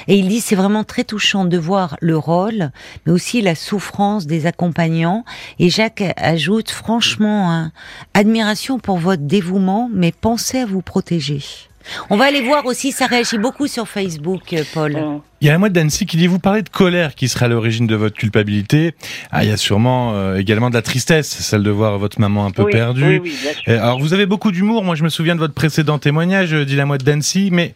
Et 0.08 0.16
il 0.16 0.30
dit 0.30 0.40
c'est 0.40 0.56
vraiment 0.56 0.86
très 0.86 1.04
touchant 1.04 1.44
de 1.46 1.58
voir 1.58 1.98
le 2.00 2.18
rôle, 2.18 2.72
mais 3.06 3.12
aussi 3.12 3.42
la 3.42 3.56
souffrance 3.56 4.28
des 4.28 4.46
accompagnants. 4.46 5.26
Et 5.60 5.70
Jacques 5.70 6.04
ajoute 6.16 6.72
franchement, 6.72 7.52
hein, 7.52 7.72
admiration 8.14 8.80
pour 8.80 8.98
votre 8.98 9.24
dévouement, 9.24 9.90
mais 9.94 10.14
pensez 10.14 10.60
à 10.60 10.66
vous 10.66 10.82
protéger. 10.82 11.42
On 12.10 12.18
va 12.18 12.26
aller 12.26 12.42
voir 12.42 12.66
aussi, 12.66 12.92
ça 12.92 13.06
réagit 13.06 13.38
beaucoup 13.38 13.68
sur 13.68 13.88
Facebook, 13.88 14.54
euh, 14.54 14.64
Paul. 14.74 15.22
Il 15.42 15.48
y 15.48 15.50
a 15.50 15.56
un 15.56 15.58
mois 15.58 15.70
d'Annecy 15.70 16.06
qui 16.06 16.18
dit 16.18 16.28
vous 16.28 16.40
parlez 16.40 16.62
de 16.62 16.70
colère 16.70 17.16
qui 17.16 17.28
serait 17.28 17.46
à 17.46 17.48
l'origine 17.48 17.88
de 17.88 17.96
votre 17.96 18.16
culpabilité. 18.16 18.94
Ah, 19.32 19.44
il 19.44 19.50
y 19.50 19.54
a 19.54 19.58
sûrement 19.58 20.14
euh, 20.14 20.38
également 20.38 20.70
de 20.70 20.76
la 20.76 20.82
tristesse, 20.82 21.28
celle 21.30 21.64
de 21.64 21.72
voir 21.72 21.98
votre 21.98 22.20
maman 22.20 22.46
un 22.46 22.52
peu 22.52 22.64
oui, 22.64 22.72
perdue. 22.72 23.20
Oui, 23.24 23.32
oui. 23.46 23.54
Euh, 23.68 23.80
Alors 23.82 24.00
vous 24.00 24.14
avez 24.14 24.26
beaucoup 24.26 24.52
d'humour. 24.52 24.84
Moi, 24.84 24.96
je 24.96 25.04
me 25.04 25.10
souviens 25.10 25.36
de 25.36 25.40
votre 25.40 25.54
précédent 25.54 25.98
témoignage, 26.00 26.54
dit 26.54 26.76
la 26.76 26.86
moite 26.86 27.04
d'Annecy, 27.04 27.50
mais 27.52 27.74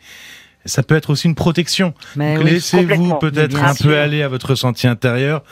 ça 0.66 0.84
peut 0.84 0.96
être 0.96 1.12
aussi 1.12 1.28
une 1.28 1.36
protection. 1.36 1.94
Laissez-vous 2.16 3.16
peut-être 3.16 3.64
un 3.64 3.76
peu 3.76 3.98
aller 3.98 4.24
à 4.24 4.28
votre 4.28 4.52
ressenti 4.52 4.88
intérieur, 4.88 5.44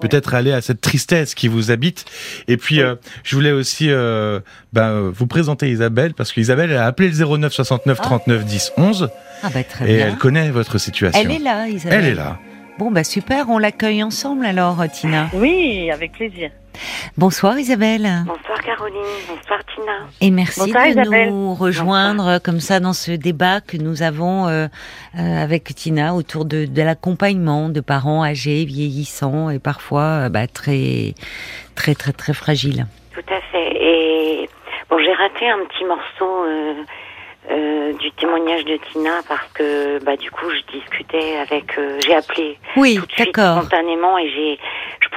peut-être 0.00 0.34
aller 0.34 0.52
à 0.52 0.60
cette 0.60 0.80
tristesse 0.80 1.34
qui 1.34 1.48
vous 1.48 1.70
habite. 1.70 2.04
Et 2.46 2.56
puis, 2.56 2.80
euh, 2.80 2.94
je 3.24 3.34
voulais 3.36 3.52
aussi 3.52 3.90
euh, 3.90 4.40
ben, 4.72 4.90
euh, 4.90 5.10
vous 5.12 5.26
présenter 5.26 5.70
Isabelle, 5.70 6.14
parce 6.14 6.32
qu'Isabelle 6.32 6.70
elle 6.70 6.76
a 6.78 6.86
appelé 6.86 7.08
le 7.10 7.36
09 7.38 7.52
69 7.52 8.00
39 8.00 8.44
10 8.44 8.72
11 8.76 9.08
Ah 9.42 9.48
bah 9.52 9.64
très 9.64 9.90
et 9.90 9.96
bien. 9.96 10.06
elle 10.08 10.16
connaît 10.16 10.50
votre 10.50 10.78
situation. 10.78 11.20
Elle 11.20 11.30
est 11.30 11.38
là, 11.38 11.68
Isabelle. 11.68 12.04
Elle 12.04 12.10
est 12.12 12.14
là. 12.14 12.38
Bon 12.78 12.90
bah 12.90 13.02
super, 13.04 13.50
on 13.50 13.58
l'accueille 13.58 14.02
ensemble 14.02 14.46
alors, 14.46 14.82
Tina. 14.92 15.28
Oui, 15.34 15.90
avec 15.90 16.12
plaisir. 16.12 16.50
Bonsoir 17.16 17.58
Isabelle. 17.58 18.08
Bonsoir 18.26 18.60
Caroline, 18.62 19.02
bonsoir 19.28 19.60
Tina. 19.74 19.92
Et 20.20 20.30
merci 20.30 20.60
Bonsoir, 20.60 20.84
de 20.84 20.90
Isabelle. 20.90 21.30
nous 21.30 21.54
rejoindre 21.54 22.38
comme 22.42 22.60
ça 22.60 22.80
dans 22.80 22.92
ce 22.92 23.12
débat 23.12 23.60
que 23.60 23.76
nous 23.76 24.02
avons 24.02 24.46
euh, 24.48 24.66
euh, 25.18 25.42
avec 25.42 25.64
Tina 25.74 26.14
autour 26.14 26.44
de, 26.44 26.64
de 26.66 26.82
l'accompagnement 26.82 27.68
de 27.68 27.80
parents 27.80 28.22
âgés, 28.24 28.64
vieillissants 28.64 29.50
et 29.50 29.58
parfois 29.58 30.02
euh, 30.02 30.28
bah, 30.28 30.46
très 30.46 31.14
très 31.74 31.94
très 31.94 32.12
très 32.12 32.32
fragiles. 32.34 32.86
Tout 33.14 33.34
à 33.34 33.40
fait. 33.52 33.76
Et 33.80 34.48
bon, 34.90 34.98
j'ai 34.98 35.12
raté 35.14 35.48
un 35.48 35.64
petit 35.66 35.84
morceau 35.84 36.44
euh, 37.50 37.92
du 37.94 38.10
témoignage 38.12 38.64
de 38.66 38.76
Tina 38.92 39.20
parce 39.26 39.46
que 39.54 40.04
bah 40.04 40.16
du 40.16 40.30
coup 40.30 40.44
je 40.50 40.78
discutais 40.78 41.38
avec, 41.38 41.78
euh, 41.78 41.98
j'ai 42.04 42.14
appelé 42.14 42.58
Oui, 42.76 42.96
tout 42.96 43.06
de 43.06 43.12
suite 43.12 43.28
spontanément 43.40 44.18
et 44.18 44.28
j'ai, 44.28 44.58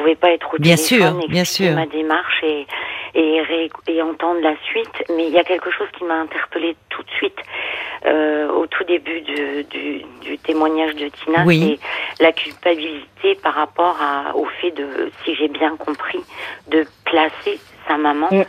pouvais 0.01 0.15
pas 0.15 0.31
être 0.31 0.53
au 0.53 0.57
Bien 0.59 0.75
téléphone, 0.75 1.19
sûr, 1.21 1.29
bien 1.29 1.45
sûr. 1.45 1.71
ma 1.75 1.85
démarche 1.85 2.43
et 2.43 2.65
et, 3.13 3.41
ré- 3.41 3.69
et 3.87 4.01
entendre 4.01 4.39
la 4.39 4.55
suite. 4.63 5.03
Mais 5.09 5.27
il 5.27 5.33
y 5.33 5.37
a 5.37 5.43
quelque 5.43 5.69
chose 5.69 5.87
qui 5.97 6.05
m'a 6.05 6.13
interpellée 6.15 6.77
tout 6.89 7.03
de 7.03 7.09
suite 7.09 7.35
euh, 8.05 8.49
au 8.49 8.67
tout 8.67 8.85
début 8.85 9.19
du, 9.19 9.63
du, 9.65 10.01
du 10.21 10.37
témoignage 10.37 10.95
de 10.95 11.09
Tina, 11.09 11.43
Oui. 11.45 11.77
c'est 12.17 12.23
la 12.23 12.31
culpabilité 12.31 13.35
par 13.43 13.53
rapport 13.55 13.97
à, 14.01 14.33
au 14.37 14.45
fait 14.45 14.71
de, 14.71 15.11
si 15.25 15.35
j'ai 15.35 15.49
bien 15.49 15.75
compris, 15.75 16.21
de 16.69 16.85
placer 17.05 17.59
sa 17.87 17.97
maman 17.97 18.29
Mm. 18.31 18.43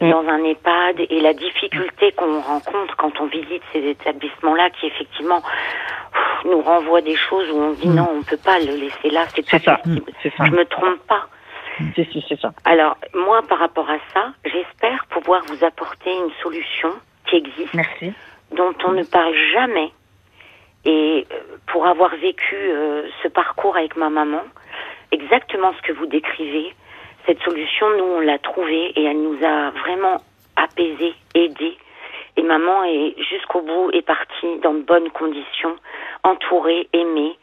Mm. 0.00 0.10
dans 0.12 0.28
un 0.28 0.44
EHPAD 0.44 1.00
et 1.10 1.20
la 1.20 1.32
difficulté 1.32 2.12
qu'on 2.12 2.40
rencontre 2.40 2.96
quand 2.96 3.20
on 3.20 3.26
visite 3.26 3.62
ces 3.72 3.80
établissements-là 3.84 4.70
qui 4.70 4.86
effectivement 4.86 5.42
nous 6.44 6.60
renvoient 6.60 7.00
des 7.00 7.16
choses 7.16 7.50
où 7.50 7.56
on 7.56 7.72
dit 7.72 7.88
Mm. 7.88 7.94
non, 7.94 8.08
on 8.18 8.22
peut 8.22 8.36
pas 8.44 8.58
le 8.58 8.76
laisser 8.76 9.10
là, 9.10 9.26
c'est 9.34 9.48
pas 9.48 9.58
ça, 9.58 9.80
ça. 9.84 10.44
Je 10.44 10.50
me 10.50 10.64
trompe 10.64 10.98
pas. 11.06 11.26
C'est 11.94 12.08
c'est- 12.12 12.24
c'est 12.28 12.40
ça. 12.40 12.52
Alors, 12.64 12.96
moi, 13.14 13.40
par 13.48 13.58
rapport 13.58 13.88
à 13.88 13.98
ça, 14.12 14.32
j'espère 14.44 15.06
pouvoir 15.10 15.42
vous 15.46 15.64
apporter 15.64 16.10
une 16.12 16.30
solution 16.42 16.90
qui 17.26 17.36
existe, 17.36 17.72
Merci. 17.74 18.12
dont 18.56 18.74
on 18.84 18.92
ne 18.92 19.04
parle 19.04 19.34
jamais. 19.52 19.92
Et 20.84 21.26
euh, 21.30 21.34
pour 21.66 21.86
avoir 21.86 22.14
vécu 22.16 22.54
euh, 22.56 23.08
ce 23.22 23.28
parcours 23.28 23.76
avec 23.76 23.96
ma 23.96 24.10
maman, 24.10 24.42
exactement 25.12 25.72
ce 25.74 25.82
que 25.86 25.92
vous 25.92 26.06
décrivez, 26.06 26.74
cette 27.26 27.40
solution, 27.42 27.86
nous, 27.98 28.04
on 28.04 28.20
l'a 28.20 28.38
trouvée 28.38 28.92
et 28.96 29.04
elle 29.04 29.20
nous 29.20 29.38
a 29.44 29.70
vraiment 29.70 30.20
apaisés, 30.56 31.14
aidés. 31.34 31.76
Et 32.38 32.42
maman 32.42 32.84
est 32.84 33.14
jusqu'au 33.30 33.62
bout 33.62 33.90
est 33.92 34.02
partie 34.06 34.58
dans 34.62 34.72
de 34.72 34.82
bonnes 34.82 35.10
conditions, 35.10 35.74
entourée, 36.22 36.88
aimée. 36.92 37.36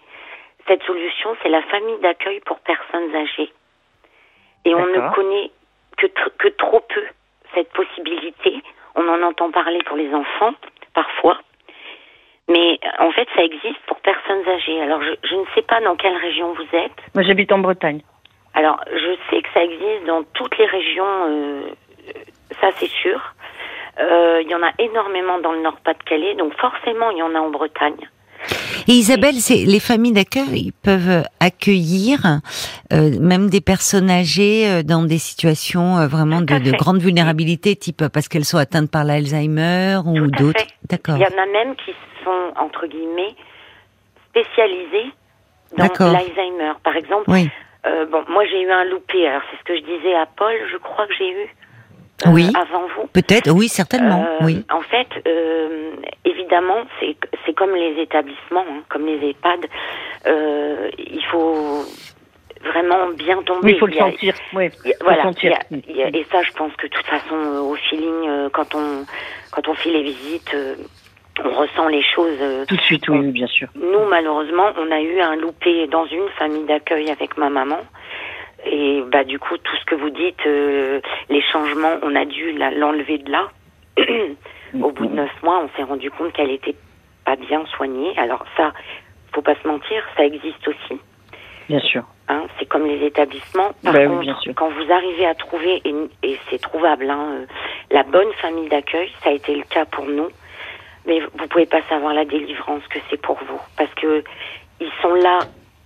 Cette 0.68 0.82
solution, 0.84 1.36
c'est 1.44 1.50
la 1.50 1.62
famille 1.64 2.00
d'accueil 2.00 2.40
pour 2.40 2.60
personnes 2.60 3.14
âgées. 3.14 3.52
Et 4.64 4.74
on 4.74 4.86
ne 4.88 5.14
connaît 5.14 5.52
que, 5.98 6.08
tr- 6.08 6.32
que 6.40 6.48
trop 6.48 6.80
peu 6.80 7.04
cette 7.54 7.72
possibilité. 7.74 8.64
On 8.96 9.06
en 9.10 9.22
entend 9.22 9.52
parler 9.52 9.80
pour 9.86 9.98
les 9.98 10.12
enfants, 10.14 10.54
parfois. 10.94 11.40
Mais 12.48 12.80
en 13.00 13.12
fait, 13.12 13.28
ça 13.36 13.44
existe 13.44 13.80
pour 13.88 14.00
personnes 14.00 14.48
âgées. 14.48 14.82
Alors, 14.82 15.02
je, 15.04 15.12
je 15.28 15.36
ne 15.36 15.46
sais 15.56 15.62
pas 15.62 15.82
dans 15.82 15.98
quelle 15.98 16.16
région 16.16 16.54
vous 16.54 16.78
êtes. 16.78 16.98
Moi, 17.14 17.24
j'habite 17.24 17.52
en 17.52 17.60
Bretagne. 17.60 18.02
Alors, 18.54 18.80
je 18.92 19.18
sais 19.30 19.42
que 19.42 19.50
ça 19.54 19.62
existe 19.62 20.06
dans 20.06 20.24
toutes 20.34 20.58
les 20.58 20.66
régions, 20.66 21.26
euh, 21.28 21.62
ça 22.62 22.72
c'est 22.78 22.88
sûr. 22.88 23.20
Euh, 24.00 24.42
Il 24.44 24.50
y 24.50 24.56
en 24.56 24.62
a 24.64 24.72
énormément 24.80 25.40
dans 25.40 25.54
le 25.54 25.62
Nord-Pas-de-Calais, 25.62 26.36
donc 26.36 26.54
forcément 26.60 27.10
il 27.12 27.18
y 27.18 27.24
en 27.24 27.34
a 27.36 27.40
en 27.40 27.50
Bretagne. 27.50 27.96
Et 28.88 28.92
Isabelle, 28.92 29.36
c'est 29.36 29.64
les 29.66 29.80
familles 29.80 30.12
d'accueil 30.14 30.72
peuvent 30.84 31.24
accueillir 31.40 32.20
euh, 32.94 33.10
même 33.20 33.50
des 33.50 33.62
personnes 33.62 34.12
âgées 34.12 34.70
euh, 34.70 34.84
dans 34.84 35.04
des 35.04 35.18
situations 35.18 35.98
euh, 35.98 36.08
vraiment 36.08 36.42
de, 36.42 36.60
de 36.60 36.72
grande 36.72 37.00
vulnérabilité, 37.00 37.76
type 37.76 38.04
parce 38.14 38.28
qu'elles 38.28 38.46
sont 38.46 38.60
atteintes 38.60 38.92
par 38.92 39.04
l'Alzheimer 39.04 40.00
ou 40.06 40.28
d'autres. 40.28 40.64
D'accord. 40.90 41.16
Il 41.18 41.22
y 41.22 41.26
en 41.26 41.42
a 41.42 41.46
même 41.48 41.76
qui 41.78 41.92
sont, 42.24 42.54
entre 42.60 42.86
guillemets, 42.86 43.34
spécialisés 44.30 45.10
dans 45.78 45.88
l'Alzheimer. 46.12 46.74
Par 46.84 46.96
exemple, 46.96 47.24
Oui. 47.30 47.50
euh, 47.88 48.06
bon, 48.06 48.24
moi 48.30 48.44
j'ai 48.46 48.62
eu 48.62 48.70
un 48.70 48.84
loupé, 48.84 49.28
alors 49.28 49.42
c'est 49.50 49.58
ce 49.58 49.64
que 49.64 49.76
je 49.76 49.82
disais 49.82 50.14
à 50.14 50.28
Paul, 50.38 50.54
je 50.72 50.78
crois 50.78 51.08
que 51.08 51.14
j'ai 51.18 51.30
eu 51.32 51.48
Oui. 52.28 52.48
avant 52.56 52.88
vous. 52.96 53.08
Peut-être. 53.08 53.52
Oui, 53.52 53.68
certainement. 53.68 54.24
Euh, 54.26 54.46
oui. 54.46 54.66
En 54.72 54.82
fait, 54.82 55.08
euh, 55.28 55.92
évidemment, 56.24 56.86
c'est 57.00 57.16
c'est 57.46 57.54
comme 57.54 57.74
les 57.76 58.02
établissements, 58.02 58.66
hein, 58.70 58.82
comme 58.90 59.06
les 59.06 59.30
EHPAD. 59.30 59.66
Euh, 60.28 60.90
il 60.98 61.24
faut 61.32 61.84
vraiment 62.64 63.10
bien 63.16 63.42
tombé. 63.44 63.60
Oui, 63.64 63.72
il 63.74 63.80
faut 63.80 63.88
le 63.88 63.96
a- 63.98 64.00
sentir. 64.12 64.34
Oui, 64.54 64.66
a- 64.68 65.04
voilà. 65.04 65.24
sentir. 65.24 65.58
il 65.72 66.02
a- 66.02 66.08
il 66.10 66.16
et 66.16 66.26
ça, 66.32 66.42
je 66.42 66.52
pense 66.54 66.74
que 66.78 66.88
de 66.88 66.92
toute 66.92 67.06
façon, 67.06 67.36
euh, 67.36 67.60
au 67.60 67.76
feeling, 67.76 68.28
euh, 68.30 68.50
quand 68.52 68.74
on 68.76 69.06
quand 69.52 69.68
on 69.68 69.74
fait 69.76 69.90
les 69.92 70.04
visites, 70.04 70.54
euh, 70.54 70.76
on 71.44 71.50
ressent 71.52 71.88
les 71.90 72.02
choses. 72.02 72.38
euh, 72.42 72.66
Tout 72.66 72.78
de 72.78 72.82
suite, 72.82 73.08
oui, 73.10 73.20
oui, 73.20 73.32
bien 73.32 73.48
sûr. 73.48 73.68
nous, 73.76 74.06
malheureusement, 74.10 74.68
on 74.78 74.90
a 74.90 75.02
eu 75.02 75.20
un 75.20 75.36
loupé 75.36 75.86
dans 75.88 76.06
une 76.06 76.28
famille 76.40 76.64
d'accueil 76.66 77.12
avec 77.12 77.38
ma 77.38 77.50
maman. 77.50 77.80
Et 78.66 79.02
bah 79.12 79.24
du 79.24 79.40
coup, 79.40 79.58
tout 79.58 79.76
ce 79.78 79.86
que 79.86 79.96
vous 79.96 80.10
dites, 80.10 80.46
euh, 80.46 81.00
les 81.30 81.42
changements, 81.42 81.98
on 82.02 82.16
a 82.16 82.26
dû 82.26 82.52
l'enlever 82.54 83.18
de 83.20 83.32
là. 83.32 83.50
Au 84.82 84.92
bout 84.92 85.06
de 85.06 85.14
neuf 85.16 85.32
mois, 85.44 85.60
on 85.64 85.70
s'est 85.78 85.84
rendu 85.84 86.10
compte 86.12 86.34
qu'elle 86.34 86.52
était 86.52 86.76
pas 87.26 87.36
bien 87.36 87.64
soignée. 87.78 88.14
Alors 88.18 88.44
ça, 88.58 88.74
faut 89.34 89.42
pas 89.42 89.56
se 89.56 89.68
mentir, 89.68 90.04
ça 90.18 90.26
existe 90.26 90.68
aussi. 90.68 91.00
Bien 91.70 91.80
sûr. 91.80 92.04
Hein, 92.28 92.44
c'est 92.60 92.66
comme 92.66 92.86
les 92.86 93.06
établissements. 93.06 93.72
Par 93.84 93.94
Bah 93.94 94.00
oui, 94.02 94.08
contre, 94.08 94.20
bien 94.22 94.36
sûr. 94.42 94.54
quand 94.56 94.70
vous 94.70 94.92
arrivez 94.92 95.26
à 95.26 95.36
trouver, 95.36 95.82
et, 95.86 95.94
et 96.24 96.40
c'est 96.50 96.60
trouvable, 96.62 97.10
hein, 97.10 97.28
euh, 97.42 97.46
la 97.92 98.04
bonne 98.04 98.32
famille 98.42 98.68
d'accueil, 98.70 99.10
ça 99.24 99.30
a 99.30 99.34
été 99.34 99.56
le 99.56 99.64
cas 99.64 99.86
pour 99.86 100.06
nous, 100.06 100.28
mais 101.06 101.20
vous 101.20 101.48
pouvez 101.48 101.66
pas 101.68 101.82
savoir 101.88 102.14
la 102.14 102.26
délivrance 102.26 102.86
que 102.90 103.00
c'est 103.10 103.22
pour 103.22 103.38
vous. 103.48 103.62
Parce 103.78 103.94
que 103.96 104.24
ils 104.82 104.92
sont 105.02 105.14
là 105.16 105.40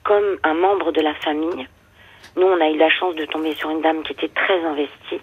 comme 0.04 0.38
un 0.44 0.54
membre 0.54 0.92
de 0.92 1.02
la 1.02 1.14
famille. 1.16 1.68
Nous, 2.36 2.46
on 2.46 2.62
a 2.62 2.70
eu 2.70 2.78
la 2.78 2.90
chance 2.90 3.16
de 3.16 3.26
tomber 3.26 3.54
sur 3.56 3.70
une 3.70 3.82
dame 3.82 4.04
qui 4.04 4.14
était 4.14 4.30
très 4.30 4.60
investie, 4.64 5.20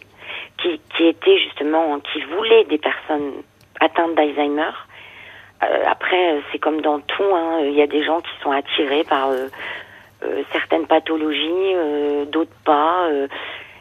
qui, 0.59 0.81
qui 0.97 1.07
était 1.07 1.39
justement, 1.39 1.99
qui 2.01 2.21
voulait 2.23 2.65
des 2.65 2.79
personnes 2.79 3.43
atteintes 3.81 4.15
d'Alzheimer. 4.15 4.71
Euh, 5.63 5.85
après, 5.87 6.35
euh, 6.35 6.41
c'est 6.53 6.59
comme 6.59 6.81
dans 6.83 7.01
tout, 7.01 7.35
hein, 7.35 7.61
il 7.63 7.73
y 7.75 7.83
a 7.83 7.87
des 7.87 8.05
gens 8.05 8.21
qui 8.21 8.33
sont 8.43 8.51
attirés 8.51 9.05
par 9.05 9.29
euh, 9.31 9.49
euh, 10.23 10.43
certaines 10.53 10.87
pathologies, 10.87 11.75
euh, 11.75 12.25
d'autres 12.27 12.51
pas, 12.65 13.07
euh, 13.09 13.29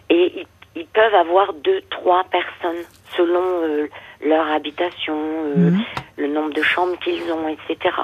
et 0.10 0.32
ils, 0.42 0.48
ils 0.76 0.86
peuvent 0.88 1.16
avoir 1.16 1.54
deux, 1.54 1.82
trois 1.90 2.24
personnes 2.26 2.84
selon 3.18 3.44
euh, 3.64 3.88
leur 4.22 4.48
habitation, 4.50 5.16
euh, 5.18 5.56
Mhm. 5.72 5.84
le 6.18 6.28
nombre 6.28 6.54
de 6.54 6.62
chambres 6.62 6.98
qu'ils 7.00 7.30
ont, 7.32 7.48
etc. 7.48 7.96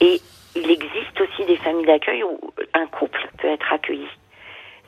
Et 0.00 0.20
il 0.56 0.70
existe 0.70 1.20
aussi 1.20 1.44
des 1.46 1.56
familles 1.56 1.86
d'accueil 1.86 2.24
où 2.24 2.38
un 2.74 2.86
couple 2.86 3.28
peut 3.38 3.48
être 3.48 3.72
accueilli. 3.72 4.08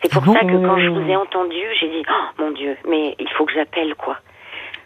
C'est 0.02 0.12
pour 0.12 0.24
ça 0.34 0.40
que 0.40 0.46
quand 0.66 0.78
je 0.78 0.88
Mmh. 0.88 0.98
vous 1.04 1.10
ai 1.10 1.16
entendu, 1.16 1.56
j'ai 1.80 1.88
dit 1.88 2.02
oh, 2.10 2.42
mon 2.42 2.50
Dieu, 2.52 2.76
mais 2.88 3.14
il 3.18 3.28
faut 3.30 3.44
que 3.44 3.52
j'appelle 3.52 3.94
quoi. 3.94 4.16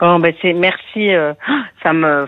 Oh, 0.03 0.19
ben 0.21 0.35
c'est 0.43 0.53
merci. 0.53 1.15
euh, 1.15 1.33
ça 1.83 1.93
me, 1.95 2.27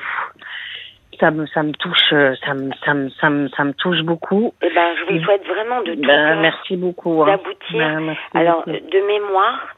ça 1.20 1.30
me, 1.30 1.46
ça 1.48 1.62
me 1.62 1.72
touche, 1.72 2.12
euh, 2.12 2.34
ça 2.46 2.54
me, 2.54 2.70
ça 2.84 2.94
me, 2.94 3.10
ça 3.10 3.28
me, 3.28 3.48
ça 3.50 3.64
me 3.64 3.72
touche 3.74 4.00
beaucoup. 4.02 4.54
Eh 4.62 4.70
ben, 4.72 4.94
je 4.96 5.12
vous 5.12 5.22
souhaite 5.24 5.44
vraiment 5.46 5.82
de 5.82 5.94
tout 5.94 6.00
Ben, 6.00 6.06
cœur 6.06 6.40
merci 6.40 6.76
beaucoup. 6.76 7.22
hein. 7.22 7.26
d'aboutir. 7.26 7.78
Ben, 7.78 8.16
Alors, 8.34 8.64
beaucoup. 8.64 8.70
de 8.70 9.06
mémoire, 9.06 9.68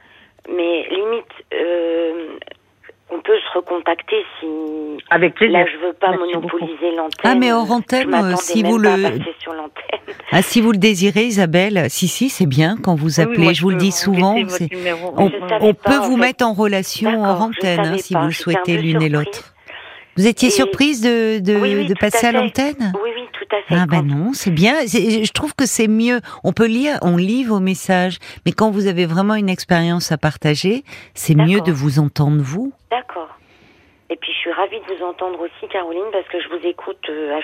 mais 0.49 0.87
limite, 0.91 1.33
euh, 1.55 2.39
on 3.13 3.21
peut 3.21 3.37
se 3.39 3.59
recontacter 3.59 4.17
si. 4.39 4.47
avec 5.11 5.35
plaisir. 5.35 5.59
Là, 5.59 5.67
je 5.67 5.87
veux 5.87 5.93
pas 5.95 6.11
Merci 6.11 6.35
monopoliser 6.35 6.91
l'antenne. 6.97 7.21
Ah, 7.25 7.35
mais 7.35 7.53
hors 7.53 7.71
antenne, 7.71 8.15
euh, 8.15 8.35
si 8.37 8.63
même 8.63 8.73
vous 8.73 8.79
le- 8.79 9.21
sur. 9.41 9.53
Ah, 10.33 10.43
si 10.43 10.61
vous 10.61 10.71
le 10.73 10.79
désirez, 10.79 11.25
Isabelle, 11.25 11.87
si, 11.89 12.07
si, 12.09 12.29
c'est 12.29 12.47
bien 12.47 12.77
quand 12.83 12.95
vous 12.95 13.07
Oui, 13.07 13.15
oui, 13.19 13.23
appelez. 13.23 13.43
moi, 13.43 13.53
je 13.53 13.63
vous 13.63 13.71
le 13.71 13.77
dis 13.77 13.91
souvent. 13.93 14.37
On, 15.17 15.31
on 15.61 15.75
pas, 15.75 15.91
peut 15.91 15.97
vous 16.07 16.17
fait. 16.17 16.21
mettre 16.21 16.45
en 16.47 16.53
relation 16.53 17.25
hors 17.25 17.43
antenne 17.43 17.81
hein, 17.81 17.99
si 17.99 18.15
pas, 18.15 18.21
vous 18.21 18.27
le 18.27 18.33
souhaitez 18.33 18.77
l'une 18.77 19.03
et 19.03 19.09
l'autre. 19.09 19.50
Vous 20.17 20.27
étiez 20.27 20.49
Et- 20.49 20.53
surprise 20.53 21.01
de, 21.01 21.39
de, 21.39 21.55
Oui, 21.55 21.75
oui, 21.77 21.87
de 21.87 21.93
à 21.93 21.97
passer 21.97 22.27
à 22.27 22.33
l'antenne? 22.33 22.93
Oui, 23.03 23.11
oui, 23.15 23.23
tout 23.33 23.45
à 23.57 23.63
fait. 23.63 23.75
Ah 23.81 23.87
ben 23.87 24.03
non, 24.03 24.33
c'est 24.33 24.51
bien. 24.51 24.75
Je 24.87 25.33
trouve 25.33 25.55
que 25.55 25.67
c'est 25.67 25.89
mieux. 25.89 26.21
On 26.45 26.53
peut 26.53 26.67
lire, 26.67 26.99
on 27.03 27.17
lit 27.17 27.45
vos 27.45 27.61
messages, 27.61 28.19
mais 28.45 28.53
quand 28.53 28.71
vous 28.71 28.87
avez 28.87 29.07
vraiment 29.07 29.35
une 29.35 29.49
expérience 29.49 30.13
à 30.13 30.19
partager, 30.19 30.85
c'est 31.15 31.35
mieux 31.35 31.61
de 31.61 31.73
vous 31.73 31.99
entendre 31.99 32.41
vous. 32.43 32.73
D'accord. 32.91 33.29
Et 34.13 34.17
puis 34.17 34.33
je 34.33 34.39
suis 34.39 34.51
ravie 34.53 34.81
de 34.81 34.97
vous 34.97 35.05
entendre 35.05 35.39
aussi, 35.41 35.69
Caroline, 35.73 36.03
parce 36.11 36.27
que 36.27 36.41
je 36.43 36.49
vous 36.49 36.67
écoute 36.67 36.99
euh, 37.09 37.39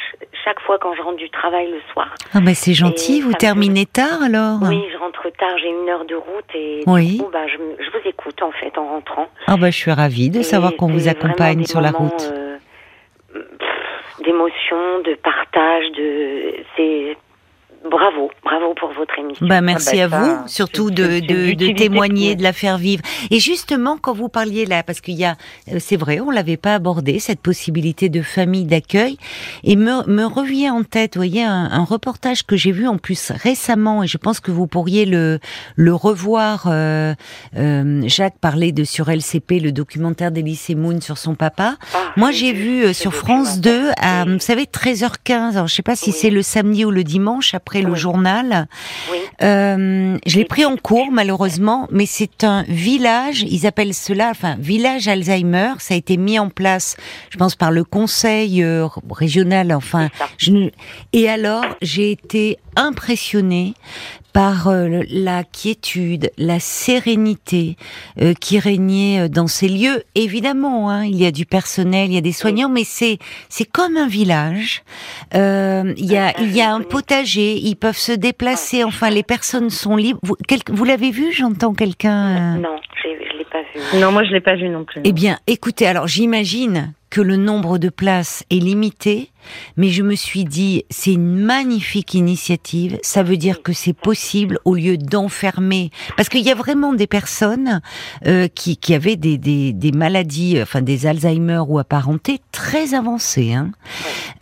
chaque 0.45 0.59
fois 0.63 0.79
quand 0.81 0.95
je 0.97 1.01
rentre 1.03 1.17
du 1.19 1.31
travail 1.31 1.71
le 1.71 1.79
soir. 1.93 2.13
Ah 2.35 2.41
ben 2.41 2.57
c'est 2.57 2.75
gentil. 2.75 3.19
Et 3.19 3.21
Vous 3.21 3.29
me- 3.29 3.35
terminez 3.35 3.87
tard 3.87 4.21
alors? 4.25 4.59
Oui, 4.63 4.83
je 4.93 4.99
rentre 4.99 5.23
tard, 5.39 5.57
j'ai 5.63 5.69
une 5.69 5.89
heure 5.89 6.05
de 6.07 6.17
route 6.17 6.45
et 6.57 6.83
Oui. 6.89 7.19
du 7.19 7.23
coup, 7.23 7.31
bah, 7.33 7.47
je, 7.47 7.57
vous 7.57 8.09
écoute 8.09 8.43
en 8.43 8.51
fait 8.51 8.77
en 8.77 8.85
rentrant. 8.89 9.29
Ah 9.47 9.57
ben 9.57 9.71
je 9.71 9.77
suis 9.77 9.93
ravie 9.93 10.29
de 10.29 10.41
Et 10.41 10.43
savoir 10.43 10.75
qu'on 10.75 10.89
vous 10.89 11.07
accompagne 11.07 11.65
sur 11.67 11.81
la 11.81 11.93
route. 11.93 12.33
euh, 12.33 12.46
d'émotion, 14.21 15.01
de 15.01 15.15
partage, 15.15 15.91
de 15.93 16.55
c'est 16.77 17.17
bravo, 17.91 18.31
bravo 18.45 18.75
pour 18.79 18.91
votre 18.93 19.19
émission. 19.19 19.47
Bah, 19.47 19.61
merci 19.61 20.01
Ah 20.01 20.09
bah, 20.09 20.17
à 20.19 20.25
ça, 20.25 20.37
vous, 20.43 20.49
surtout 20.49 20.91
de, 20.91 21.21
de, 21.21 21.55
de 21.55 21.73
témoigner, 21.77 22.35
de 22.35 22.43
la 22.43 22.53
faire 22.53 22.79
vivre. 22.79 23.03
Et 23.31 23.39
justement, 23.41 23.97
quand 24.01 24.13
vous 24.15 24.29
parliez 24.29 24.67
là, 24.67 24.83
parce 24.83 25.01
qu'il 25.01 25.15
y 25.15 25.25
a, 25.25 25.37
euh, 25.73 25.77
c'est 25.79 25.97
vrai, 25.97 26.21
on 26.21 26.31
l'avait 26.31 26.57
pas 26.57 26.75
abordé 26.75 27.19
cette 27.19 27.41
possibilité 27.41 28.09
de 28.09 28.23
famille 28.23 28.65
d'accueil, 28.65 29.17
et 29.65 29.77
me, 29.77 30.07
me 30.09 30.25
revient 30.25 30.71
en 30.71 30.83
tête, 30.83 31.15
vous 31.17 31.21
voyez, 31.21 31.43
un, 31.45 31.69
un 31.71 31.85
reportage 31.85 32.45
que 32.45 32.57
j'ai 32.57 32.73
vu 32.73 32.87
en 32.89 32.99
plus 32.99 33.31
récemment, 33.35 34.03
et 34.03 34.07
je 34.07 34.19
pense 34.19 34.41
que 34.41 34.51
vous 34.51 34.67
pourriez 34.67 35.05
le 35.07 35.39
le 35.77 35.95
revoir. 35.95 36.65
euh, 36.67 37.15
euh, 37.57 38.03
Jacques 38.07 38.39
parlait 38.41 38.73
de 38.73 38.85
sur 38.85 39.09
LCP, 39.11 39.61
le 39.61 39.73
documentaire 39.73 40.31
d'Elysée 40.31 40.75
Moon 40.75 41.01
sur 41.01 41.19
son 41.19 41.35
papa. 41.35 41.77
Ah, 41.95 41.99
Moi, 42.17 42.31
j'ai 42.31 42.53
vu 42.53 42.85
euh, 42.85 42.93
sur 42.93 43.15
France 43.15 43.61
2 43.61 43.91
à, 44.01 44.25
vous 44.25 44.39
savez, 44.39 44.65
13h15. 44.65 45.53
Alors, 45.55 45.67
je 45.69 45.75
sais 45.75 45.83
pas 45.83 45.97
si 45.97 46.11
Oui. 46.11 46.17
c'est 46.19 46.31
le 46.31 46.43
samedi 46.43 46.85
ou 46.85 46.91
le 46.91 47.05
dimanche 47.05 47.55
après 47.55 47.76
le 47.83 47.93
Oui. 47.93 47.99
journal. 47.99 48.69
Oui. 49.11 49.19
Euh, 49.43 50.17
je 50.27 50.37
l'ai 50.37 50.45
pris 50.45 50.65
en 50.65 50.77
cours 50.77 51.11
malheureusement, 51.13 51.89
mais 51.91 52.07
c'est 52.07 52.45
un 52.45 52.65
village. 52.69 53.43
Ils 53.43 53.67
appellent 53.67 53.95
cela, 53.95 54.31
enfin, 54.31 54.57
village 54.59 55.09
Alzheimer. 55.09 55.73
Ça 55.79 55.95
a 55.95 55.97
été 55.97 56.17
mis 56.17 56.39
en 56.39 56.49
place, 56.49 56.97
je 57.31 57.37
pense, 57.39 57.55
par 57.55 57.71
le 57.71 57.85
conseil 57.85 58.63
euh, 58.63 58.87
régional. 59.11 59.73
Enfin, 59.73 60.09
je 60.39 60.71
et 61.13 61.29
alors 61.29 61.65
j'ai 61.83 62.11
été 62.13 62.59
impressionnée 62.77 63.75
par 64.37 64.69
euh, 64.69 65.01
la 65.11 65.45
quiétude, 65.45 66.31
la 66.37 66.61
sérénité 66.61 67.77
euh, 68.21 68.35
qui 68.39 68.59
régnait 68.59 69.21
euh, 69.21 69.29
dans 69.29 69.47
ces 69.47 69.67
lieux. 69.67 70.03
Évidemment, 70.15 70.91
hein, 70.91 71.05
il 71.07 71.17
y 71.17 71.25
a 71.25 71.31
du 71.31 71.47
personnel, 71.47 72.11
il 72.11 72.15
y 72.17 72.19
a 72.19 72.21
des 72.21 72.33
soignants, 72.33 72.69
mais 72.69 72.85
c'est 72.85 73.17
c'est 73.49 73.65
comme 73.65 73.97
un 73.97 74.07
village. 74.09 74.83
Euh, 75.35 75.95
il 75.97 76.05
y 76.05 76.19
a 76.19 76.35
Ah, 76.37 76.41
il 76.43 76.55
y 76.55 76.61
a 76.61 76.71
un 76.71 76.83
potager, 76.83 77.55
ils 77.57 77.77
peuvent 77.77 77.97
se 77.97 78.13
déplacer. 78.13 78.85
Enfin, 78.85 79.09
les 79.09 79.23
personnes 79.23 79.71
sont 79.71 79.97
libres. 79.97 80.21
Vous, 80.23 80.37
quel- 80.47 80.61
vous 80.71 80.85
l'avez 80.85 81.11
vu 81.13 81.33
J'entends 81.33 81.73
quelqu'un. 81.73 82.57
euh, 82.57 82.61
Non, 82.61 82.77
je 83.03 83.09
l'ai 83.39 83.45
pas 83.51 83.63
vu. 83.75 84.01
Non, 84.01 84.13
moi 84.13 84.23
je 84.25 84.33
l'ai 84.33 84.43
pas 84.43 84.57
vu 84.57 84.69
non 84.69 84.85
plus. 84.85 85.01
eh 85.03 85.13
bien, 85.13 85.39
écoutez, 85.47 85.87
alors 85.87 86.09
j'imagine 86.09 86.93
que 87.11 87.21
le 87.21 87.37
nombre 87.37 87.79
de 87.79 87.89
places 87.89 88.45
est 88.51 88.57
limité, 88.57 89.31
mais 89.77 89.91
je 89.91 90.03
me 90.03 90.17
suis 90.17 90.45
dit, 90.45 90.85
c'est 90.91 91.13
une 91.13 91.37
magnifique 91.37 92.15
initiative, 92.15 92.99
ça 93.03 93.23
veut 93.23 93.37
dire 93.37 93.63
que 93.63 93.73
c'est 93.73 93.93
possible 93.93 94.59
au 94.65 94.75
lieu 94.75 94.97
d'enfermer, 94.97 95.91
parce 96.17 96.29
qu'il 96.29 96.43
y 96.43 96.51
a 96.51 96.57
vraiment 96.57 96.95
des 96.95 97.07
personnes 97.07 97.81
euh, 98.27 98.49
qui, 98.49 98.77
qui 98.77 98.93
avaient 98.93 99.15
des, 99.15 99.39
des, 99.39 99.73
des 99.73 99.93
maladies, 99.93 100.61
enfin 100.61 100.83
des 100.83 101.07
Alzheimer 101.07 101.63
ou 101.69 101.79
apparentées 101.79 102.41
très 102.51 102.95
avancées, 102.95 103.53
hein. 103.53 103.71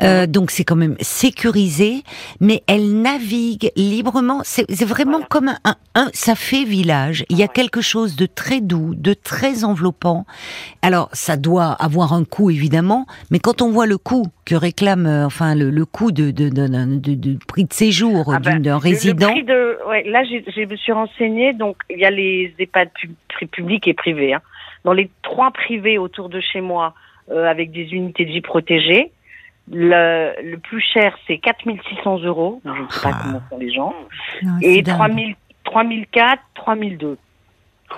Euh, 0.03 0.27
donc 0.27 0.51
c'est 0.51 0.65
quand 0.65 0.75
même 0.75 0.97
sécurisé, 1.01 2.03
mais 2.41 2.65
elles 2.67 3.01
naviguent 3.01 3.71
librement. 3.77 4.41
C'est 4.43 4.65
c'est 4.69 4.85
vraiment 4.85 5.21
comme 5.23 5.49
un, 5.49 5.59
un, 5.65 5.77
un- 5.95 6.11
ça 6.13 6.35
fait 6.35 6.65
village. 6.65 7.25
Il 7.29 7.39
y 7.39 7.45
a 7.45 7.49
quelque 7.49 7.81
chose 7.81 8.17
de 8.17 8.27
très 8.27 8.61
doux, 8.61 8.95
de 8.97 9.15
très 9.15 9.63
enveloppant. 9.63 10.27
Alors 10.83 11.11
ça 11.13 11.37
doit 11.37 11.71
avoir 11.73 12.13
un 12.13 12.25
coût 12.25 12.51
évidemment, 12.55 13.07
mais 13.31 13.39
quand 13.39 13.61
on 13.63 13.71
voit 13.71 13.87
le 13.87 13.99
coût 13.99 14.27
que 14.45 14.55
réclame, 14.55 15.07
euh, 15.07 15.27
enfin 15.27 15.55
le, 15.55 15.71
le 15.71 15.85
coût 15.85 16.13
de, 16.13 16.31
de, 16.31 16.49
de, 16.49 16.67
de- 16.67 16.99
de- 16.99 17.15
de 17.15 17.39
prix 17.47 17.65
de 17.65 17.73
séjour 17.73 18.33
Ah 18.33 18.39
d'une- 18.41 18.53
ben, 18.55 18.63
d'un 18.63 18.79
résident. 18.79 19.27
Le 19.29 19.33
prix 19.33 19.43
de, 19.45 19.79
ouais, 19.89 20.03
là, 20.05 20.25
j'ai- 20.25 20.45
je 20.47 20.61
me 20.69 20.77
suis 20.77 20.93
renseignée. 20.93 21.53
Donc, 21.53 21.77
il 21.91 21.99
y 21.99 22.05
a 22.05 22.11
les 22.11 22.55
EHPAD 22.59 22.89
pub- 23.01 23.49
publics 23.51 23.87
et 23.89 23.95
privés. 23.95 24.35
hein. 24.35 24.41
Dans 24.85 24.93
les 24.93 25.11
trois 25.23 25.51
privés 25.51 25.99
autour 25.99 26.29
de 26.29 26.41
chez 26.41 26.61
moi, 26.61 26.95
euh, 27.31 27.47
avec 27.51 27.71
des 27.73 27.93
unités 27.93 28.25
de 28.27 28.31
vie 28.31 28.41
protégées, 28.43 29.11
le, 29.73 30.33
le 30.43 30.59
plus 30.59 30.81
cher, 30.83 31.17
c'est 31.27 31.39
4600 31.39 32.19
euros. 32.25 32.61
Je 32.65 32.71
ne 32.71 32.89
sais 32.91 33.01
pas 33.03 33.11
Ah. 33.15 33.21
comment 33.25 33.41
font 33.49 33.59
les 33.59 33.73
gens. 33.73 33.95
Non, 34.43 34.59
Et 34.61 34.75
c'est 34.77 34.83
dingue. 34.83 34.97
3000, 34.97 35.35
3004, 35.65 36.43
3002. 36.55 37.17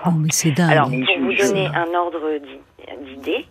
Oh, 0.04 0.10
mais 0.16 0.28
c'est 0.30 0.52
dingue. 0.52 0.70
Alors, 0.70 0.88
Pour 0.88 0.96
vous 0.96 1.34
donner 1.34 1.66
un 1.66 1.94
ordre 1.98 2.20
d'i- 2.38 3.14
d'idée, 3.16 3.46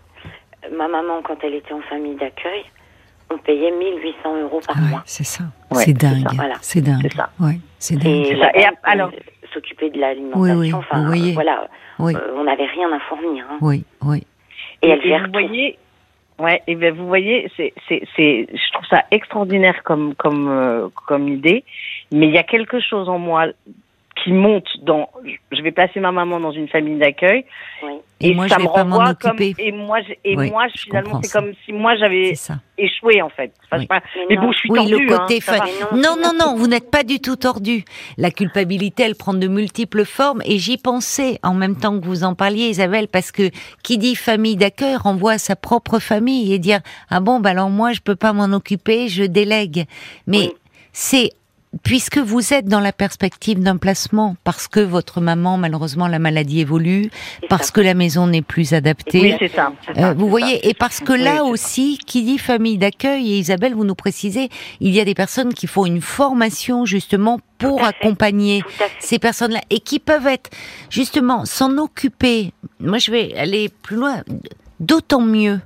ma 0.72 0.88
maman, 0.88 1.22
quand 1.24 1.38
elle 1.44 1.56
était 1.56 1.74
en 1.74 1.82
famille 1.82 2.16
d'accueil, 2.16 2.64
on 3.32 3.38
payait 3.38 3.72
1800 3.72 4.42
euros 4.44 4.62
par 4.66 4.76
Ah 4.78 4.82
ouais, 4.84 4.90
mois. 4.90 5.04
c'est 5.06 5.24
ça. 5.26 5.44
Ouais, 5.72 5.80
c'est 5.80 5.86
c'est 5.86 5.94
dingue. 5.94 6.24
ça, 6.24 6.36
voilà. 6.36 6.56
C'est 6.62 6.82
dingue. 6.82 7.00
C'est 7.02 7.14
ça. 7.16 7.30
Ouais, 7.40 7.58
c'est 7.80 7.96
dingue. 7.96 8.08
Et 8.08 8.26
C'est 8.26 8.36
la 8.36 8.46
ça. 8.46 8.52
Et 8.58 8.62
dame, 8.64 8.76
alors- 8.84 9.12
s'occuper 9.54 9.90
de 9.90 10.00
l'alimentation, 10.00 10.42
Oui, 10.42 10.52
oui, 10.68 10.74
enfin, 10.74 11.00
vous 11.00 11.06
voyez. 11.06 11.32
euh, 11.32 11.34
voilà, 11.34 11.68
Oui, 11.98 12.14
euh, 12.16 12.34
on 12.36 12.44
n'avait 12.44 12.66
rien 12.66 12.92
à 12.92 13.00
fournir. 13.00 13.46
hein. 13.50 13.58
oui, 13.62 13.84
oui. 14.04 14.26
Et 14.82 14.90
elle 14.90 15.02
gère 15.02 15.20
vous 15.22 15.26
tout. 15.28 15.32
voyez, 15.32 15.78
ouais, 16.40 16.62
et 16.68 16.76
ben 16.76 16.94
vous 16.94 17.08
voyez, 17.08 17.50
c'est, 17.56 17.74
c'est, 17.88 18.02
c'est, 18.18 18.48
je 18.54 18.72
trouve 18.74 18.86
ça 18.90 19.06
extraordinaire 19.12 19.82
comme, 19.84 20.14
comme, 20.16 20.50
euh, 20.50 20.90
comme 21.08 21.30
idée. 21.30 21.64
Mais 22.12 22.28
il 22.28 22.34
y 22.34 22.38
a 22.38 22.44
quelque 22.44 22.80
chose 22.82 23.08
en 23.08 23.18
moi 23.18 23.46
qui 24.26 24.34
monte 24.34 24.68
dans. 24.82 25.08
Je 25.52 25.62
vais 25.62 25.72
placer 25.72 26.00
ma 26.02 26.12
maman 26.12 26.40
dans 26.42 26.52
une 26.52 26.68
famille 26.68 26.98
d'accueil. 27.00 27.46
Oui. 27.84 27.92
Et, 28.22 28.34
moi, 28.34 28.48
ça 28.50 28.56
je 28.56 28.62
vais 28.62 28.68
me 28.68 28.74
pas 28.74 28.84
m'en 28.84 28.98
renvoie 28.98 29.14
comme. 29.16 29.32
occuper. 29.32 29.54
Et 29.60 29.72
moi, 29.72 30.00
je- 30.02 30.14
et 30.24 30.36
Oui, 30.36 30.50
moi 30.50 30.66
je 30.74 30.82
finalement, 30.82 31.22
c'est 31.22 31.32
comme 31.32 31.52
si 31.64 31.72
moi 31.74 31.96
j'avais 31.98 32.34
échoué 32.78 33.22
en 33.22 33.30
fait. 33.30 33.54
Enfin, 33.66 33.74
je 33.74 33.76
Oui. 33.78 33.82
sais 33.82 33.88
pas. 33.88 34.02
Mais 34.30 34.38
bon, 34.38 34.52
je 34.52 34.58
suis 34.58 34.70
Oui, 34.72 34.78
tordue. 34.80 35.06
le 35.06 35.18
côté 35.18 35.36
hein, 35.38 35.40
fa-. 35.42 35.66
Mais 35.94 36.02
Non, 36.02 36.16
non, 36.16 36.32
non, 36.34 36.34
non, 36.40 36.56
vous 36.56 36.68
n'êtes 36.68 36.90
pas 36.90 37.04
du 37.04 37.20
tout 37.20 37.36
tordu. 37.36 37.84
La 38.18 38.32
culpabilité, 38.32 39.04
elle 39.04 39.16
prend 39.16 39.34
de 39.36 39.48
multiples 39.48 40.06
formes 40.06 40.42
et 40.46 40.58
j'y 40.58 40.78
pensais 40.78 41.40
en 41.44 41.54
même 41.54 41.76
temps 41.78 42.00
que 42.00 42.06
vous 42.06 42.24
en 42.24 42.34
parliez, 42.36 42.70
Isabelle, 42.70 43.08
parce 43.08 43.32
que 43.32 43.52
qui 43.84 43.98
dit 43.98 44.16
famille 44.16 44.56
d'accueil 44.56 44.96
renvoie 44.96 45.34
à 45.34 45.38
sa 45.38 45.56
propre 45.56 46.00
famille 46.00 46.54
et 46.54 46.58
dire 46.60 46.80
ah 47.10 47.20
bon, 47.20 47.40
bah 47.40 47.52
alors 47.52 47.70
moi 47.70 47.92
je 47.92 48.00
peux 48.02 48.16
pas 48.16 48.34
m'en 48.34 48.46
occuper, 48.56 49.08
je 49.08 49.24
délègue. 49.24 49.86
Mais 50.26 50.38
Oui. 50.48 50.54
c'est 50.94 51.30
puisque 51.84 52.18
vous 52.18 52.54
êtes 52.54 52.66
dans 52.66 52.80
la 52.80 52.94
perspective 52.94 53.60
d'un 53.60 53.78
placement, 53.78 54.36
parce 54.44 54.68
que 54.68 54.80
votre 54.80 55.22
maman, 55.22 55.58
malheureusement, 55.58 56.08
la 56.08 56.20
maladie 56.20 56.62
évolue, 56.62 57.10
parce 57.50 57.68
ça. 57.68 57.72
que 57.74 57.82
la 57.82 57.94
maison 57.94 58.28
n'est 58.28 58.42
plus 58.42 58.74
adaptée. 58.74 59.22
Oui, 59.22 59.36
c'est 59.40 59.56
ça. 59.56 59.72
Euh, 59.98 60.14
vous 60.14 60.30
voyez, 60.30 60.68
et 60.68 60.74
parce 60.74 61.00
que 61.00 61.14
là 61.14 61.44
aussi, 61.44 62.00
qui 62.06 62.24
dit 62.24 62.38
famille 62.38 62.78
d'accueil, 62.78 63.34
et 63.34 63.38
Isabelle, 63.38 63.74
vous 63.74 63.86
nous 63.86 63.96
précisez, 63.96 64.50
il 64.80 64.94
y 64.94 65.00
a 65.00 65.06
des 65.06 65.16
personnes 65.16 65.54
qui 65.54 65.68
font 65.68 65.86
une 65.86 66.02
formation 66.02 66.86
justement 66.86 67.40
pour 67.58 67.84
accompagner 67.84 68.64
ces 69.00 69.20
personnes-là 69.20 69.62
et 69.70 69.80
qui 69.80 70.00
peuvent 70.00 70.28
être 70.28 70.50
justement 70.90 71.46
s'en 71.46 71.78
occuper. 71.78 72.52
Moi, 72.80 72.98
je 72.98 73.12
vais 73.12 73.36
aller 73.38 73.70
plus 73.70 73.96
loin, 73.96 74.24
d'autant 74.80 75.22
mieux 75.22 75.60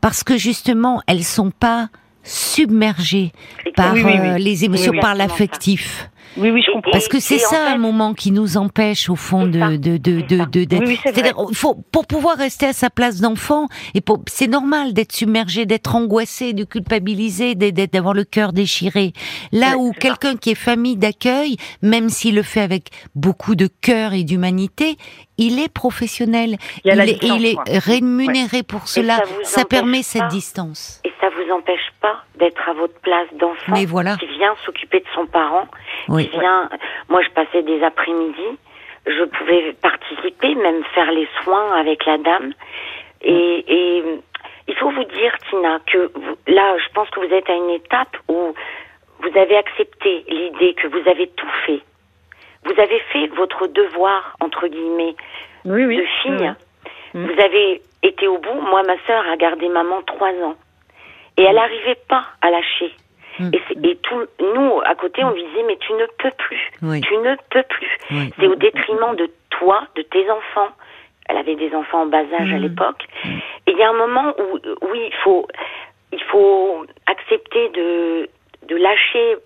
parce 0.00 0.24
que 0.24 0.36
justement, 0.36 1.02
elles 1.06 1.24
sont 1.24 1.50
pas 1.50 1.88
submergées 2.22 3.32
par 3.76 3.94
Oui, 3.94 4.02
oui, 4.04 4.12
oui. 4.20 4.28
euh, 4.28 4.38
les 4.38 4.64
émotions, 4.64 4.92
par 5.00 5.14
l'affectif. 5.14 6.10
Oui, 6.36 6.50
oui, 6.50 6.62
je 6.64 6.70
comprends. 6.70 6.90
Parce 6.92 7.08
que 7.08 7.18
c'est 7.20 7.44
en 7.46 7.48
ça 7.50 7.72
un 7.72 7.78
moment 7.78 8.12
qui 8.14 8.30
nous 8.30 8.58
empêche 8.58 9.08
au 9.08 9.16
fond 9.16 9.46
de 9.46 9.76
de 9.76 9.96
de 9.96 10.20
de, 10.20 10.44
de- 10.44 10.64
d'être- 10.64 10.80
Oui, 10.82 10.88
oui, 10.88 10.98
c'est 11.02 11.12
c'est-à-dire 11.14 11.34
il 11.50 11.56
faut 11.56 11.74
pour 11.90 12.06
pouvoir 12.06 12.36
rester 12.36 12.66
à 12.66 12.72
sa 12.72 12.90
place 12.90 13.20
d'enfant 13.20 13.66
et 13.94 14.00
pour 14.00 14.20
c'est 14.28 14.46
normal 14.46 14.92
d'être 14.92 15.12
submergé, 15.12 15.64
d'être 15.66 15.96
angoissé, 15.96 16.52
de 16.52 16.64
culpabiliser, 16.64 17.54
d'avoir 17.54 18.14
le 18.14 18.24
cœur 18.24 18.52
déchiré. 18.52 19.14
Là 19.52 19.78
où 19.78 19.92
quelqu'un 19.92 20.36
qui 20.36 20.50
est 20.50 20.54
famille 20.54 20.96
d'accueil, 20.96 21.56
même 21.82 22.08
s'il 22.10 22.34
le 22.36 22.42
fait 22.42 22.60
avec 22.60 22.90
beaucoup 23.14 23.54
de 23.56 23.68
cœur 23.80 24.12
et 24.12 24.22
d'humanité, 24.22 24.96
il 25.38 25.58
est 25.62 25.72
professionnel. 25.72 26.56
Il 26.84 26.90
distance, 27.00 27.28
il 27.38 27.46
est 27.46 27.78
rémunéré 27.78 28.62
pour 28.62 28.86
cela. 28.88 29.18
ça 29.44 29.64
permet 29.64 30.02
cette 30.02 30.28
distance. 30.28 31.00
Et 31.04 31.12
ça 31.20 31.28
vous 31.30 31.50
empêche 31.52 31.88
pas 32.00 32.22
d'être 32.36 32.68
à 32.68 32.72
votre 32.74 32.98
place 33.00 33.28
d'enfant 33.34 33.72
Mais 33.72 33.86
voilà. 33.86 34.16
qui 34.16 34.26
vient 34.26 34.54
s'occuper 34.64 35.00
de 35.00 35.06
son 35.14 35.26
parent, 35.26 35.66
Oui. 36.08 36.28
qui 36.28 36.38
vient. 36.38 36.68
Moi, 37.08 37.22
je 37.22 37.30
passais 37.30 37.62
des 37.62 37.82
après-midi, 37.82 38.58
je 39.06 39.24
pouvais 39.24 39.72
participer, 39.80 40.54
même 40.56 40.82
faire 40.94 41.10
les 41.10 41.28
soins 41.42 41.72
avec 41.76 42.04
la 42.04 42.18
dame. 42.18 42.52
Et, 43.22 43.64
et 43.66 44.04
il 44.68 44.74
faut 44.76 44.90
vous 44.90 45.04
dire, 45.04 45.32
Tina, 45.50 45.78
que 45.86 46.10
vous- 46.14 46.36
là, 46.46 46.76
je 46.78 46.92
pense 46.94 47.08
que 47.10 47.20
vous 47.20 47.32
êtes 47.34 47.48
à 47.48 47.54
une 47.54 47.70
étape 47.70 48.16
où 48.28 48.54
vous 49.20 49.38
avez 49.38 49.56
accepté 49.56 50.24
l'idée 50.28 50.74
que 50.74 50.86
vous 50.88 51.08
avez 51.08 51.26
tout 51.28 51.48
fait. 51.66 51.80
Vous 52.64 52.80
avez 52.80 52.98
fait 53.12 53.26
votre 53.28 53.66
devoir, 53.68 54.36
entre 54.40 54.66
guillemets, 54.66 55.14
Oui, 55.64 55.84
oui. 55.86 55.96
de 55.96 56.04
fille. 56.22 56.54
Mhm. 57.14 57.26
Vous 57.26 57.40
avez 57.40 57.82
été 58.02 58.26
au 58.28 58.38
bout. 58.38 58.60
Moi, 58.60 58.82
ma 58.82 58.96
sœur 59.06 59.24
a 59.30 59.36
gardé 59.36 59.68
maman 59.68 60.02
trois 60.02 60.32
ans. 60.44 60.56
Et 61.36 61.42
elle 61.42 61.54
n'arrivait 61.56 61.98
pas 62.08 62.24
à 62.40 62.50
lâcher. 62.50 62.92
Et, 63.84 63.96
tout, 64.02 64.26
nous, 64.40 64.80
à 64.84 64.96
côté, 64.96 65.22
on 65.22 65.30
lui 65.30 65.44
disait, 65.44 65.62
mais 65.62 65.76
tu 65.76 65.92
ne 65.92 66.06
peux 66.18 66.32
plus. 66.38 66.70
Oui. 66.82 67.00
Tu 67.02 67.16
ne 67.18 67.36
peux 67.50 67.62
plus. 67.62 67.96
Oui. 68.10 68.30
C'est 68.36 68.48
au 68.48 68.56
détriment 68.56 69.14
de 69.14 69.30
toi, 69.50 69.86
de 69.94 70.02
tes 70.02 70.28
enfants. 70.28 70.70
Elle 71.28 71.36
avait 71.36 71.54
des 71.54 71.72
enfants 71.72 72.02
en 72.02 72.06
bas 72.06 72.24
âge 72.40 72.52
à 72.52 72.58
l'époque. 72.58 73.06
Et 73.24 73.70
il 73.70 73.78
y 73.78 73.82
a 73.84 73.90
un 73.90 73.92
moment 74.06 74.34
où, 74.40 74.58
oui, 74.90 75.00
il 75.06 75.14
faut, 75.22 75.46
il 76.12 76.22
faut 76.24 76.84
accepter 77.06 77.68
de, 77.68 78.28
de 78.66 78.76
lâcher 78.76 79.36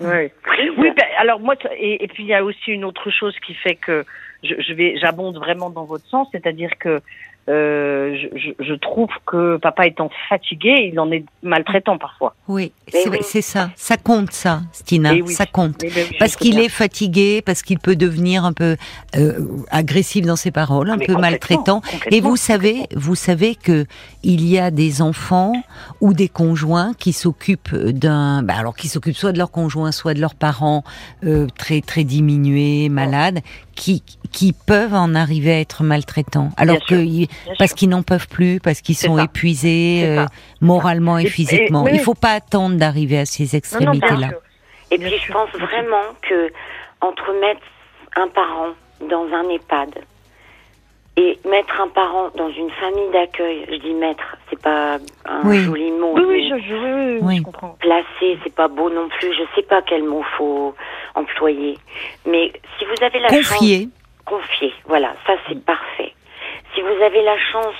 Oui. 0.00 0.30
Oui, 0.78 0.90
ben, 0.96 1.06
alors 1.18 1.40
moi, 1.40 1.54
et, 1.76 2.02
et 2.02 2.08
puis 2.08 2.24
il 2.24 2.28
y 2.28 2.34
a 2.34 2.44
aussi 2.44 2.72
une 2.72 2.84
autre 2.84 3.10
chose 3.10 3.36
qui 3.46 3.54
fait 3.54 3.76
que 3.76 4.04
je, 4.42 4.54
je 4.60 4.72
vais, 4.72 4.96
j'abonde 4.98 5.36
vraiment 5.36 5.70
dans 5.70 5.84
votre 5.84 6.06
sens, 6.06 6.28
c'est-à-dire 6.32 6.70
que 6.78 7.00
euh, 7.48 8.16
je, 8.36 8.50
je, 8.60 8.74
trouve 8.74 9.08
que 9.26 9.56
papa 9.56 9.86
étant 9.88 10.10
fatigué, 10.28 10.90
il 10.92 11.00
en 11.00 11.10
est 11.10 11.24
maltraitant 11.42 11.98
parfois. 11.98 12.36
Oui, 12.46 12.72
c'est 12.88 13.08
oui. 13.08 13.18
ça. 13.42 13.70
Ça 13.74 13.96
compte, 13.96 14.30
ça, 14.30 14.62
Stina. 14.72 15.12
Oui. 15.12 15.26
Ça 15.32 15.46
compte. 15.46 15.80
Ben 15.80 15.90
oui, 15.96 16.16
Parce 16.20 16.36
qu'il 16.36 16.60
est 16.60 16.68
fatigué, 16.68 17.42
parce 17.44 17.62
qu'il 17.62 17.80
peut 17.80 17.96
devenir 17.96 18.44
un 18.44 18.52
peu 18.52 18.76
euh, 19.16 19.40
agressif 19.70 20.24
dans 20.24 20.36
ses 20.36 20.52
paroles, 20.52 20.88
un 20.90 20.94
Ah, 20.94 20.96
mais 20.98 21.06
peu 21.06 21.16
maltraitant. 21.16 21.80
complètement, 21.80 22.16
Et 22.16 22.20
vous 22.20 22.36
savez, 22.36 22.86
vous 22.94 23.16
savez 23.16 23.56
que 23.56 23.86
il 24.22 24.46
y 24.46 24.60
a 24.60 24.70
des 24.70 25.02
enfants 25.02 25.52
ou 26.00 26.14
des 26.14 26.28
conjoints 26.28 26.94
qui 26.94 27.12
s'occupent 27.12 27.74
d'un, 27.74 28.44
bah 28.44 28.54
alors 28.56 28.76
qui 28.76 28.86
s'occupent 28.86 29.16
soit 29.16 29.32
de 29.32 29.38
leur 29.38 29.50
conjoint, 29.50 29.90
soit 29.90 30.14
de 30.14 30.20
leurs 30.20 30.36
parents 30.36 30.84
euh, 31.24 31.48
très 31.58 31.80
très 31.80 32.04
diminués, 32.04 32.88
malades, 32.88 33.40
qui 33.74 34.02
qui 34.30 34.52
peuvent 34.54 34.94
en 34.94 35.14
arriver 35.14 35.52
à 35.52 35.60
être 35.60 35.82
maltraitants, 35.82 36.50
alors 36.56 36.76
Bien 36.78 36.86
sûr, 36.86 36.96
que 36.98 37.02
ils- 37.02 37.28
parce 37.58 37.74
qu'ils 37.74 37.90
n'en 37.90 38.02
peuvent 38.02 38.28
plus, 38.28 38.60
parce 38.60 38.80
qu'ils 38.80 38.96
sont 38.96 39.16
ça. 39.18 39.24
épuisés 39.24 40.04
euh, 40.06 40.24
moralement 40.60 41.18
et, 41.18 41.22
Et- 41.22 41.26
et- 41.26 41.30
physiquement. 41.30 41.86
Il 41.86 41.94
oui. 41.94 41.98
faut 41.98 42.14
pas 42.14 42.30
attendre 42.32 42.76
d'arriver 42.76 43.18
à 43.18 43.26
ces 43.26 43.56
extrémités-là. 43.56 44.30
Et 44.90 44.96
Bien 44.98 45.08
puis 45.08 45.18
sûr, 45.18 45.26
je 45.28 45.32
pense 45.32 45.50
vraiment 45.68 46.02
que 46.28 46.50
entre 47.02 47.32
mettre 47.40 47.60
un 48.16 48.28
parent 48.28 48.68
dans 49.10 49.24
un 49.34 49.48
EHPAD 49.50 49.90
et 51.16 51.38
mettre 51.44 51.78
un 51.80 51.88
parent 51.88 52.30
dans 52.36 52.48
une 52.50 52.70
famille 52.70 53.10
d'accueil, 53.10 53.66
je 53.70 53.76
dis 53.76 53.92
mettre, 53.92 54.36
c'est 54.48 54.60
pas 54.60 54.96
un 55.26 55.42
Oui. 55.44 55.58
joli 55.64 55.90
mot. 55.90 56.14
Oui, 56.14 56.24
oui, 56.26 56.48
je, 56.50 56.58
je, 56.58 57.18
oui, 57.20 57.36
je 57.38 57.42
comprends. 57.42 57.76
Placer, 57.80 58.38
c'est 58.42 58.54
pas 58.54 58.68
beau 58.68 58.88
non 58.88 59.08
plus. 59.08 59.32
Je 59.34 59.42
sais 59.54 59.62
pas 59.62 59.82
quel 59.82 60.04
mot 60.04 60.22
faut 60.38 60.74
employer. 61.14 61.76
Mais 62.24 62.50
si 62.78 62.86
vous 62.86 63.04
avez 63.04 63.18
la 63.20 63.28
chance 63.28 63.48
Confier. 63.58 63.88
confier. 64.24 64.72
Voilà, 64.86 65.14
ça 65.26 65.34
c'est 65.48 65.62
parfait. 65.64 66.14
Si 66.74 66.80
vous 66.80 67.02
avez 67.02 67.22
la 67.22 67.36
chance 67.38 67.74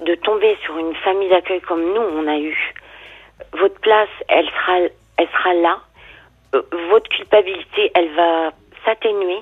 de 0.00 0.14
tomber 0.14 0.56
sur 0.64 0.78
une 0.78 0.94
famille 0.96 1.28
d'accueil 1.28 1.60
comme 1.60 1.82
nous 1.84 2.00
on 2.00 2.26
a 2.26 2.38
eu, 2.38 2.56
votre 3.52 3.78
place, 3.80 4.08
elle 4.28 4.46
sera, 4.46 4.78
elle 5.18 5.28
sera 5.28 5.52
là. 5.54 5.78
Euh, 6.54 6.62
votre 6.90 7.08
culpabilité, 7.10 7.90
elle 7.94 8.08
va 8.14 8.52
s'atténuer 8.86 9.38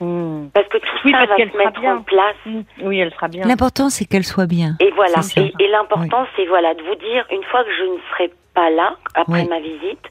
Hmm. 0.00 0.48
parce 0.54 0.68
que 0.68 0.78
tout 0.78 0.86
Oui, 1.04 1.12
ça 1.12 1.18
parce 1.18 1.30
va 1.30 1.36
qu'elle 1.36 1.50
se 1.52 1.56
mettre 1.56 1.80
bien. 1.80 1.96
en 1.96 2.02
place. 2.02 2.36
Oui, 2.82 2.98
elle 2.98 3.12
sera 3.12 3.28
bien. 3.28 3.46
L'important, 3.46 3.88
c'est 3.90 4.04
qu'elle 4.04 4.24
soit 4.24 4.46
bien. 4.46 4.76
Et 4.80 4.90
voilà. 4.92 5.20
Et, 5.36 5.52
et 5.58 5.68
l'important, 5.68 6.26
c'est 6.36 6.46
voilà 6.46 6.74
de 6.74 6.82
vous 6.82 6.94
dire 6.96 7.24
une 7.32 7.42
fois 7.44 7.64
que 7.64 7.70
je 7.76 7.82
ne 7.84 7.98
serai 8.12 8.32
pas 8.54 8.70
là 8.70 8.96
après 9.14 9.42
Oui. 9.42 9.48
ma 9.48 9.58
visite, 9.60 10.04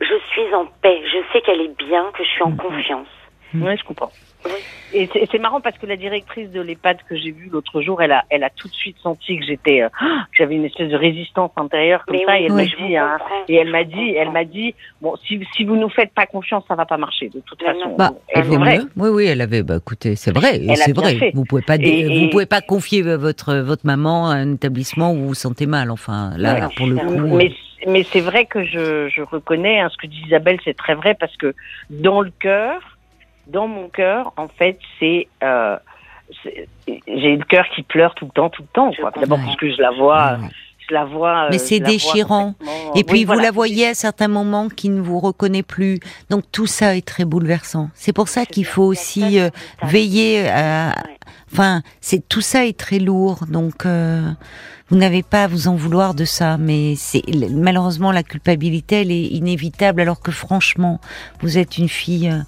je 0.00 0.14
suis 0.30 0.54
en 0.54 0.66
paix. 0.82 1.00
Je 1.06 1.18
sais 1.32 1.40
qu'elle 1.42 1.60
est 1.60 1.76
bien, 1.78 2.04
que 2.16 2.24
je 2.24 2.28
suis 2.28 2.42
en 2.42 2.50
Mhm. 2.50 2.56
confiance. 2.56 3.06
Oui, 3.54 3.76
je 3.76 3.84
comprends. 3.84 4.10
Oui. 4.44 4.50
Et 4.94 5.08
c'est 5.30 5.38
marrant 5.38 5.62
parce 5.62 5.78
que 5.78 5.86
la 5.86 5.96
directrice 5.96 6.50
de 6.50 6.60
l'EHPAD 6.60 6.98
que 7.08 7.16
j'ai 7.16 7.30
vue 7.30 7.48
l'autre 7.50 7.80
jour, 7.80 8.02
elle 8.02 8.12
a, 8.12 8.24
elle 8.28 8.44
a 8.44 8.50
tout 8.50 8.68
de 8.68 8.74
suite 8.74 8.98
senti 9.02 9.38
que 9.38 9.44
j'étais, 9.46 9.80
euh, 9.82 9.88
que 9.88 10.04
j'avais 10.38 10.54
une 10.54 10.66
espèce 10.66 10.90
de 10.90 10.96
résistance 10.96 11.50
intérieure 11.56 12.04
comme 12.06 12.14
Mais 12.16 12.24
ça. 12.26 12.32
oui, 12.32 12.40
et 12.42 12.44
elle 12.44 12.52
oui, 12.52 12.56
m'a 12.78 12.86
dit, 12.88 12.96
hein, 12.98 13.18
et 13.48 13.54
elle 13.54 13.70
m'a 13.70 13.84
vous 13.84 13.90
dit, 13.90 14.10
elle 14.14 14.30
m'a 14.32 14.44
dit, 14.44 14.74
bon, 15.00 15.14
si, 15.26 15.40
si 15.56 15.64
vous 15.64 15.76
nous 15.76 15.88
faites 15.88 16.12
pas 16.12 16.26
confiance, 16.26 16.64
ça 16.68 16.74
va 16.74 16.84
pas 16.84 16.98
marcher 16.98 17.30
de 17.30 17.40
toute 17.40 17.62
Mais 17.62 17.68
façon. 17.72 17.96
Bah, 17.96 18.10
Et 18.28 18.32
elle 18.34 18.42
c'est 18.44 18.48
vaut 18.50 18.58
vrai. 18.58 18.78
mieux. 18.80 18.90
Oui, 18.96 19.08
oui, 19.08 19.24
elle 19.26 19.40
avait. 19.40 19.62
Bah, 19.62 19.76
écoutez, 19.78 20.14
c'est 20.14 20.32
vrai, 20.36 20.60
c'est 20.76 20.92
vrai. 20.94 21.14
fait. 21.16 21.30
Vous 21.32 21.46
pouvez 21.46 21.62
pas, 21.62 21.78
dé- 21.78 21.88
Et- 21.88 22.04
vous 22.18 22.24
et- 22.26 22.30
pouvez 22.30 22.46
pas 22.46 22.60
confier 22.60 23.00
votre 23.00 23.54
votre 23.60 23.86
maman 23.86 24.28
à 24.28 24.34
un 24.34 24.52
établissement 24.54 25.12
où 25.12 25.16
vous 25.16 25.28
vous 25.28 25.34
sentez 25.34 25.64
mal. 25.64 25.90
Enfin, 25.90 26.32
là, 26.36 26.50
Voilà, 26.50 26.68
pour 26.76 26.86
le 26.86 26.96
coup. 26.96 27.14
ça. 27.14 27.18
euh, 27.18 27.36
Mais, 27.38 27.52
mais 27.86 28.04
c'est 28.12 28.20
vrai 28.20 28.44
que 28.44 28.62
je, 28.62 29.08
je 29.08 29.22
reconnais 29.22 29.80
hein, 29.80 29.88
ce 29.90 29.96
que 29.96 30.06
dit 30.06 30.22
Isabelle, 30.26 30.58
c'est 30.64 30.76
très 30.76 30.94
vrai 30.94 31.14
parce 31.18 31.34
que 31.38 31.54
dans 31.88 32.20
le 32.20 32.30
cœur, 32.38 32.78
dans 33.46 33.66
mon 33.68 33.88
cœur, 33.88 34.32
en 34.36 34.48
fait, 34.48 34.78
c'est 34.98 35.28
euh, 35.42 35.76
c'est- 36.42 36.68
j'ai 37.06 37.36
le 37.36 37.44
cœur 37.44 37.64
qui 37.74 37.82
pleure 37.82 38.14
tout 38.14 38.24
le 38.24 38.30
temps, 38.30 38.48
tout 38.50 38.62
le 38.62 38.68
temps. 38.68 38.90
D'abord 39.20 39.38
parce 39.44 39.56
que 39.56 39.70
je 39.70 39.80
la 39.80 39.90
vois, 39.90 40.32
ouais. 40.40 40.48
je 40.88 40.94
la 40.94 41.04
vois. 41.04 41.48
Mais 41.50 41.56
euh, 41.56 41.58
c'est 41.58 41.78
la 41.78 41.84
vois 41.86 41.92
déchirant. 41.92 42.54
Et 42.94 42.98
Oui, 42.98 43.04
puis 43.04 43.20
vous 43.24 43.26
voilà. 43.34 43.42
la 43.42 43.50
voyez 43.50 43.88
à 43.88 43.94
certains 43.94 44.28
moments 44.28 44.68
qui 44.68 44.88
ne 44.88 45.00
vous 45.00 45.18
reconnaît 45.20 45.62
plus. 45.62 46.00
Donc 46.30 46.44
tout 46.52 46.66
ça 46.66 46.96
est 46.96 47.06
très 47.06 47.24
bouleversant. 47.24 47.90
C'est 47.94 48.12
pour 48.14 48.28
ça 48.28 48.46
qu'il 48.46 48.64
faut 48.64 48.84
aussi 48.84 49.38
euh, 49.40 49.50
veiller 49.84 50.48
à. 50.48 50.94
Ouais. 50.96 51.16
Enfin, 51.52 51.82
c'est 52.00 52.26
tout 52.28 52.40
ça 52.40 52.64
est 52.64 52.78
très 52.78 52.98
lourd. 52.98 53.40
Donc 53.48 53.84
euh, 53.84 54.22
vous 54.88 54.96
n'avez 54.96 55.22
pas 55.22 55.44
à 55.44 55.46
vous 55.48 55.68
en 55.68 55.74
vouloir 55.74 56.14
de 56.14 56.24
ça. 56.24 56.56
Mais 56.56 56.94
c'est 56.96 57.22
malheureusement 57.50 58.10
la 58.10 58.22
culpabilité, 58.22 59.02
elle 59.02 59.10
est 59.12 59.24
inévitable. 59.26 60.00
Alors 60.00 60.20
que 60.20 60.30
franchement, 60.32 60.98
vous 61.42 61.58
êtes 61.58 61.76
une 61.76 61.88
fille. 61.90 62.30
euh, 62.30 62.38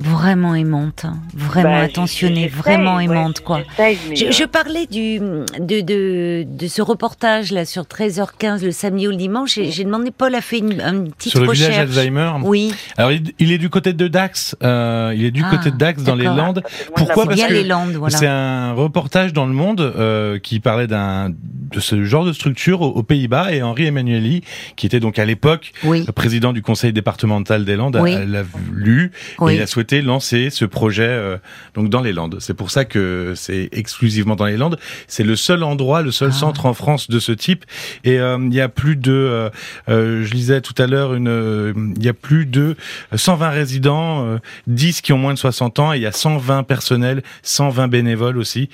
vraiment 0.00 0.54
aimante, 0.54 1.04
hein. 1.04 1.18
vraiment 1.34 1.70
Bah, 1.76 1.82
attentionnée, 1.84 2.48
vraiment 2.48 2.96
ouais, 2.96 3.04
aimante 3.04 3.40
quoi. 3.40 3.60
mais, 3.78 3.96
Je, 4.16 4.24
euh, 4.26 4.30
je 4.32 4.44
parlais 4.44 4.86
du, 4.86 5.18
de, 5.18 5.80
de, 5.82 6.44
de 6.48 6.66
ce 6.68 6.80
reportage 6.82 7.52
là 7.52 7.64
sur 7.64 7.82
13h15 7.84 8.64
le 8.64 8.72
samedi 8.72 9.06
ou 9.06 9.10
le 9.10 9.16
dimanche. 9.16 9.54
J'ai 9.54 9.70
j'ai 9.70 9.84
demandé, 9.84 10.10
Paul 10.10 10.34
a 10.34 10.40
fait 10.40 10.58
une, 10.58 10.80
une 10.80 11.10
petite 11.12 11.32
Sur 11.32 11.42
le 11.42 11.48
recherche. 11.48 11.70
village 11.72 11.88
Alzheimer. 11.98 12.32
Oui, 12.42 12.72
Alors, 12.96 13.12
il, 13.12 13.32
il 13.38 13.52
est 13.52 13.58
du 13.58 13.68
côté 13.68 13.92
de 13.92 14.08
Dax. 14.08 14.56
euh, 14.62 15.12
il 15.14 15.24
est 15.24 15.30
du 15.30 15.42
Ah, 15.44 15.50
côté 15.56 15.70
de 15.70 15.76
Dax 15.76 16.02
dans 16.02 16.14
les. 16.16 16.24
Landes. 16.24 16.62
Pourquoi? 16.94 17.26
Parce 17.26 17.42
que 17.42 17.52
les 17.52 17.64
Landes, 17.64 17.92
voilà. 17.92 18.16
C'est 18.16 18.26
un 18.26 18.72
reportage 18.72 19.32
dans 19.32 19.46
le 19.46 19.52
Monde 19.52 19.80
euh, 19.80 20.38
qui 20.38 20.60
parlait 20.60 20.86
d'un 20.86 21.30
de 21.30 21.78
ce 21.80 22.02
genre 22.04 22.24
de 22.24 22.32
structure 22.32 22.80
aux, 22.80 22.88
aux 22.90 23.02
Pays-Bas 23.02 23.52
et 23.52 23.62
Henri 23.62 23.86
Emmanueli, 23.86 24.42
qui 24.76 24.86
était 24.86 24.98
donc 25.00 25.18
à 25.18 25.24
l'époque 25.24 25.72
Oui, 25.84 26.04
président 26.14 26.52
du 26.52 26.62
conseil 26.62 26.92
départemental 26.92 27.64
des 27.64 27.76
Landes, 27.76 27.98
Oui. 28.00 28.14
a- 28.14 28.24
l'a 28.24 28.42
lu 28.72 29.12
Oui. 29.38 29.52
et 29.52 29.56
il 29.56 29.62
a 29.62 29.66
souhaité 29.66 29.89
lancer 30.00 30.48
ce 30.50 30.64
projet 30.64 31.02
euh, 31.08 31.36
donc 31.74 31.88
dans 31.90 32.00
les 32.00 32.12
Landes. 32.12 32.36
C'est 32.40 32.54
pour 32.54 32.70
ça 32.70 32.84
que 32.84 33.34
c'est 33.36 33.68
exclusivement 33.72 34.36
dans 34.36 34.46
les 34.46 34.56
Landes. 34.56 34.78
C'est 35.08 35.24
le 35.24 35.36
seul 35.36 35.62
endroit, 35.64 36.02
le 36.02 36.12
seul 36.12 36.30
Ah. 36.32 36.38
centre 36.38 36.66
en 36.66 36.74
France 36.74 37.10
de 37.10 37.18
ce 37.18 37.32
type. 37.32 37.64
Et 38.04 38.18
euh, 38.20 38.38
il 38.40 38.54
y 38.54 38.60
a 38.60 38.68
plus 38.68 38.96
de, 38.96 39.50
euh, 39.88 40.24
je 40.24 40.32
lisais 40.32 40.60
tout 40.60 40.74
à 40.78 40.86
l'heure, 40.86 41.14
une, 41.14 41.94
il 41.96 42.04
y 42.04 42.08
a 42.08 42.14
plus 42.14 42.46
de 42.46 42.76
120 43.14 43.50
résidents, 43.50 44.24
euh, 44.24 44.38
10 44.68 45.00
qui 45.00 45.12
ont 45.12 45.18
moins 45.18 45.34
de 45.34 45.38
60 45.38 45.78
ans, 45.80 45.92
et 45.92 45.96
il 45.96 46.02
y 46.02 46.06
a 46.06 46.12
120 46.12 46.62
personnels, 46.62 47.22
120 47.42 47.88
bénévoles 47.88 48.38
aussi. 48.38 48.68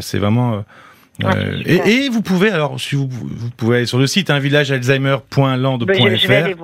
C'est 0.00 0.18
vraiment 0.18 0.64
euh, 1.22 1.26
Ah, 1.26 1.36
euh, 1.36 1.62
et, 1.64 2.04
et 2.04 2.08
vous 2.08 2.22
pouvez 2.22 2.50
alors 2.50 2.80
si 2.80 2.96
vous, 2.96 3.08
vous 3.10 3.50
pouvez 3.56 3.76
aller 3.78 3.86
sur 3.86 3.98
le 3.98 4.06
site 4.06 4.30
hein, 4.30 4.38
villagealzheimer.land.fr. 4.40 5.88
Ouais, 6.28 6.54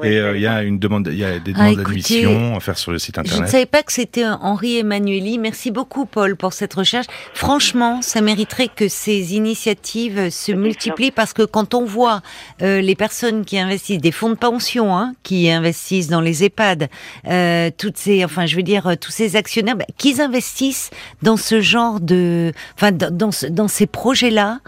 ouais, 0.00 0.12
et 0.12 0.18
euh, 0.18 0.28
aller 0.30 0.38
il 0.38 0.42
y 0.42 0.46
a 0.46 0.62
une 0.62 0.78
demande, 0.78 1.08
il 1.10 1.18
y 1.18 1.24
a 1.24 1.38
des 1.38 1.52
Ah, 1.56 1.58
demandes 1.70 1.80
écoutez, 1.80 1.84
d'admission 2.22 2.56
à 2.56 2.60
faire 2.60 2.76
sur 2.78 2.92
le 2.92 2.98
site 2.98 3.14
Je 3.16 3.20
ne 3.20 3.26
internet. 3.26 3.48
savais 3.50 3.66
pas 3.66 3.82
que 3.82 3.92
c'était 3.92 4.24
Henri 4.26 4.78
Emmanueli. 4.78 5.38
Merci 5.38 5.70
beaucoup, 5.70 6.04
Paul, 6.06 6.36
pour 6.36 6.52
cette 6.52 6.74
recherche. 6.74 7.06
Franchement, 7.34 8.02
ça 8.02 8.20
mériterait 8.20 8.68
que 8.74 8.88
ces 8.88 9.34
initiatives 9.34 10.30
se 10.30 10.52
multiplient 10.52 11.10
parce 11.10 11.32
que 11.32 11.42
quand 11.42 11.74
on 11.74 11.84
voit 11.84 12.20
euh, 12.62 12.80
les 12.80 12.94
personnes 12.94 13.44
qui 13.44 13.58
investissent, 13.58 13.98
des 14.00 14.12
fonds 14.12 14.30
de 14.30 14.34
pension, 14.34 14.96
hein, 14.96 15.14
qui 15.22 15.50
investissent 15.50 16.08
dans 16.08 16.20
les 16.20 16.44
EHPAD, 16.44 16.88
euh, 17.28 17.70
toutes 17.76 17.96
ces, 17.96 18.24
enfin, 18.24 18.46
je 18.46 18.56
veux 18.56 18.62
dire, 18.62 18.86
euh, 18.86 18.94
tous 19.00 19.10
ces 19.12 19.36
actionnaires, 19.36 19.76
bah, 19.76 19.84
qu'ils 19.96 20.20
investissent 20.20 20.90
dans 21.22 21.36
ce 21.36 21.60
genre 21.60 22.00
de, 22.00 22.52
enfin, 22.76 22.92
dans, 22.92 23.10
dans, 23.10 23.32
ce- 23.32 23.46
dans 23.46 23.68
ces 23.68 23.86
projets-là, 23.94 24.60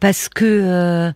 parce 0.00 0.28
que 0.28 0.44
euh, 0.44 1.12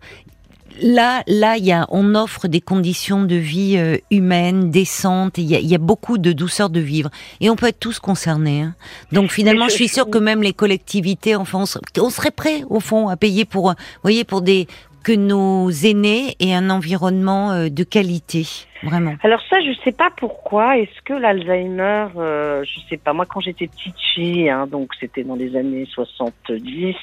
Là, 0.81 1.23
là, 1.27 1.57
y 1.57 1.73
a, 1.73 1.85
on 1.89 2.15
offre 2.15 2.47
des 2.47 2.61
conditions 2.61 3.23
de 3.25 3.35
vie 3.35 3.75
euh, 3.77 3.97
humaines, 4.11 4.71
décentes. 4.71 5.37
Il 5.37 5.43
y, 5.43 5.55
a, 5.55 5.59
il 5.59 5.67
y 5.67 5.75
a 5.75 5.77
beaucoup 5.77 6.17
de 6.17 6.31
douceur 6.31 6.69
de 6.69 6.79
vivre, 6.79 7.09
et 7.41 7.49
on 7.49 7.57
peut 7.57 7.67
être 7.67 7.81
tous 7.81 7.99
concernés. 7.99 8.61
hein. 8.61 8.75
Donc 9.11 9.29
finalement, 9.29 9.67
je 9.67 9.73
suis 9.73 9.89
sûre 9.89 10.09
que 10.09 10.19
même 10.19 10.41
les 10.41 10.53
collectivités, 10.53 11.35
on 11.35 11.43
serait, 11.43 11.81
on 11.97 12.09
serait 12.09 12.31
prêt 12.31 12.63
au 12.69 12.79
fond 12.79 13.09
à 13.09 13.17
payer 13.17 13.43
pour, 13.43 13.71
euh, 13.71 13.73
voyez, 14.03 14.23
pour 14.23 14.41
des 14.41 14.67
nos 15.13 15.69
aînés 15.69 16.35
aient 16.39 16.53
un 16.53 16.69
environnement 16.69 17.51
euh, 17.51 17.69
de 17.69 17.83
qualité, 17.83 18.45
vraiment. 18.83 19.15
Alors 19.23 19.41
ça, 19.49 19.57
je 19.61 19.71
sais 19.83 19.91
pas 19.91 20.09
pourquoi. 20.15 20.77
Est-ce 20.77 21.01
que 21.03 21.13
l'Alzheimer, 21.13 22.07
euh, 22.17 22.63
je 22.63 22.79
sais 22.89 22.97
pas. 22.97 23.13
Moi, 23.13 23.25
quand 23.25 23.39
j'étais 23.39 23.67
petite 23.67 23.99
fille, 24.13 24.49
hein, 24.49 24.67
donc 24.67 24.91
c'était 24.99 25.23
dans 25.23 25.35
les 25.35 25.55
années 25.55 25.87
70, 25.93 26.95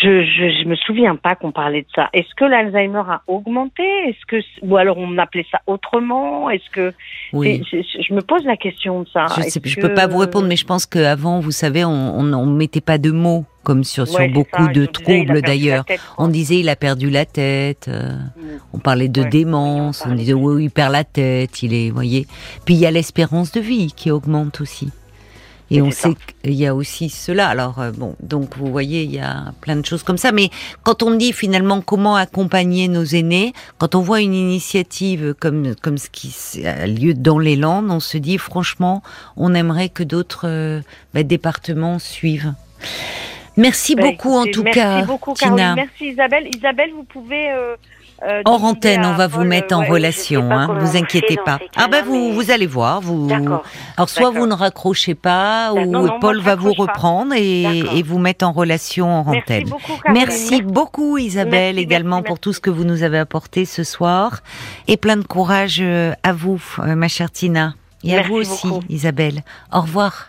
je, 0.00 0.22
je, 0.24 0.62
je 0.62 0.68
me 0.68 0.76
souviens 0.76 1.16
pas 1.16 1.34
qu'on 1.34 1.52
parlait 1.52 1.82
de 1.82 1.86
ça. 1.94 2.08
Est-ce 2.12 2.34
que 2.36 2.44
l'Alzheimer 2.44 3.02
a 3.08 3.22
augmenté? 3.26 3.82
Est-ce 4.08 4.24
que 4.26 4.36
ou 4.62 4.76
alors 4.76 4.98
on 4.98 5.18
appelait 5.18 5.46
ça 5.50 5.60
autrement? 5.66 6.48
Est-ce 6.50 6.68
que 6.70 6.92
Oui. 7.32 7.62
je 7.72 8.14
me 8.14 8.20
pose 8.20 8.44
la 8.44 8.56
question 8.56 9.02
de 9.02 9.08
ça. 9.08 9.26
Je, 9.36 9.58
que- 9.58 9.80
peux 9.80 9.94
pas 9.94 10.06
vous 10.06 10.18
répondre, 10.18 10.46
mais 10.46 10.56
je 10.56 10.64
pense 10.66 10.86
qu'avant, 10.86 11.40
vous 11.40 11.50
savez, 11.50 11.84
on, 11.84 11.90
on 12.20 12.46
mettait 12.46 12.80
pas 12.80 12.98
de 12.98 13.10
mots 13.10 13.44
comme 13.64 13.84
sur, 13.84 14.06
sur 14.08 14.18
Ouais, 14.20 14.28
beaucoup 14.28 14.64
ça, 14.66 14.72
de 14.72 14.86
troubles 14.86 15.42
d'ailleurs. 15.42 15.84
On 16.16 16.28
disait 16.28 16.60
il 16.60 16.68
a 16.68 16.76
perdu 16.76 17.10
la 17.10 17.24
tête. 17.26 17.86
euh, 17.88 18.12
Mm. 18.36 18.58
On 18.72 18.78
parlait 18.78 19.08
de 19.08 19.22
Ouais, 19.22 19.28
démence, 19.28 20.04
on 20.08 20.14
disait 20.14 20.32
oui, 20.32 20.64
il 20.64 20.70
perd 20.70 20.92
la 20.92 21.04
tête, 21.04 21.62
il 21.62 21.74
est, 21.74 21.90
voyez. 21.90 22.26
Puis 22.64 22.74
il 22.74 22.80
y 22.80 22.86
a 22.86 22.90
l'espérance 22.90 23.52
de 23.52 23.60
vie 23.60 23.92
qui 23.94 24.10
augmente 24.10 24.60
aussi. 24.60 24.90
Et 25.70 25.82
on 25.82 25.90
sait 25.90 26.14
qu'il 26.42 26.54
y 26.54 26.66
a 26.66 26.74
aussi 26.74 27.10
cela. 27.10 27.48
Alors 27.48 27.78
euh, 27.78 27.90
bon, 27.92 28.16
donc 28.20 28.56
vous 28.56 28.70
voyez, 28.70 29.02
il 29.02 29.12
y 29.12 29.18
a 29.20 29.52
plein 29.60 29.76
de 29.76 29.84
choses 29.84 30.02
comme 30.02 30.16
ça. 30.16 30.32
Mais 30.32 30.48
quand 30.82 31.02
on 31.02 31.14
dit 31.14 31.32
finalement 31.32 31.82
comment 31.82 32.16
accompagner 32.16 32.88
nos 32.88 33.04
aînés, 33.04 33.52
quand 33.76 33.94
on 33.94 34.00
voit 34.00 34.20
une 34.22 34.34
initiative 34.34 35.34
comme 35.38 35.74
comme 35.82 35.98
ce 35.98 36.08
qui 36.10 36.66
a 36.66 36.86
lieu 36.86 37.12
dans 37.14 37.38
les 37.38 37.56
Landes, 37.56 37.90
on 37.90 38.00
se 38.00 38.16
dit 38.18 38.38
franchement, 38.38 39.02
on 39.36 39.54
aimerait 39.54 39.90
que 39.90 40.02
d'autres 40.02 40.46
euh, 40.48 40.80
bah, 41.12 41.22
départements 41.22 41.98
suivent. 41.98 42.54
Merci 43.56 43.94
Bah, 43.96 44.02
beaucoup 44.04 44.34
en 44.36 44.46
tout 44.46 44.62
merci 44.62 44.78
cas, 44.78 45.04
beaucoup, 45.04 45.34
Tina. 45.34 45.56
Caroline. 45.56 45.74
Merci 45.74 46.06
Isabelle. 46.12 46.48
Isabelle, 46.56 46.90
vous 46.94 47.04
pouvez. 47.04 47.50
Euh, 47.52 47.76
euh, 48.22 48.42
Hors 48.44 48.64
antenne, 48.64 49.04
on 49.04 49.14
va 49.14 49.26
vous 49.28 49.44
mettre 49.44 49.76
en 49.76 49.80
ouais, 49.82 49.88
relation, 49.88 50.50
hein, 50.50 50.76
vous 50.80 50.96
inquiétez 50.96 51.36
pas. 51.44 51.58
Ah 51.76 51.86
ben 51.86 51.98
cas-là, 51.98 52.02
vous 52.06 52.28
mais- 52.28 52.32
vous 52.34 52.50
allez 52.50 52.66
voir, 52.66 53.00
vous. 53.00 53.28
Alors 53.96 54.08
soit 54.08 54.30
vous 54.30 54.46
ne 54.46 54.54
raccrochez 54.54 55.14
pas 55.14 55.72
ou 55.72 55.80
Non, 55.86 55.86
non, 55.86 56.06
moi, 56.06 56.18
Paul 56.20 56.40
va 56.40 56.56
vous 56.56 56.72
reprendre 56.72 57.34
et, 57.34 57.62
et 57.62 58.02
vous 58.02 58.18
mettre 58.18 58.44
en 58.44 58.52
relation 58.52 59.08
en 59.08 59.24
Merci 59.24 59.42
antenne. 59.42 59.68
beaucoup. 59.68 59.92
Merci 60.12 60.62
beaucoup 60.62 61.18
Isabelle 61.18 61.76
Merci, 61.76 61.80
également 61.84 62.16
merci, 62.16 62.26
pour 62.26 62.40
tout 62.40 62.52
ce 62.52 62.60
que 62.60 62.70
vous 62.70 62.84
nous 62.84 63.02
avez 63.04 63.18
apporté 63.18 63.64
ce 63.64 63.84
soir 63.84 64.40
et 64.88 64.96
plein 64.96 65.16
de 65.16 65.22
courage 65.26 65.78
euh, 65.80 66.12
à 66.24 66.32
vous, 66.32 66.60
euh, 66.80 66.96
ma 66.96 67.06
chère 67.08 67.30
Tina, 67.30 67.74
et 68.02 68.16
à 68.18 68.22
vous 68.22 68.34
aussi 68.36 68.66
beaucoup. 68.66 68.82
Isabelle. 68.88 69.42
Au 69.72 69.80
revoir. 69.80 70.26